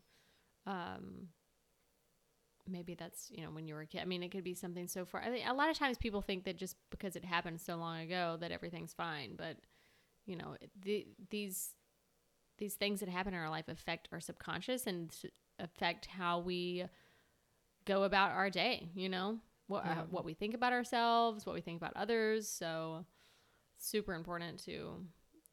[0.65, 1.27] um
[2.69, 4.87] maybe that's you know when you were a kid i mean it could be something
[4.87, 7.61] so far I mean, a lot of times people think that just because it happened
[7.61, 9.57] so long ago that everything's fine but
[10.25, 11.75] you know the, these
[12.57, 15.15] these things that happen in our life affect our subconscious and
[15.59, 16.83] affect how we
[17.85, 20.01] go about our day you know what uh, yeah.
[20.01, 22.47] uh, what we think about ourselves, what we think about others.
[22.49, 23.05] So
[23.77, 25.05] super important to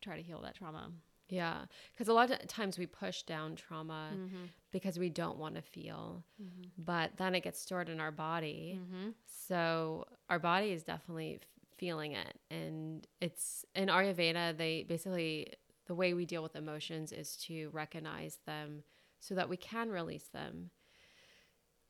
[0.05, 0.91] try to heal that trauma.
[1.29, 4.45] Yeah, because a lot of times we push down trauma mm-hmm.
[4.71, 6.69] because we don't want to feel, mm-hmm.
[6.77, 8.79] but then it gets stored in our body.
[8.81, 9.11] Mm-hmm.
[9.49, 11.41] So our body is definitely
[11.79, 14.57] feeling it, and it's in Ayurveda.
[14.57, 15.55] They basically
[15.87, 18.83] the way we deal with emotions is to recognize them
[19.21, 20.71] so that we can release them.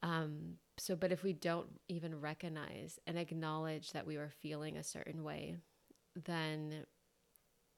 [0.03, 4.83] Um, so, but if we don't even recognize and acknowledge that we were feeling a
[4.83, 5.57] certain way,
[6.25, 6.85] then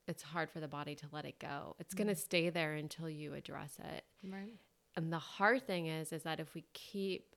[0.06, 1.76] it's hard for the body to let it go.
[1.78, 2.04] It's mm-hmm.
[2.04, 4.04] going to stay there until you address it.
[4.28, 4.54] Right.
[4.94, 7.34] And the hard thing is, is that if we keep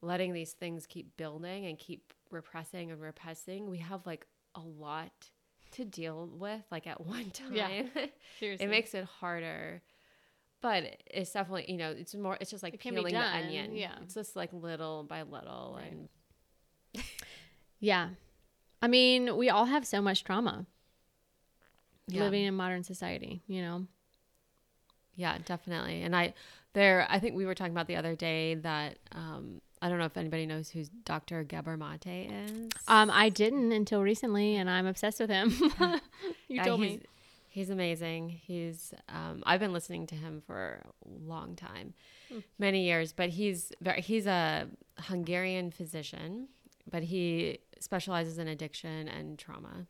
[0.00, 5.30] letting these things keep building and keep repressing and repressing, we have like a lot
[5.72, 7.52] to deal with like at one time.
[7.52, 7.82] Yeah,
[8.38, 8.66] seriously.
[8.66, 9.82] it makes it harder
[10.62, 13.94] but it's definitely you know it's more it's just like it peeling the onion yeah
[14.00, 15.92] it's just like little by little right.
[15.92, 16.08] and
[17.80, 18.10] yeah
[18.80, 20.64] i mean we all have so much trauma
[22.08, 22.22] yeah.
[22.22, 23.86] living in modern society you know
[25.14, 26.32] yeah definitely and i
[26.72, 30.04] there i think we were talking about the other day that um I don't know
[30.04, 31.42] if anybody knows who Dr.
[31.42, 32.68] Gabor Mate is.
[32.86, 35.50] Um, I didn't until recently, and I'm obsessed with him.
[35.58, 35.98] you
[36.46, 37.00] yeah, told me
[37.52, 38.30] He's amazing.
[38.30, 41.92] He's um, I've been listening to him for a long time,
[42.32, 42.42] mm.
[42.58, 43.12] many years.
[43.12, 46.48] But he's very, he's a Hungarian physician,
[46.90, 49.86] but he specializes in addiction and trauma.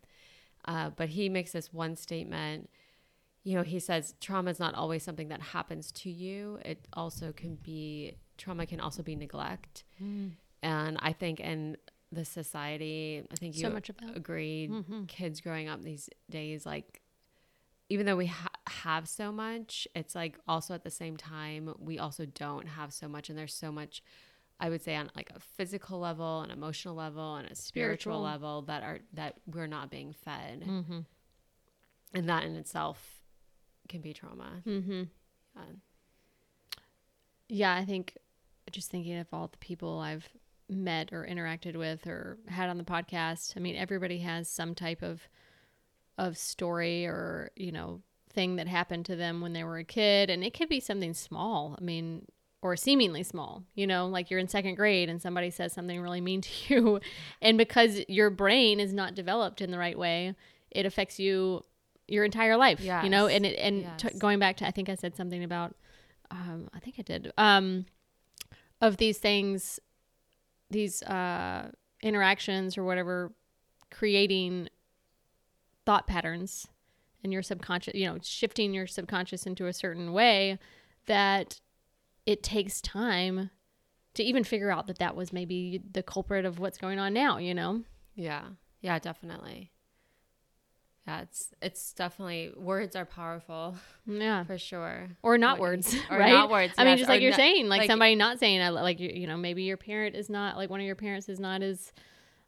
[0.64, 2.70] Uh, but he makes this one statement.
[3.44, 6.58] You know, he says trauma is not always something that happens to you.
[6.64, 9.84] It also can be trauma can also be neglect.
[10.02, 10.32] Mm.
[10.62, 11.76] And I think in
[12.12, 14.16] the society, I think you so much about.
[14.16, 14.70] agreed.
[14.70, 15.04] Mm-hmm.
[15.04, 17.00] Kids growing up these days, like
[17.88, 21.98] even though we ha- have so much, it's like also at the same time, we
[21.98, 23.28] also don't have so much.
[23.28, 24.02] And there's so much,
[24.62, 28.22] I would say, on like a physical level, an emotional level, and a spiritual, spiritual.
[28.22, 30.64] level that are, that we're not being fed.
[30.64, 31.00] Mm-hmm.
[32.14, 33.20] And that in itself
[33.88, 34.62] can be trauma.
[34.64, 35.02] Mm-hmm.
[35.56, 35.62] Yeah.
[37.48, 38.16] yeah, I think
[38.70, 40.28] just thinking of all the people I've
[40.68, 45.02] met or interacted with or had on the podcast, I mean, everybody has some type
[45.02, 45.28] of
[46.18, 50.30] of story or you know thing that happened to them when they were a kid
[50.30, 52.24] and it could be something small i mean
[52.62, 56.20] or seemingly small you know like you're in second grade and somebody says something really
[56.20, 57.00] mean to you
[57.40, 60.34] and because your brain is not developed in the right way
[60.70, 61.62] it affects you
[62.08, 63.04] your entire life yes.
[63.04, 64.02] you know and it, and yes.
[64.02, 65.74] t- going back to i think i said something about
[66.30, 67.84] um, i think i did um,
[68.80, 69.78] of these things
[70.70, 71.70] these uh,
[72.02, 73.32] interactions or whatever
[73.90, 74.68] creating
[75.84, 76.66] thought patterns
[77.22, 80.58] and your subconscious, you know, shifting your subconscious into a certain way
[81.06, 81.60] that
[82.26, 83.50] it takes time
[84.14, 87.38] to even figure out that that was maybe the culprit of what's going on now,
[87.38, 87.82] you know?
[88.14, 88.42] Yeah.
[88.80, 89.72] Yeah, definitely.
[91.06, 93.76] Yeah, it's it's definitely words are powerful.
[94.06, 95.08] Yeah, for sure.
[95.22, 96.30] Or not what, words, or right?
[96.30, 96.74] Not words.
[96.78, 99.00] I yes, mean, just like you're not, saying, like, like, somebody not saying, I like
[99.00, 99.10] you.
[99.12, 101.92] You know, maybe your parent is not like one of your parents is not as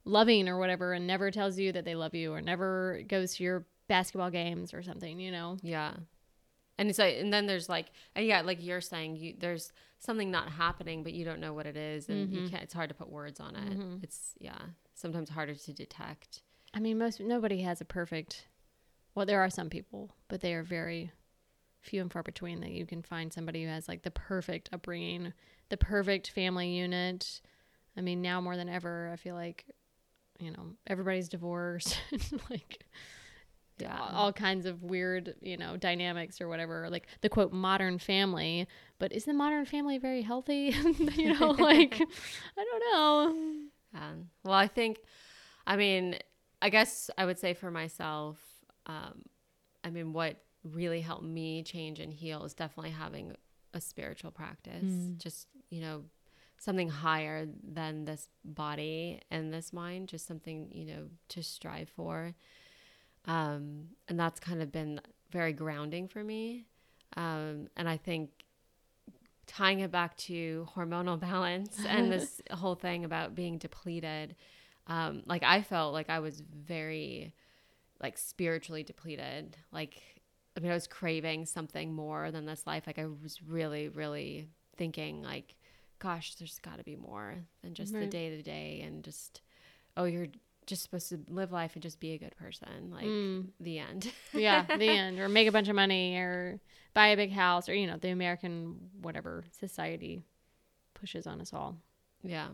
[0.04, 3.42] loving or whatever, and never tells you that they love you, or never goes to
[3.42, 5.18] your basketball games or something.
[5.18, 5.56] You know?
[5.60, 5.94] Yeah.
[6.78, 10.30] And it's like, and then there's like, and yeah, like you're saying, you there's something
[10.30, 12.44] not happening, but you don't know what it is, and mm-hmm.
[12.44, 12.62] you can't.
[12.62, 13.78] It's hard to put words on it.
[13.78, 13.96] Mm-hmm.
[14.02, 14.58] It's yeah,
[14.94, 16.42] sometimes harder to detect.
[16.74, 18.48] I mean, most nobody has a perfect.
[19.14, 21.12] Well, there are some people, but they are very
[21.84, 25.32] few and far between that you can find somebody who has like the perfect upbringing,
[25.68, 27.40] the perfect family unit.
[27.96, 29.66] I mean, now more than ever, I feel like,
[30.40, 31.98] you know, everybody's divorced,
[32.50, 32.84] like
[33.78, 33.98] yeah.
[34.12, 38.66] all kinds of weird, you know, dynamics or whatever, like the quote modern family.
[38.98, 40.74] But is the modern family very healthy?
[41.14, 43.34] you know, like I don't know.
[43.94, 44.98] Um, well, I think,
[45.66, 46.16] I mean,
[46.60, 48.38] I guess I would say for myself,
[48.86, 49.22] um,
[49.82, 53.34] I mean, what really helped me change and heal is definitely having
[53.72, 54.84] a spiritual practice.
[54.84, 55.18] Mm.
[55.18, 56.04] Just you know,
[56.58, 60.08] something higher than this body and this mind.
[60.08, 62.34] Just something you know to strive for
[63.26, 65.00] um, and that's kind of been
[65.30, 66.66] very grounding for me.
[67.16, 68.30] Um, and I think
[69.46, 74.36] tying it back to hormonal balance and this whole thing about being depleted,
[74.86, 77.34] um, like I felt like I was very
[78.02, 79.56] like spiritually depleted.
[79.72, 80.02] Like,
[80.56, 82.84] I mean, I was craving something more than this life.
[82.86, 85.54] Like I was really, really thinking like,
[85.98, 88.00] gosh, there's got to be more than just right.
[88.00, 89.40] the day to day and just,
[89.96, 90.26] oh, you're
[90.66, 92.90] just supposed to live life and just be a good person.
[92.92, 93.46] Like mm.
[93.60, 94.10] the end.
[94.32, 95.20] yeah, the end.
[95.20, 96.60] Or make a bunch of money or
[96.92, 100.22] buy a big house or, you know, the American whatever society
[100.94, 101.76] pushes on us all.
[102.22, 102.48] Yeah.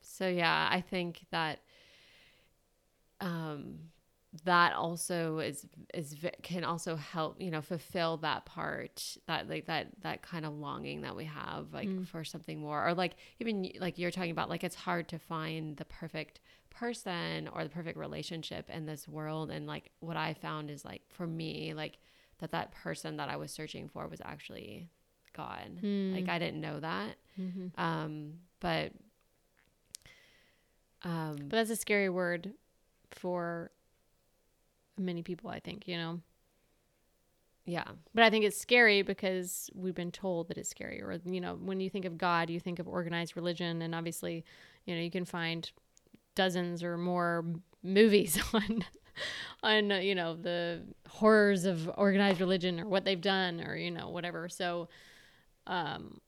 [0.00, 1.60] So yeah, I think that
[3.20, 3.90] um
[4.44, 9.88] that also is is can also help you know fulfill that part that like that
[10.02, 12.06] that kind of longing that we have like mm.
[12.06, 15.76] for something more or like even like you're talking about like it's hard to find
[15.78, 16.38] the perfect
[16.70, 21.02] person or the perfect relationship in this world and like what i found is like
[21.08, 21.98] for me like
[22.38, 24.88] that that person that i was searching for was actually
[25.34, 26.14] god mm.
[26.14, 27.68] like i didn't know that mm-hmm.
[27.80, 28.92] um but
[31.02, 32.52] um but that's a scary word
[33.10, 33.70] for
[34.98, 36.20] many people i think you know
[37.70, 37.84] yeah.
[38.14, 41.00] But I think it's scary because we've been told that it's scary.
[41.00, 43.82] Or, you know, when you think of God, you think of organized religion.
[43.82, 44.44] And obviously,
[44.86, 45.70] you know, you can find
[46.34, 47.44] dozens or more
[47.82, 48.84] movies on
[49.62, 54.08] on you know the horrors of organized religion or what they've done or you know
[54.08, 54.48] whatever.
[54.48, 54.88] So
[55.66, 56.20] um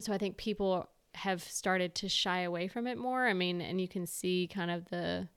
[0.00, 3.26] so i think people have started to shy away from it more.
[3.26, 5.28] I mean and you can see kind of the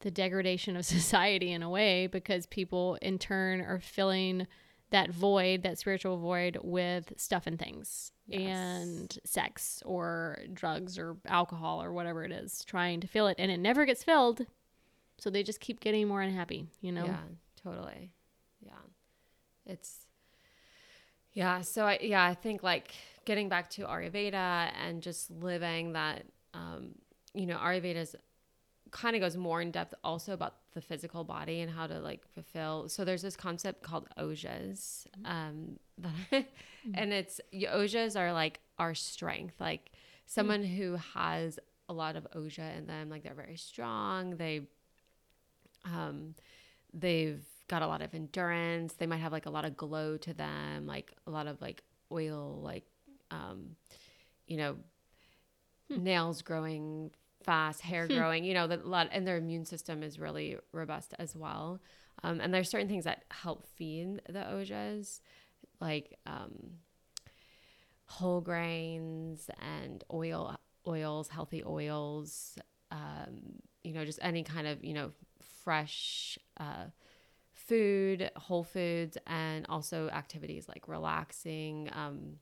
[0.00, 4.46] the degradation of society in a way because people in turn are filling
[4.90, 8.40] that void, that spiritual void, with stuff and things yes.
[8.40, 13.36] and sex or drugs or alcohol or whatever it is, trying to fill it.
[13.38, 14.46] And it never gets filled.
[15.18, 17.04] So they just keep getting more unhappy, you know?
[17.04, 17.18] Yeah,
[17.62, 18.10] totally.
[18.64, 18.72] Yeah.
[19.66, 20.06] It's,
[21.32, 21.60] yeah.
[21.60, 22.92] So I, yeah, I think like
[23.24, 26.90] getting back to Ayurveda and just living that, um,
[27.32, 28.16] you know, Ayurveda is
[28.94, 32.24] kind of goes more in depth also about the physical body and how to like
[32.32, 32.88] fulfill.
[32.88, 36.46] So there's this concept called ojas, um, that,
[36.94, 39.90] and it's ojas are like our strength, like
[40.26, 40.76] someone mm.
[40.76, 41.58] who has
[41.88, 44.36] a lot of oja in them, like they're very strong.
[44.36, 44.60] They,
[45.84, 46.36] um,
[46.92, 48.94] they've got a lot of endurance.
[48.94, 51.82] They might have like a lot of glow to them, like a lot of like
[52.12, 52.84] oil, like,
[53.32, 53.74] um,
[54.46, 54.76] you know,
[55.90, 56.04] hmm.
[56.04, 57.10] nails growing
[57.44, 58.16] fast, hair hmm.
[58.16, 61.80] growing, you know, the lot, and their immune system is really robust as well.
[62.22, 65.20] Um, and there's certain things that help feed the ojas,
[65.80, 66.78] like um,
[68.06, 70.56] whole grains and oil,
[70.86, 72.56] oils, healthy oils.
[72.90, 75.10] Um, you know, just any kind of you know
[75.64, 76.86] fresh uh,
[77.52, 81.90] food, whole foods, and also activities like relaxing.
[81.92, 82.36] Um,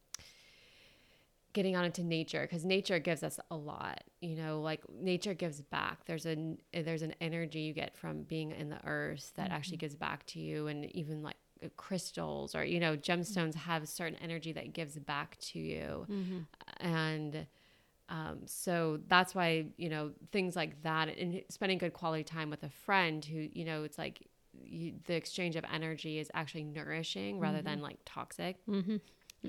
[1.53, 5.61] getting out into nature because nature gives us a lot you know like nature gives
[5.61, 9.55] back there's a there's an energy you get from being in the earth that mm-hmm.
[9.55, 13.83] actually gives back to you and even like uh, crystals or you know gemstones have
[13.83, 16.39] a certain energy that gives back to you mm-hmm.
[16.81, 17.47] and
[18.09, 22.63] um, so that's why you know things like that and spending good quality time with
[22.63, 24.27] a friend who you know it's like
[24.65, 27.85] you, the exchange of energy is actually nourishing rather than mm-hmm.
[27.85, 28.97] like toxic mm-hmm.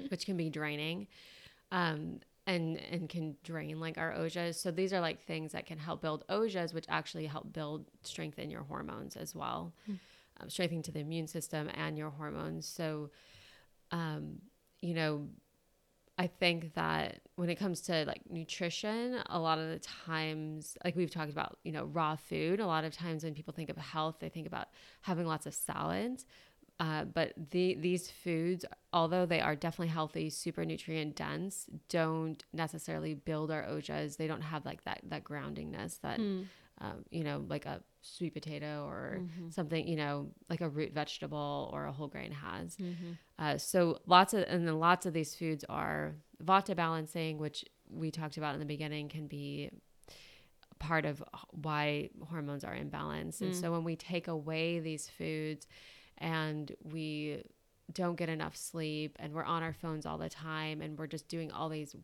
[0.10, 1.08] which can be draining
[1.74, 4.56] um, and and can drain like our ojas.
[4.56, 8.50] So these are like things that can help build ojas, which actually help build strengthen
[8.50, 9.74] your hormones as well.
[9.90, 10.00] Mm.
[10.40, 12.68] um, strengthening to the immune system and your hormones.
[12.68, 13.10] So,
[13.92, 14.40] um,
[14.82, 15.28] you know,
[16.18, 20.96] I think that when it comes to like nutrition, a lot of the times, like
[20.96, 23.78] we've talked about, you know, raw food, a lot of times when people think of
[23.78, 24.68] health, they think about
[25.02, 26.26] having lots of salads.
[26.80, 33.14] Uh, but the, these foods, although they are definitely healthy, super nutrient dense, don't necessarily
[33.14, 34.18] build our ojas.
[34.18, 36.46] They don't have like that that groundingness that mm.
[36.82, 39.50] um, you know, like a sweet potato or mm-hmm.
[39.50, 42.76] something, you know, like a root vegetable or a whole grain has.
[42.76, 43.12] Mm-hmm.
[43.40, 48.12] Uh, so lots of, and then lots of these foods are vata balancing, which we
[48.12, 49.70] talked about in the beginning, can be
[50.80, 53.38] part of why hormones are imbalanced.
[53.38, 53.42] Mm.
[53.42, 55.68] And so when we take away these foods
[56.18, 57.44] and we
[57.92, 61.28] don't get enough sleep and we're on our phones all the time and we're just
[61.28, 61.96] doing all these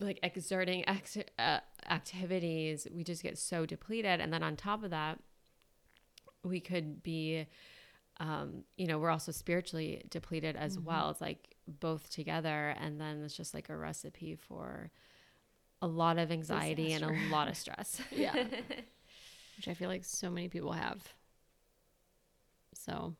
[0.00, 4.20] like exerting ex- uh, activities, we just get so depleted.
[4.20, 5.18] And then on top of that,
[6.44, 7.46] we could be,
[8.18, 10.86] um, you know, we're also spiritually depleted as mm-hmm.
[10.86, 11.10] well.
[11.10, 12.74] It's like both together.
[12.78, 14.90] And then it's just like a recipe for
[15.82, 17.12] a lot of anxiety Disaster.
[17.12, 18.00] and a lot of stress.
[18.10, 18.34] yeah.
[19.56, 21.02] Which I feel like so many people have.
[22.86, 23.14] So,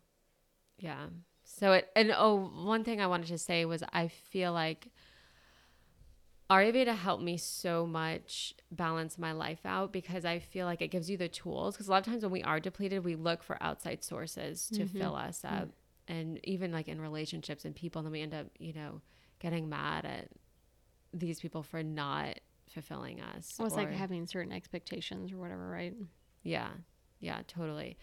[0.78, 1.06] yeah.
[1.44, 4.88] So it, and oh, one thing I wanted to say was I feel like
[6.50, 11.10] Ayurveda helped me so much balance my life out because I feel like it gives
[11.10, 11.74] you the tools.
[11.74, 14.82] Because a lot of times when we are depleted, we look for outside sources to
[14.84, 14.98] mm-hmm.
[14.98, 15.52] fill us up.
[15.52, 15.70] Mm-hmm.
[16.08, 19.00] And even like in relationships and people, and then we end up, you know,
[19.40, 20.28] getting mad at
[21.12, 22.38] these people for not
[22.70, 23.54] fulfilling us.
[23.58, 25.94] Well, it's or, like having certain expectations or whatever, right?
[26.44, 26.68] Yeah.
[27.18, 27.96] Yeah, totally.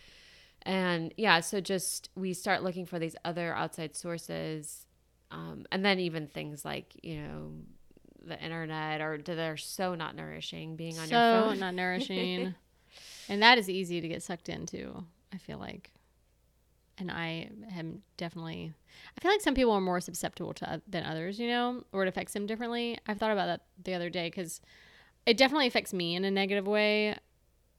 [0.65, 4.85] And yeah, so just we start looking for these other outside sources.
[5.31, 7.51] Um, and then even things like, you know,
[8.25, 11.55] the internet or they're so not nourishing being on so your phone.
[11.55, 12.55] So not nourishing.
[13.29, 15.03] and that is easy to get sucked into,
[15.33, 15.91] I feel like.
[16.97, 18.73] And I am definitely
[19.17, 22.07] I feel like some people are more susceptible to than others, you know, or it
[22.07, 22.97] affects them differently.
[23.07, 24.61] I've thought about that the other day cuz
[25.25, 27.17] it definitely affects me in a negative way.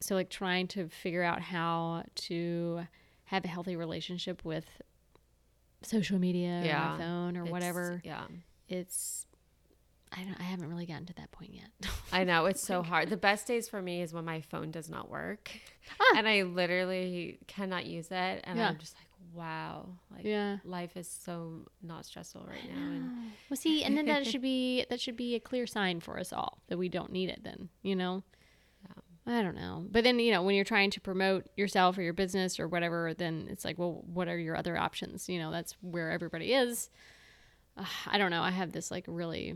[0.01, 2.87] So like trying to figure out how to
[3.25, 4.67] have a healthy relationship with
[5.83, 6.87] social media yeah.
[6.87, 8.03] or my phone or it's, whatever.
[8.05, 8.25] Yeah.
[8.69, 9.27] It's
[10.17, 10.39] I don't.
[10.39, 11.91] I haven't really gotten to that point yet.
[12.13, 13.11] I know it's so hard.
[13.11, 15.51] The best days for me is when my phone does not work,
[16.01, 16.15] ah.
[16.17, 18.69] and I literally cannot use it, and yeah.
[18.69, 20.59] I'm just like, wow, like yeah.
[20.65, 22.81] life is so not stressful right now.
[22.81, 23.11] And
[23.51, 26.33] well, see, and then that should be that should be a clear sign for us
[26.33, 27.43] all that we don't need it.
[27.43, 28.23] Then you know.
[29.27, 29.87] I don't know.
[29.91, 33.15] But then, you know, when you're trying to promote yourself or your business or whatever,
[33.15, 35.29] then it's like, well, what are your other options?
[35.29, 36.91] You know, that's where everybody is.
[37.77, 38.43] Uh, I don't know.
[38.43, 39.55] I have this like really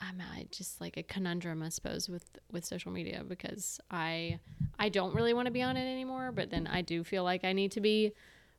[0.00, 4.38] I'm just like a conundrum, I suppose, with with social media because I
[4.78, 7.44] I don't really want to be on it anymore, but then I do feel like
[7.44, 8.12] I need to be.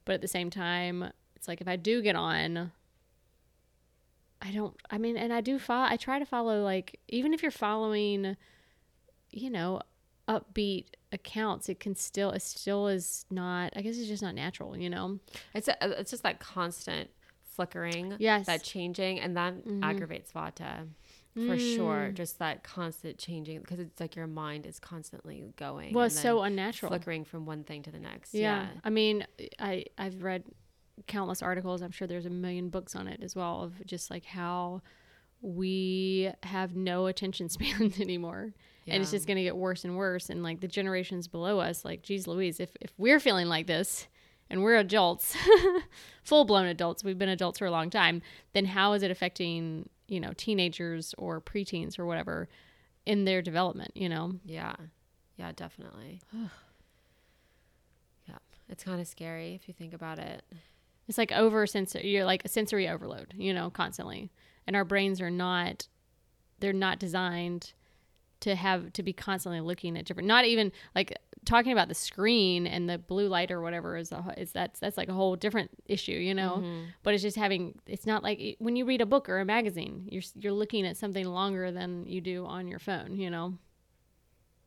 [0.05, 2.71] But at the same time, it's like if I do get on,
[4.41, 4.75] I don't.
[4.89, 5.87] I mean, and I do follow.
[5.89, 8.37] I try to follow like even if you're following,
[9.31, 9.81] you know,
[10.27, 13.73] upbeat accounts, it can still it still is not.
[13.75, 14.77] I guess it's just not natural.
[14.77, 15.19] You know,
[15.53, 17.09] it's a, it's just that constant
[17.43, 19.83] flickering, yes, that changing, and that mm-hmm.
[19.83, 20.87] aggravates Vata
[21.33, 21.75] for mm.
[21.75, 22.11] sure.
[22.13, 25.93] Just that constant changing because it's like your mind is constantly going.
[25.93, 28.33] Well, so unnatural, flickering from one thing to the next.
[28.33, 28.63] Yeah.
[28.63, 28.67] yeah.
[28.83, 29.25] I mean,
[29.59, 30.43] I I've read
[31.07, 31.81] countless articles.
[31.81, 34.81] I'm sure there's a million books on it as well of just like how
[35.41, 38.53] we have no attention spans anymore.
[38.85, 38.95] Yeah.
[38.95, 40.29] And it's just going to get worse and worse.
[40.29, 44.07] And like the generations below us, like, geez Louise, if, if we're feeling like this
[44.49, 45.35] and we're adults,
[46.23, 48.21] full blown adults, we've been adults for a long time,
[48.53, 52.49] then how is it affecting you know, teenagers or preteens or whatever
[53.05, 54.33] in their development, you know?
[54.43, 54.75] Yeah.
[55.37, 56.21] Yeah, definitely.
[58.27, 58.35] yeah.
[58.67, 60.43] It's kind of scary if you think about it.
[61.07, 64.29] It's like over sensory, you're like a sensory overload, you know, constantly.
[64.67, 65.87] And our brains are not,
[66.59, 67.73] they're not designed
[68.41, 72.67] to have to be constantly looking at different not even like talking about the screen
[72.67, 75.71] and the blue light or whatever is a, is that's that's like a whole different
[75.85, 76.57] issue you know?
[76.57, 76.85] Mm-hmm.
[77.03, 80.07] but it's just having it's not like when you read a book or a magazine
[80.11, 83.53] you're you're looking at something longer than you do on your phone you know?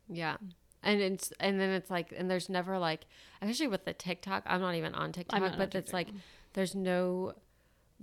[0.07, 0.37] Yeah.
[0.81, 3.05] And it's and then it's like and there's never like
[3.41, 6.07] especially with the TikTok I'm not even on TikTok but on it's like
[6.53, 7.33] there's no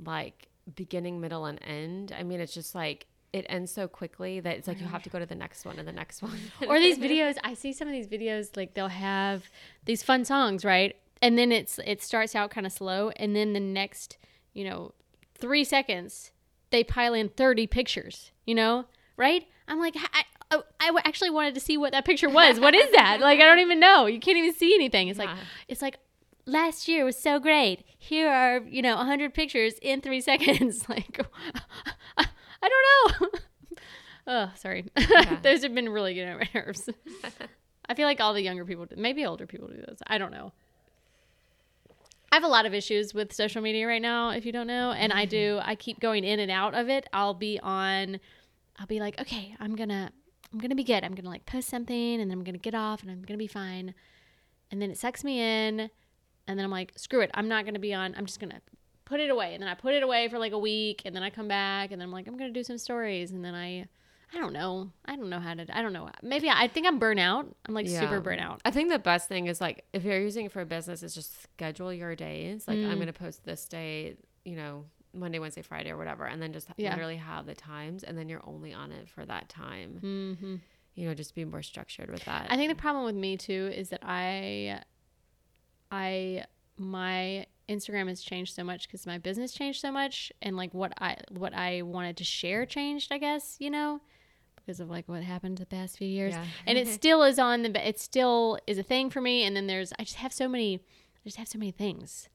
[0.02, 4.56] like beginning middle and end I mean it's just like it ends so quickly that
[4.58, 6.38] it's like you have to go to the next one and the next one.
[6.68, 9.44] or these videos, I see some of these videos like they'll have
[9.86, 10.96] these fun songs, right?
[11.22, 14.18] And then it's it starts out kind of slow and then the next,
[14.52, 14.92] you know,
[15.38, 16.30] 3 seconds
[16.70, 18.86] they pile in 30 pictures, you know?
[19.16, 19.46] Right?
[19.68, 22.60] I'm like I, oh, I actually wanted to see what that picture was.
[22.60, 23.20] What is that?
[23.20, 24.06] like, I don't even know.
[24.06, 25.08] You can't even see anything.
[25.08, 25.30] It's like,
[25.68, 25.98] it's like,
[26.46, 27.84] last year was so great.
[27.98, 30.88] Here are, you know, 100 pictures in three seconds.
[30.88, 31.20] like,
[32.16, 32.28] I
[32.68, 33.28] don't know.
[34.26, 34.86] oh, sorry.
[35.42, 36.88] Those have been really getting on my nerves.
[37.88, 40.00] I feel like all the younger people, do, maybe older people do this.
[40.06, 40.52] I don't know.
[42.30, 44.92] I have a lot of issues with social media right now, if you don't know.
[44.92, 45.68] And I do, mm-hmm.
[45.68, 47.06] I keep going in and out of it.
[47.12, 48.18] I'll be on,
[48.78, 50.10] I'll be like, okay, I'm gonna,
[50.50, 51.04] I'm gonna be good.
[51.04, 53.46] I'm gonna like post something and then I'm gonna get off and I'm gonna be
[53.46, 53.92] fine.
[54.70, 55.90] And then it sucks me in.
[56.48, 57.30] And then I'm like, screw it.
[57.34, 58.60] I'm not gonna be on, I'm just gonna
[59.04, 59.54] put it away.
[59.54, 61.92] And then I put it away for like a week and then I come back
[61.92, 63.30] and then I'm like, I'm gonna do some stories.
[63.30, 63.86] And then I,
[64.34, 64.90] I don't know.
[65.04, 66.08] I don't know how to, I don't know.
[66.22, 67.46] Maybe I, I think I'm burnout.
[67.66, 68.60] I'm like super burnout.
[68.64, 71.14] I think the best thing is like if you're using it for a business, is
[71.14, 72.66] just schedule your days.
[72.66, 72.90] Like Mm.
[72.90, 76.68] I'm gonna post this day, you know, Monday, Wednesday, Friday, or whatever, and then just
[76.78, 76.90] Yeah.
[76.92, 80.00] literally have the times, and then you're only on it for that time.
[80.02, 80.54] Mm-hmm.
[80.94, 82.46] You know, just be more structured with that.
[82.50, 84.80] I think the problem with me too is that I,
[85.92, 86.44] I,
[86.76, 90.92] my Instagram has changed so much because my business changed so much, and like what
[91.00, 93.12] I what I wanted to share changed.
[93.12, 94.00] I guess you know
[94.56, 96.44] because of like what happened the past few years, Yeah.
[96.66, 97.88] and it still is on the.
[97.88, 99.44] It still is a thing for me.
[99.44, 100.76] And then there's I just have so many.
[100.76, 102.28] I just have so many things.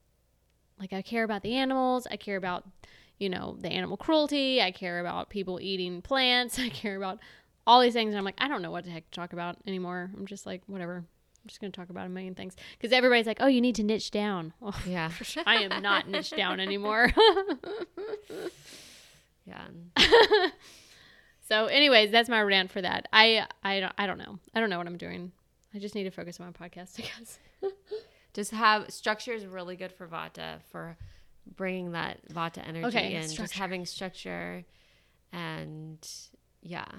[0.79, 2.07] Like I care about the animals.
[2.11, 2.65] I care about
[3.17, 4.61] you know the animal cruelty.
[4.61, 6.59] I care about people eating plants.
[6.67, 7.19] I care about
[7.65, 8.09] all these things.
[8.09, 10.09] And I'm like, I don't know what the heck to talk about anymore.
[10.15, 11.03] I'm just like, whatever.
[11.47, 12.57] I'm just going to talk about a million things.
[12.77, 14.51] Because everybody's like, oh, you need to niche down.
[14.61, 15.09] Oh, yeah,
[15.45, 17.09] I am not niche down anymore.
[19.45, 19.67] yeah.
[21.47, 23.07] so, anyways, that's my rant for that.
[23.13, 24.39] I, I, don't, I don't know.
[24.53, 25.31] I don't know what I'm doing.
[25.73, 27.39] I just need to focus on my podcast, I guess.
[28.33, 30.97] Just have structure is really good for Vata for
[31.55, 33.31] bringing that Vata energy Okay, in.
[33.31, 34.65] Just having structure,
[35.31, 36.05] and
[36.61, 36.91] yeah,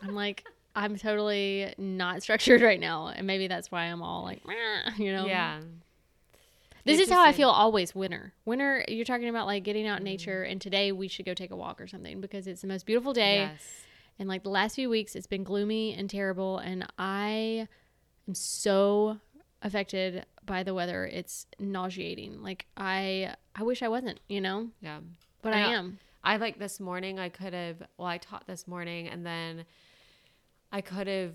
[0.00, 0.44] I'm like,
[0.74, 3.08] I'm totally not structured right now.
[3.08, 4.42] And maybe that's why I'm all like,
[4.96, 5.26] you know?
[5.26, 5.60] yeah.
[6.84, 8.32] This is how I feel always winter.
[8.44, 10.50] Winter, you're talking about like getting out in nature, mm.
[10.50, 13.12] and today we should go take a walk or something because it's the most beautiful
[13.12, 13.36] day.
[13.36, 13.62] Yes.
[14.18, 16.58] And like the last few weeks, it's been gloomy and terrible.
[16.58, 17.68] And I
[18.28, 19.18] am so
[19.62, 21.06] affected by the weather.
[21.06, 22.42] It's nauseating.
[22.42, 24.98] Like I, I wish I wasn't, you know, Yeah.
[25.40, 25.98] but I I, am.
[26.24, 29.64] I like this morning, I could have, well, I taught this morning and then
[30.72, 31.34] I could have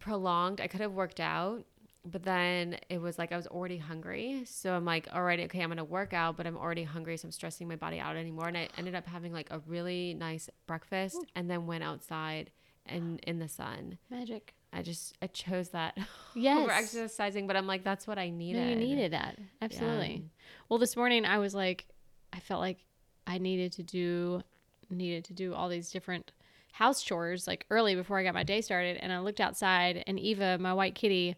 [0.00, 1.64] prolonged, I could have worked out,
[2.04, 4.42] but then it was like I was already hungry.
[4.46, 7.16] So I'm like, all right, okay, I'm going to work out, but I'm already hungry.
[7.18, 8.48] So I'm stressing my body out anymore.
[8.48, 12.50] And I ended up having like a really nice breakfast and then went outside
[12.86, 13.98] and in the sun.
[14.10, 14.54] Magic.
[14.72, 15.98] I just, I chose that
[16.34, 16.66] Yes.
[16.66, 18.62] We're exercising, but I'm like, that's what I needed.
[18.62, 19.36] No, you needed that.
[19.60, 20.24] Absolutely.
[20.68, 21.86] Well, this morning I was like,
[22.32, 22.78] I felt like
[23.26, 24.42] I needed to do,
[24.88, 26.32] needed to do all these different
[26.72, 28.98] house chores like early before I got my day started.
[29.00, 31.36] And I looked outside, and Eva, my white kitty,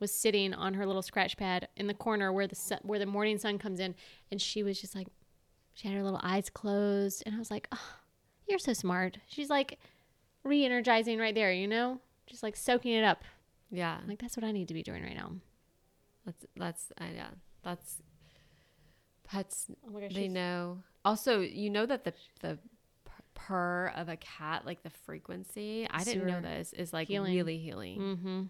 [0.00, 3.06] was sitting on her little scratch pad in the corner where the sun, where the
[3.06, 3.94] morning sun comes in,
[4.30, 5.08] and she was just like,
[5.74, 7.94] she had her little eyes closed, and I was like, oh,
[8.48, 9.18] you're so smart.
[9.26, 9.78] She's like
[10.44, 13.22] re-energizing right there, you know, just like soaking it up.
[13.70, 13.98] Yeah.
[14.06, 15.32] Like that's what I need to be doing right now.
[16.24, 17.28] That's, that's, uh, yeah,
[17.62, 17.98] that's,
[19.28, 20.78] pets Oh my gosh, they know.
[21.04, 22.58] Also, you know that the the
[23.46, 27.34] purr of a cat, like the frequency, I didn't know this is like healing.
[27.34, 27.98] really healing.
[28.00, 28.42] Mm-hmm.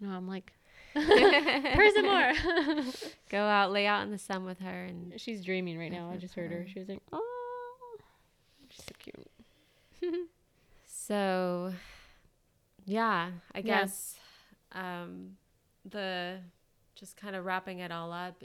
[0.00, 0.52] No, I'm like,
[0.94, 2.32] purr some more.
[3.30, 6.10] Go out, lay out in the sun with her, and She's dreaming right now.
[6.10, 6.66] I just heard her.
[6.72, 7.96] She was like, oh,
[8.70, 10.28] she's so cute.
[10.86, 11.72] so,
[12.86, 13.62] yeah, I Yeah.
[13.62, 14.16] guess
[14.72, 15.36] um,
[15.88, 16.38] the
[16.94, 18.42] just kind of wrapping it all up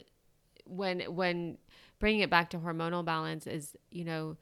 [0.66, 1.58] when when
[2.00, 4.38] bringing it back to hormonal balance is you know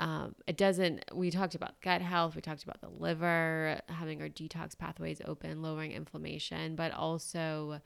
[0.00, 4.28] um, it doesn't we talked about gut health we talked about the liver having our
[4.28, 7.80] detox pathways open lowering inflammation but also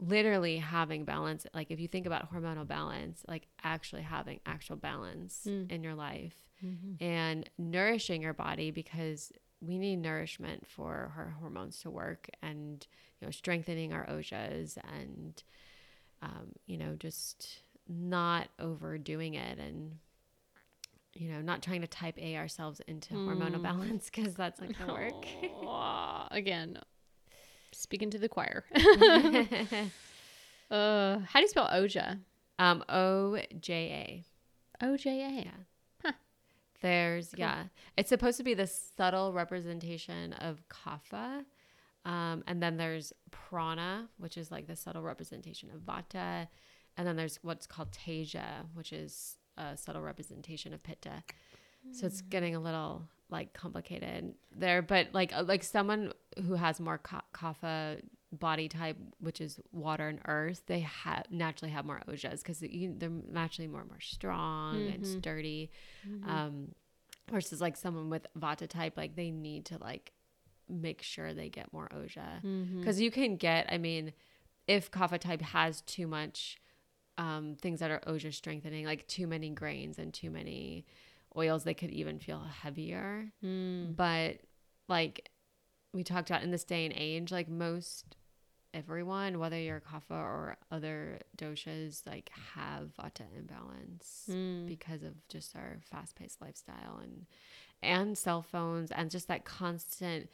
[0.00, 5.46] literally having balance like if you think about hormonal balance like actually having actual balance
[5.48, 5.70] Mm.
[5.70, 6.34] in your life
[7.00, 12.86] and nourishing your body because we need nourishment for our hormones to work and
[13.20, 15.42] you know strengthening our ojas and
[16.22, 19.98] um, you know just not overdoing it and
[21.18, 23.62] you know not trying to type a ourselves into hormonal Mm.
[23.62, 25.26] balance because that's not gonna work
[26.30, 26.78] again,
[27.72, 28.64] speaking to the choir.
[30.70, 32.18] uh, how do you spell Oja?
[32.60, 34.24] um o-j-a
[34.80, 35.44] O J A.
[35.44, 36.12] Yeah.
[36.80, 37.64] There's yeah,
[37.96, 41.44] it's supposed to be the subtle representation of kapha,
[42.04, 46.46] um, and then there's prana, which is like the subtle representation of vata,
[46.96, 51.22] and then there's what's called teja, which is a subtle representation of pitta.
[51.92, 56.12] So it's getting a little like complicated there, but like uh, like someone
[56.46, 58.00] who has more ka- kapha
[58.32, 63.10] body type, which is water and earth, they have naturally have more ojas because they're
[63.30, 64.94] naturally more more strong mm-hmm.
[64.94, 65.70] and sturdy.
[66.06, 66.28] Mm-hmm.
[66.28, 66.68] Um,
[67.30, 70.12] versus like someone with vata type, like they need to like
[70.68, 72.42] make sure they get more oja
[72.78, 73.02] because mm-hmm.
[73.02, 73.66] you can get.
[73.70, 74.12] I mean,
[74.66, 76.58] if kapha type has too much
[77.18, 80.86] um, things that are oja strengthening, like too many grains and too many
[81.36, 83.30] oils, they could even feel heavier.
[83.44, 83.94] Mm.
[83.96, 84.38] But
[84.88, 85.30] like
[85.92, 88.16] we talked about in this day and age, like most
[88.72, 94.66] everyone, whether you're kapha or other doshas, like have vata imbalance mm.
[94.66, 97.26] because of just our fast paced lifestyle and
[97.82, 100.28] and cell phones and just that constant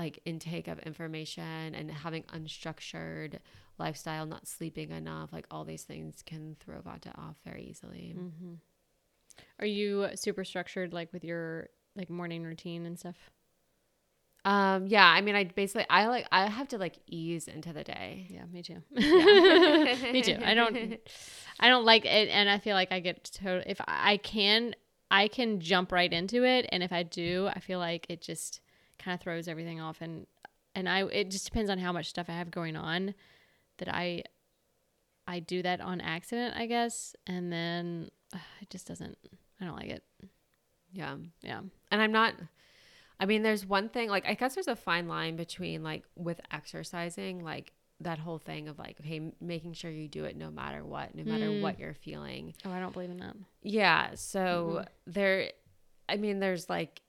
[0.00, 3.38] like intake of information and having unstructured
[3.78, 8.14] lifestyle, not sleeping enough, like all these things can throw vata off very easily.
[8.16, 8.54] Mm-hmm.
[9.58, 13.16] Are you super structured like with your like morning routine and stuff?
[14.46, 17.84] Um, yeah, I mean, I basically, I like, I have to like ease into the
[17.84, 18.26] day.
[18.30, 18.82] Yeah, me too.
[18.92, 20.12] Yeah.
[20.12, 20.38] me too.
[20.42, 20.98] I don't,
[21.58, 22.28] I don't like it.
[22.30, 24.74] And I feel like I get to, if I can,
[25.10, 26.66] I can jump right into it.
[26.72, 28.62] And if I do, I feel like it just
[29.00, 29.98] kind of throws everything off.
[30.00, 30.26] And,
[30.74, 33.14] and I, it just depends on how much stuff I have going on
[33.78, 34.22] that I,
[35.26, 37.16] I do that on accident, I guess.
[37.26, 39.16] And then uh, it just doesn't,
[39.60, 40.04] I don't like it.
[40.92, 41.16] Yeah.
[41.42, 41.60] Yeah.
[41.90, 42.34] And I'm not,
[43.18, 46.40] I mean, there's one thing, like, I guess there's a fine line between, like, with
[46.50, 50.82] exercising, like, that whole thing of, like, okay, making sure you do it no matter
[50.84, 51.60] what, no matter mm.
[51.60, 52.54] what you're feeling.
[52.64, 53.36] Oh, I don't believe in that.
[53.62, 54.12] Yeah.
[54.14, 55.12] So mm-hmm.
[55.12, 55.50] there,
[56.08, 57.02] I mean, there's, like,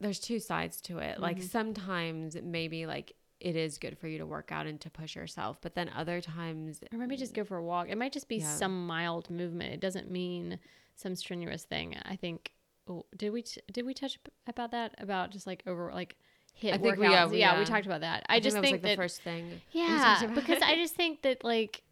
[0.00, 1.14] there's two sides to it.
[1.14, 1.22] Mm-hmm.
[1.22, 5.14] Like, sometimes maybe, like, it is good for you to work out and to push
[5.14, 5.58] yourself.
[5.60, 7.88] But then other times, or maybe just go for a walk.
[7.88, 8.54] It might just be yeah.
[8.54, 9.72] some mild movement.
[9.72, 10.58] It doesn't mean
[10.96, 11.96] some strenuous thing.
[12.04, 12.52] I think
[12.88, 16.16] oh, did we t- did we touch about that about just like over like
[16.60, 16.98] HIIT I think workouts?
[16.98, 18.26] We, yeah, we, yeah, yeah, we talked about that.
[18.28, 19.60] I, I just think, think that, like the first thing.
[19.72, 21.82] Yeah, because I just think that like,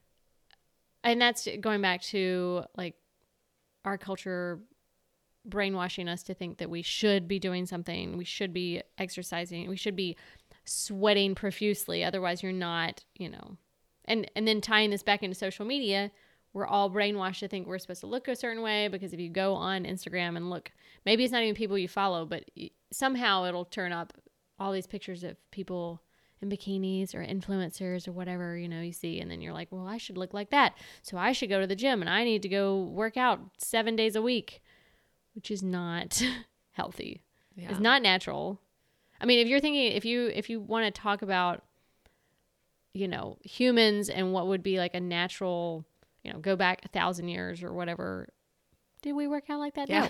[1.05, 2.97] and that's going back to like
[3.85, 4.61] our culture
[5.49, 9.77] brainwashing us to think that we should be doing something, we should be exercising, we
[9.77, 10.17] should be
[10.65, 12.05] sweating profusely.
[12.05, 13.57] Otherwise, you're not, you know.
[14.05, 16.11] And and then tying this back into social media,
[16.53, 19.29] we're all brainwashed to think we're supposed to look a certain way because if you
[19.29, 20.73] go on Instagram and look,
[21.05, 22.45] maybe it's not even people you follow, but
[22.93, 24.13] somehow it'll turn up
[24.59, 26.01] all these pictures of people
[26.41, 29.87] in bikinis or influencers or whatever you know you see and then you're like well
[29.87, 32.43] i should look like that so i should go to the gym and i need
[32.43, 34.63] to go work out seven days a week
[35.37, 36.21] which is not
[36.73, 37.23] healthy
[37.55, 37.71] yeah.
[37.71, 38.61] it's not natural
[39.21, 41.63] i mean if you're thinking if you if you want to talk about
[42.93, 45.87] you know humans and what would be like a natural
[46.27, 48.29] you know, go back a thousand years or whatever.
[49.01, 49.89] Did we work out like that?
[49.89, 50.09] Yeah.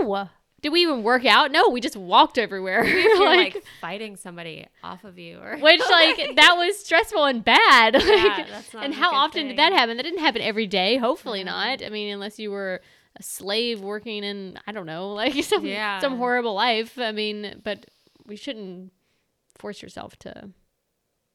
[0.00, 0.06] No.
[0.06, 0.28] no.
[0.60, 1.50] Did we even work out?
[1.50, 2.84] No, we just walked everywhere.
[3.18, 7.94] like, like, fighting somebody off of you, or which like that was stressful and bad.
[7.94, 9.48] Like, yeah, and how often thing.
[9.48, 9.96] did that happen?
[9.96, 10.96] That didn't happen every day.
[10.96, 11.46] Hopefully mm-hmm.
[11.46, 11.84] not.
[11.84, 12.80] I mean, unless you were
[13.18, 16.00] a slave working in I don't know, like some yeah.
[16.00, 16.98] some horrible life.
[16.98, 17.86] I mean, but
[18.26, 18.92] we shouldn't
[19.56, 20.50] force yourself to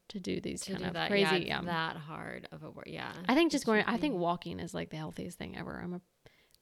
[0.10, 1.46] to do these to kind do of that, crazy.
[1.48, 2.86] Yeah, that hard of a work.
[2.88, 3.84] Yeah, I think just going.
[3.88, 5.80] I think walking is like the healthiest thing ever.
[5.84, 6.02] I'm a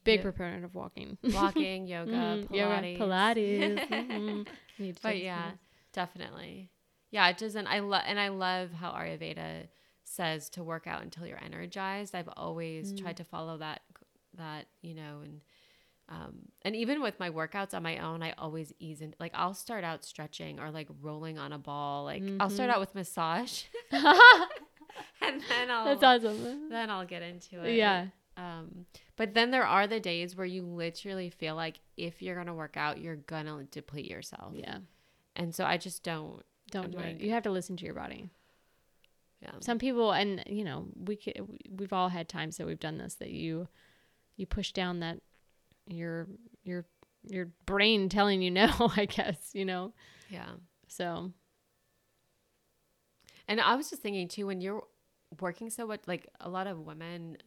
[0.03, 0.23] big yeah.
[0.23, 1.17] proponent of walking.
[1.23, 3.89] Walking, yoga, mm, Pilates, yoga, Pilates.
[3.89, 4.91] mm-hmm.
[5.01, 5.51] But yeah,
[5.93, 6.71] definitely.
[7.11, 7.67] Yeah, it doesn't.
[7.67, 9.67] I love and I love how Ayurveda
[10.03, 12.15] says to work out until you're energized.
[12.15, 13.01] I've always mm.
[13.01, 13.81] tried to follow that
[14.37, 15.41] that you know and
[16.11, 19.15] um, and even with my workouts on my own, I always ease in.
[19.19, 22.03] Like I'll start out stretching or like rolling on a ball.
[22.03, 22.41] Like mm-hmm.
[22.41, 22.75] I'll start mm-hmm.
[22.75, 24.01] out with massage, and
[25.21, 26.69] then I'll that's awesome.
[26.69, 27.75] Then I'll get into it.
[27.75, 28.07] Yeah.
[28.35, 28.85] Um,
[29.15, 32.75] but then there are the days where you literally feel like if you're gonna work
[32.75, 34.53] out, you're gonna deplete yourself.
[34.53, 34.79] Yeah.
[35.35, 37.21] And so I just don't don't I'm do like, it.
[37.21, 38.29] You have to listen to your body.
[39.41, 39.51] Yeah.
[39.59, 41.19] Some people, and you know, we
[41.69, 43.69] we've all had times that we've done this that you
[44.41, 45.19] you push down that
[45.87, 46.27] your
[46.63, 46.85] your
[47.23, 49.93] your brain telling you no, I guess, you know.
[50.29, 50.49] Yeah.
[50.87, 51.31] So
[53.47, 54.83] and I was just thinking too when you're
[55.39, 57.37] working so much like a lot of women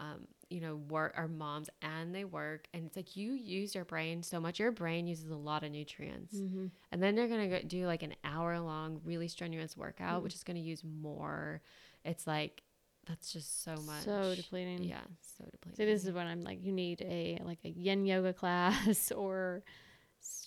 [0.00, 3.84] um you know work are moms and they work and it's like you use your
[3.84, 6.66] brain so much your brain uses a lot of nutrients mm-hmm.
[6.90, 10.24] and then they're gonna do like an hour long really strenuous workout mm-hmm.
[10.24, 11.62] which is gonna use more
[12.04, 12.62] it's like
[13.06, 14.04] that's just so much.
[14.04, 14.84] So depleting.
[14.84, 15.76] Yeah, so depleting.
[15.76, 19.62] So this is when I'm like, you need a like a yin yoga class or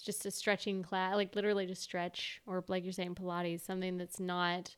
[0.03, 4.19] just a stretching class, like literally just stretch, or like you're saying Pilates, something that's
[4.19, 4.76] not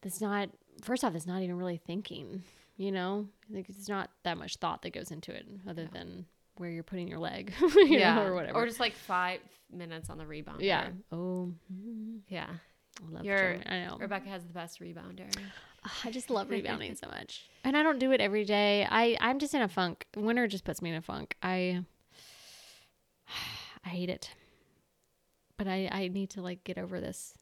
[0.00, 0.48] that's not
[0.82, 2.42] first off, it's not even really thinking.
[2.76, 5.88] You know, like it's not that much thought that goes into it, other yeah.
[5.92, 6.26] than
[6.56, 8.58] where you're putting your leg, you yeah, know, or whatever.
[8.58, 9.40] or just like five
[9.70, 10.60] minutes on the rebounder.
[10.60, 10.88] yeah.
[11.10, 11.52] Oh,
[12.28, 12.48] yeah.
[13.00, 13.96] I love Your- I know.
[13.98, 15.28] Rebecca has the best rebounder.
[16.04, 18.86] I just love rebounding so much, and I don't do it every day.
[18.88, 20.06] I I'm just in a funk.
[20.16, 21.34] Winter just puts me in a funk.
[21.42, 21.84] I
[23.84, 24.30] I hate it,
[25.56, 27.34] but I I need to like get over this.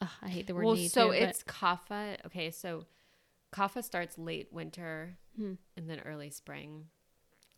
[0.00, 0.90] Ugh, I hate the word well, need.
[0.90, 2.16] so too, but- it's kapha.
[2.26, 2.84] Okay, so
[3.52, 5.54] kapha starts late winter Hmm.
[5.76, 6.86] and then early spring.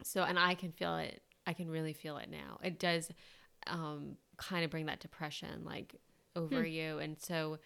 [0.03, 1.23] So, and I can feel it.
[1.47, 2.59] I can really feel it now.
[2.63, 3.11] It does
[3.67, 5.97] um, kind of bring that depression like
[6.37, 6.67] over Hmm.
[6.67, 7.59] you, and so,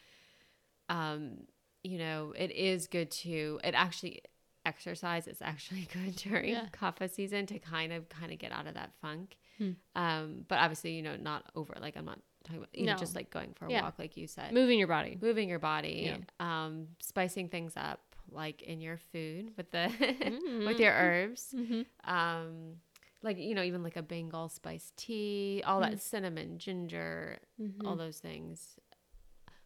[0.89, 1.47] um,
[1.85, 3.61] you know, it is good to.
[3.62, 4.23] It actually
[4.66, 6.66] exercise is actually good during Yeah.
[6.73, 9.36] kapha season to kind of kind of get out of that funk.
[9.59, 9.73] Hmm.
[9.94, 11.74] Um, but obviously, you know, not over.
[11.81, 12.97] Like I'm not talking about you No.
[12.97, 13.82] just like going for a Yeah.
[13.82, 15.19] walk, like you said moving your body.
[15.20, 16.65] moving your body, Yeah.
[16.66, 18.01] um, spicing things up
[18.31, 20.66] like in your food with the Mm-hmm.
[20.66, 22.77] with your herbs, hmm um,
[23.23, 25.90] like you know even like a Bengal spice tea, all Mm.
[25.90, 27.39] that cinnamon, ginger,
[27.85, 28.77] all those things.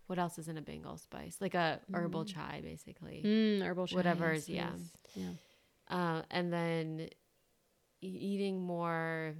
[0.08, 1.36] What else is in a Bengal spice?
[1.40, 3.22] Like a herbal chai, basically.
[3.24, 4.70] Mm, herbal Whatever is- yeah.
[5.14, 5.30] yeah.
[5.88, 7.08] Uh, and then
[8.00, 9.34] eating more,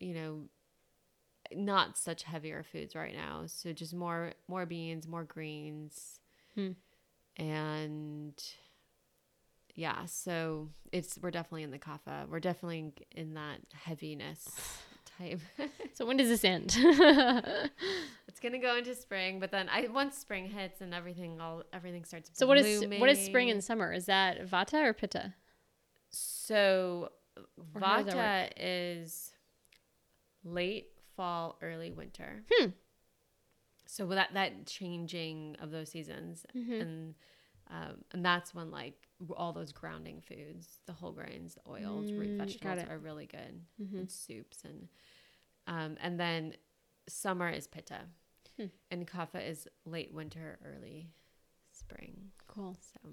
[0.00, 0.42] you know,
[1.52, 3.44] not such heavier foods right now.
[3.46, 6.18] So just more more beans, more greens,
[6.54, 6.72] Hmm.
[7.36, 8.34] and
[9.74, 10.06] yeah.
[10.06, 12.28] So it's we're definitely in the kapha.
[12.28, 14.48] We're definitely in that heaviness
[15.18, 15.40] type.
[15.94, 16.76] So when does this end?
[18.28, 22.04] it's gonna go into spring, but then I once spring hits and everything all everything
[22.04, 22.30] starts.
[22.34, 23.92] so what is what is spring and summer?
[23.94, 25.32] Is that vata or pitta?
[26.10, 27.10] So
[27.74, 29.32] Or Vata is
[30.44, 32.44] late fall, early winter.
[32.52, 32.70] Hmm.
[33.86, 36.80] So with that that changing of those seasons, Mhm.
[36.82, 37.14] and
[37.70, 38.94] um, and that's when like
[39.36, 43.26] all those grounding foods, the whole grains, the oils, root Mm, got vegetables are really
[43.26, 43.98] good, Mhm.
[43.98, 44.88] and soups and
[45.66, 46.54] um, and then
[47.08, 48.00] summer is pitta,
[48.56, 48.66] Hmm.
[48.90, 51.10] and kapha is late winter, early
[51.72, 52.30] spring.
[52.46, 52.76] Cool.
[52.80, 53.10] So,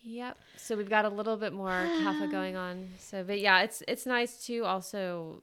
[0.00, 0.36] yep.
[0.56, 2.88] So we've got a little bit more kapha going on.
[2.98, 5.42] So, but yeah, it's it's nice to also,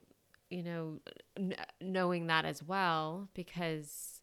[0.50, 1.00] you know,
[1.36, 4.15] n- knowing that as well because,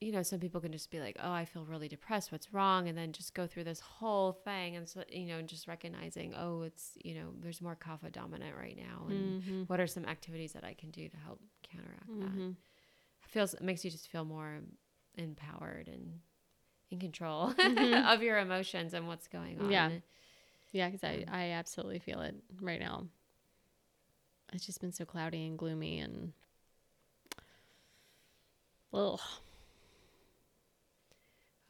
[0.00, 2.30] you know, some people can just be like, oh, I feel really depressed.
[2.30, 2.86] What's wrong?
[2.88, 6.62] And then just go through this whole thing, and so you know, just recognizing, oh,
[6.62, 9.68] it's you know, there's more kapha dominant right now, and Mhm.
[9.68, 12.28] what are some activities that I can do to help counteract that?
[12.28, 12.50] Mhm.
[12.50, 14.60] It feels it makes you just feel more
[15.16, 16.20] empowered and
[16.90, 18.06] in control Mhm.
[18.06, 19.70] of your emotions and what's going on.
[19.72, 19.90] Yeah.
[20.72, 23.06] Yeah, because I, I absolutely feel it right now.
[24.52, 26.32] It's just been so cloudy and gloomy and
[28.92, 29.20] ugh.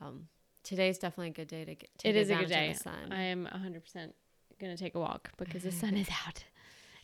[0.01, 0.28] Um,
[0.62, 1.90] today's definitely a good day to get.
[1.98, 2.73] To It is a good day.
[2.73, 3.12] The sun.
[3.12, 4.12] I am 100%
[4.60, 6.44] going to take a walk because the sun is out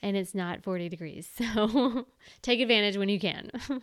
[0.03, 1.29] and it's not 40 degrees.
[1.37, 2.07] So
[2.43, 3.51] take advantage when you can.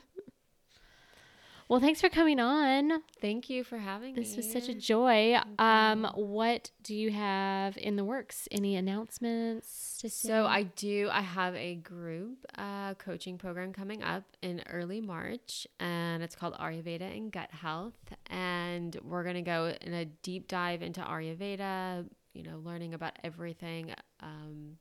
[1.70, 3.04] well, thanks for coming on.
[3.22, 4.22] Thank you for having me.
[4.24, 5.38] This was such a joy.
[5.60, 8.48] Um, what do you have in the works?
[8.50, 10.30] Any announcements to say?
[10.30, 11.10] So I do.
[11.12, 16.56] I have a group uh, coaching program coming up in early March, and it's called
[16.56, 17.94] Ayurveda and Gut Health.
[18.32, 22.10] And we're gonna go in a deep dive into Ayurveda.
[22.34, 24.78] You know, learning about everything, um,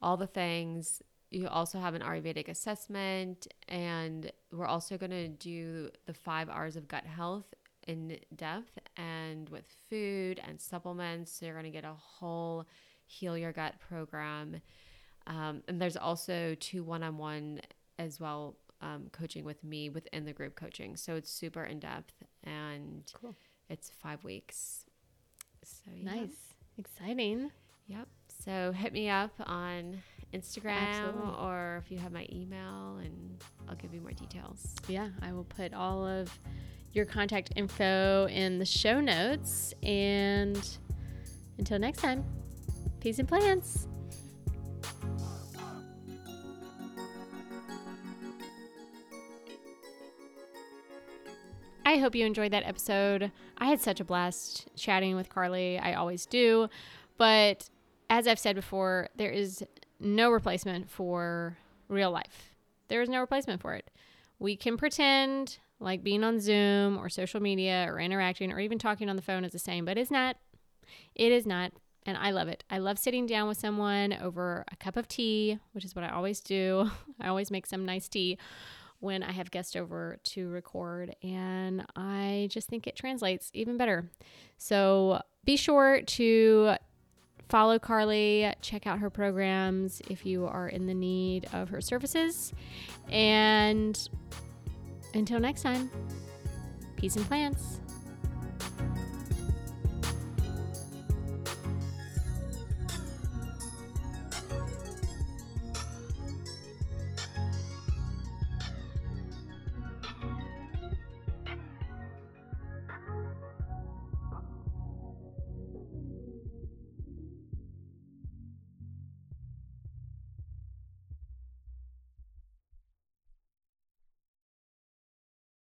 [0.00, 1.02] all the things.
[1.34, 6.88] You also have an Ayurvedic assessment, and we're also gonna do the five R's of
[6.88, 7.52] gut health
[7.86, 11.32] in depth and with food and supplements.
[11.32, 12.66] So you're gonna get a whole
[13.06, 14.60] heal your gut program
[15.26, 17.60] um, and there's also two one-on-one
[17.98, 23.10] as well um, coaching with me within the group coaching so it's super in-depth and
[23.20, 23.34] Cool.
[23.68, 24.84] it's five weeks
[25.64, 26.14] so yeah.
[26.14, 26.36] nice,
[26.78, 27.50] exciting.
[27.86, 28.08] yep
[28.44, 30.02] so hit me up on
[30.32, 31.34] instagram Absolutely.
[31.40, 35.44] or if you have my email and i'll give you more details Yeah, I will
[35.44, 36.36] put all of
[36.92, 39.74] your contact info in the show notes.
[39.82, 40.56] And
[41.58, 42.24] until next time,
[43.00, 43.88] peace and plants.
[51.86, 53.30] I hope you enjoyed that episode.
[53.58, 55.78] I had such a blast chatting with Carly.
[55.78, 56.68] I always do.
[57.18, 57.68] But
[58.08, 59.62] as I've said before, there is
[60.00, 61.56] no replacement for
[61.88, 62.50] real life.
[62.88, 63.90] There is no replacement for it.
[64.38, 69.08] We can pretend like being on Zoom or social media or interacting or even talking
[69.08, 70.36] on the phone is the same, but it's not.
[71.14, 71.72] It is not.
[72.06, 72.64] And I love it.
[72.68, 76.10] I love sitting down with someone over a cup of tea, which is what I
[76.10, 76.90] always do.
[77.20, 78.38] I always make some nice tea
[79.00, 84.08] when I have guests over to record, and I just think it translates even better.
[84.56, 86.76] So be sure to
[87.48, 92.52] follow Carly, check out her programs if you are in the need of her services.
[93.10, 93.98] And
[95.14, 95.90] until next time,
[96.96, 97.80] peace and plants.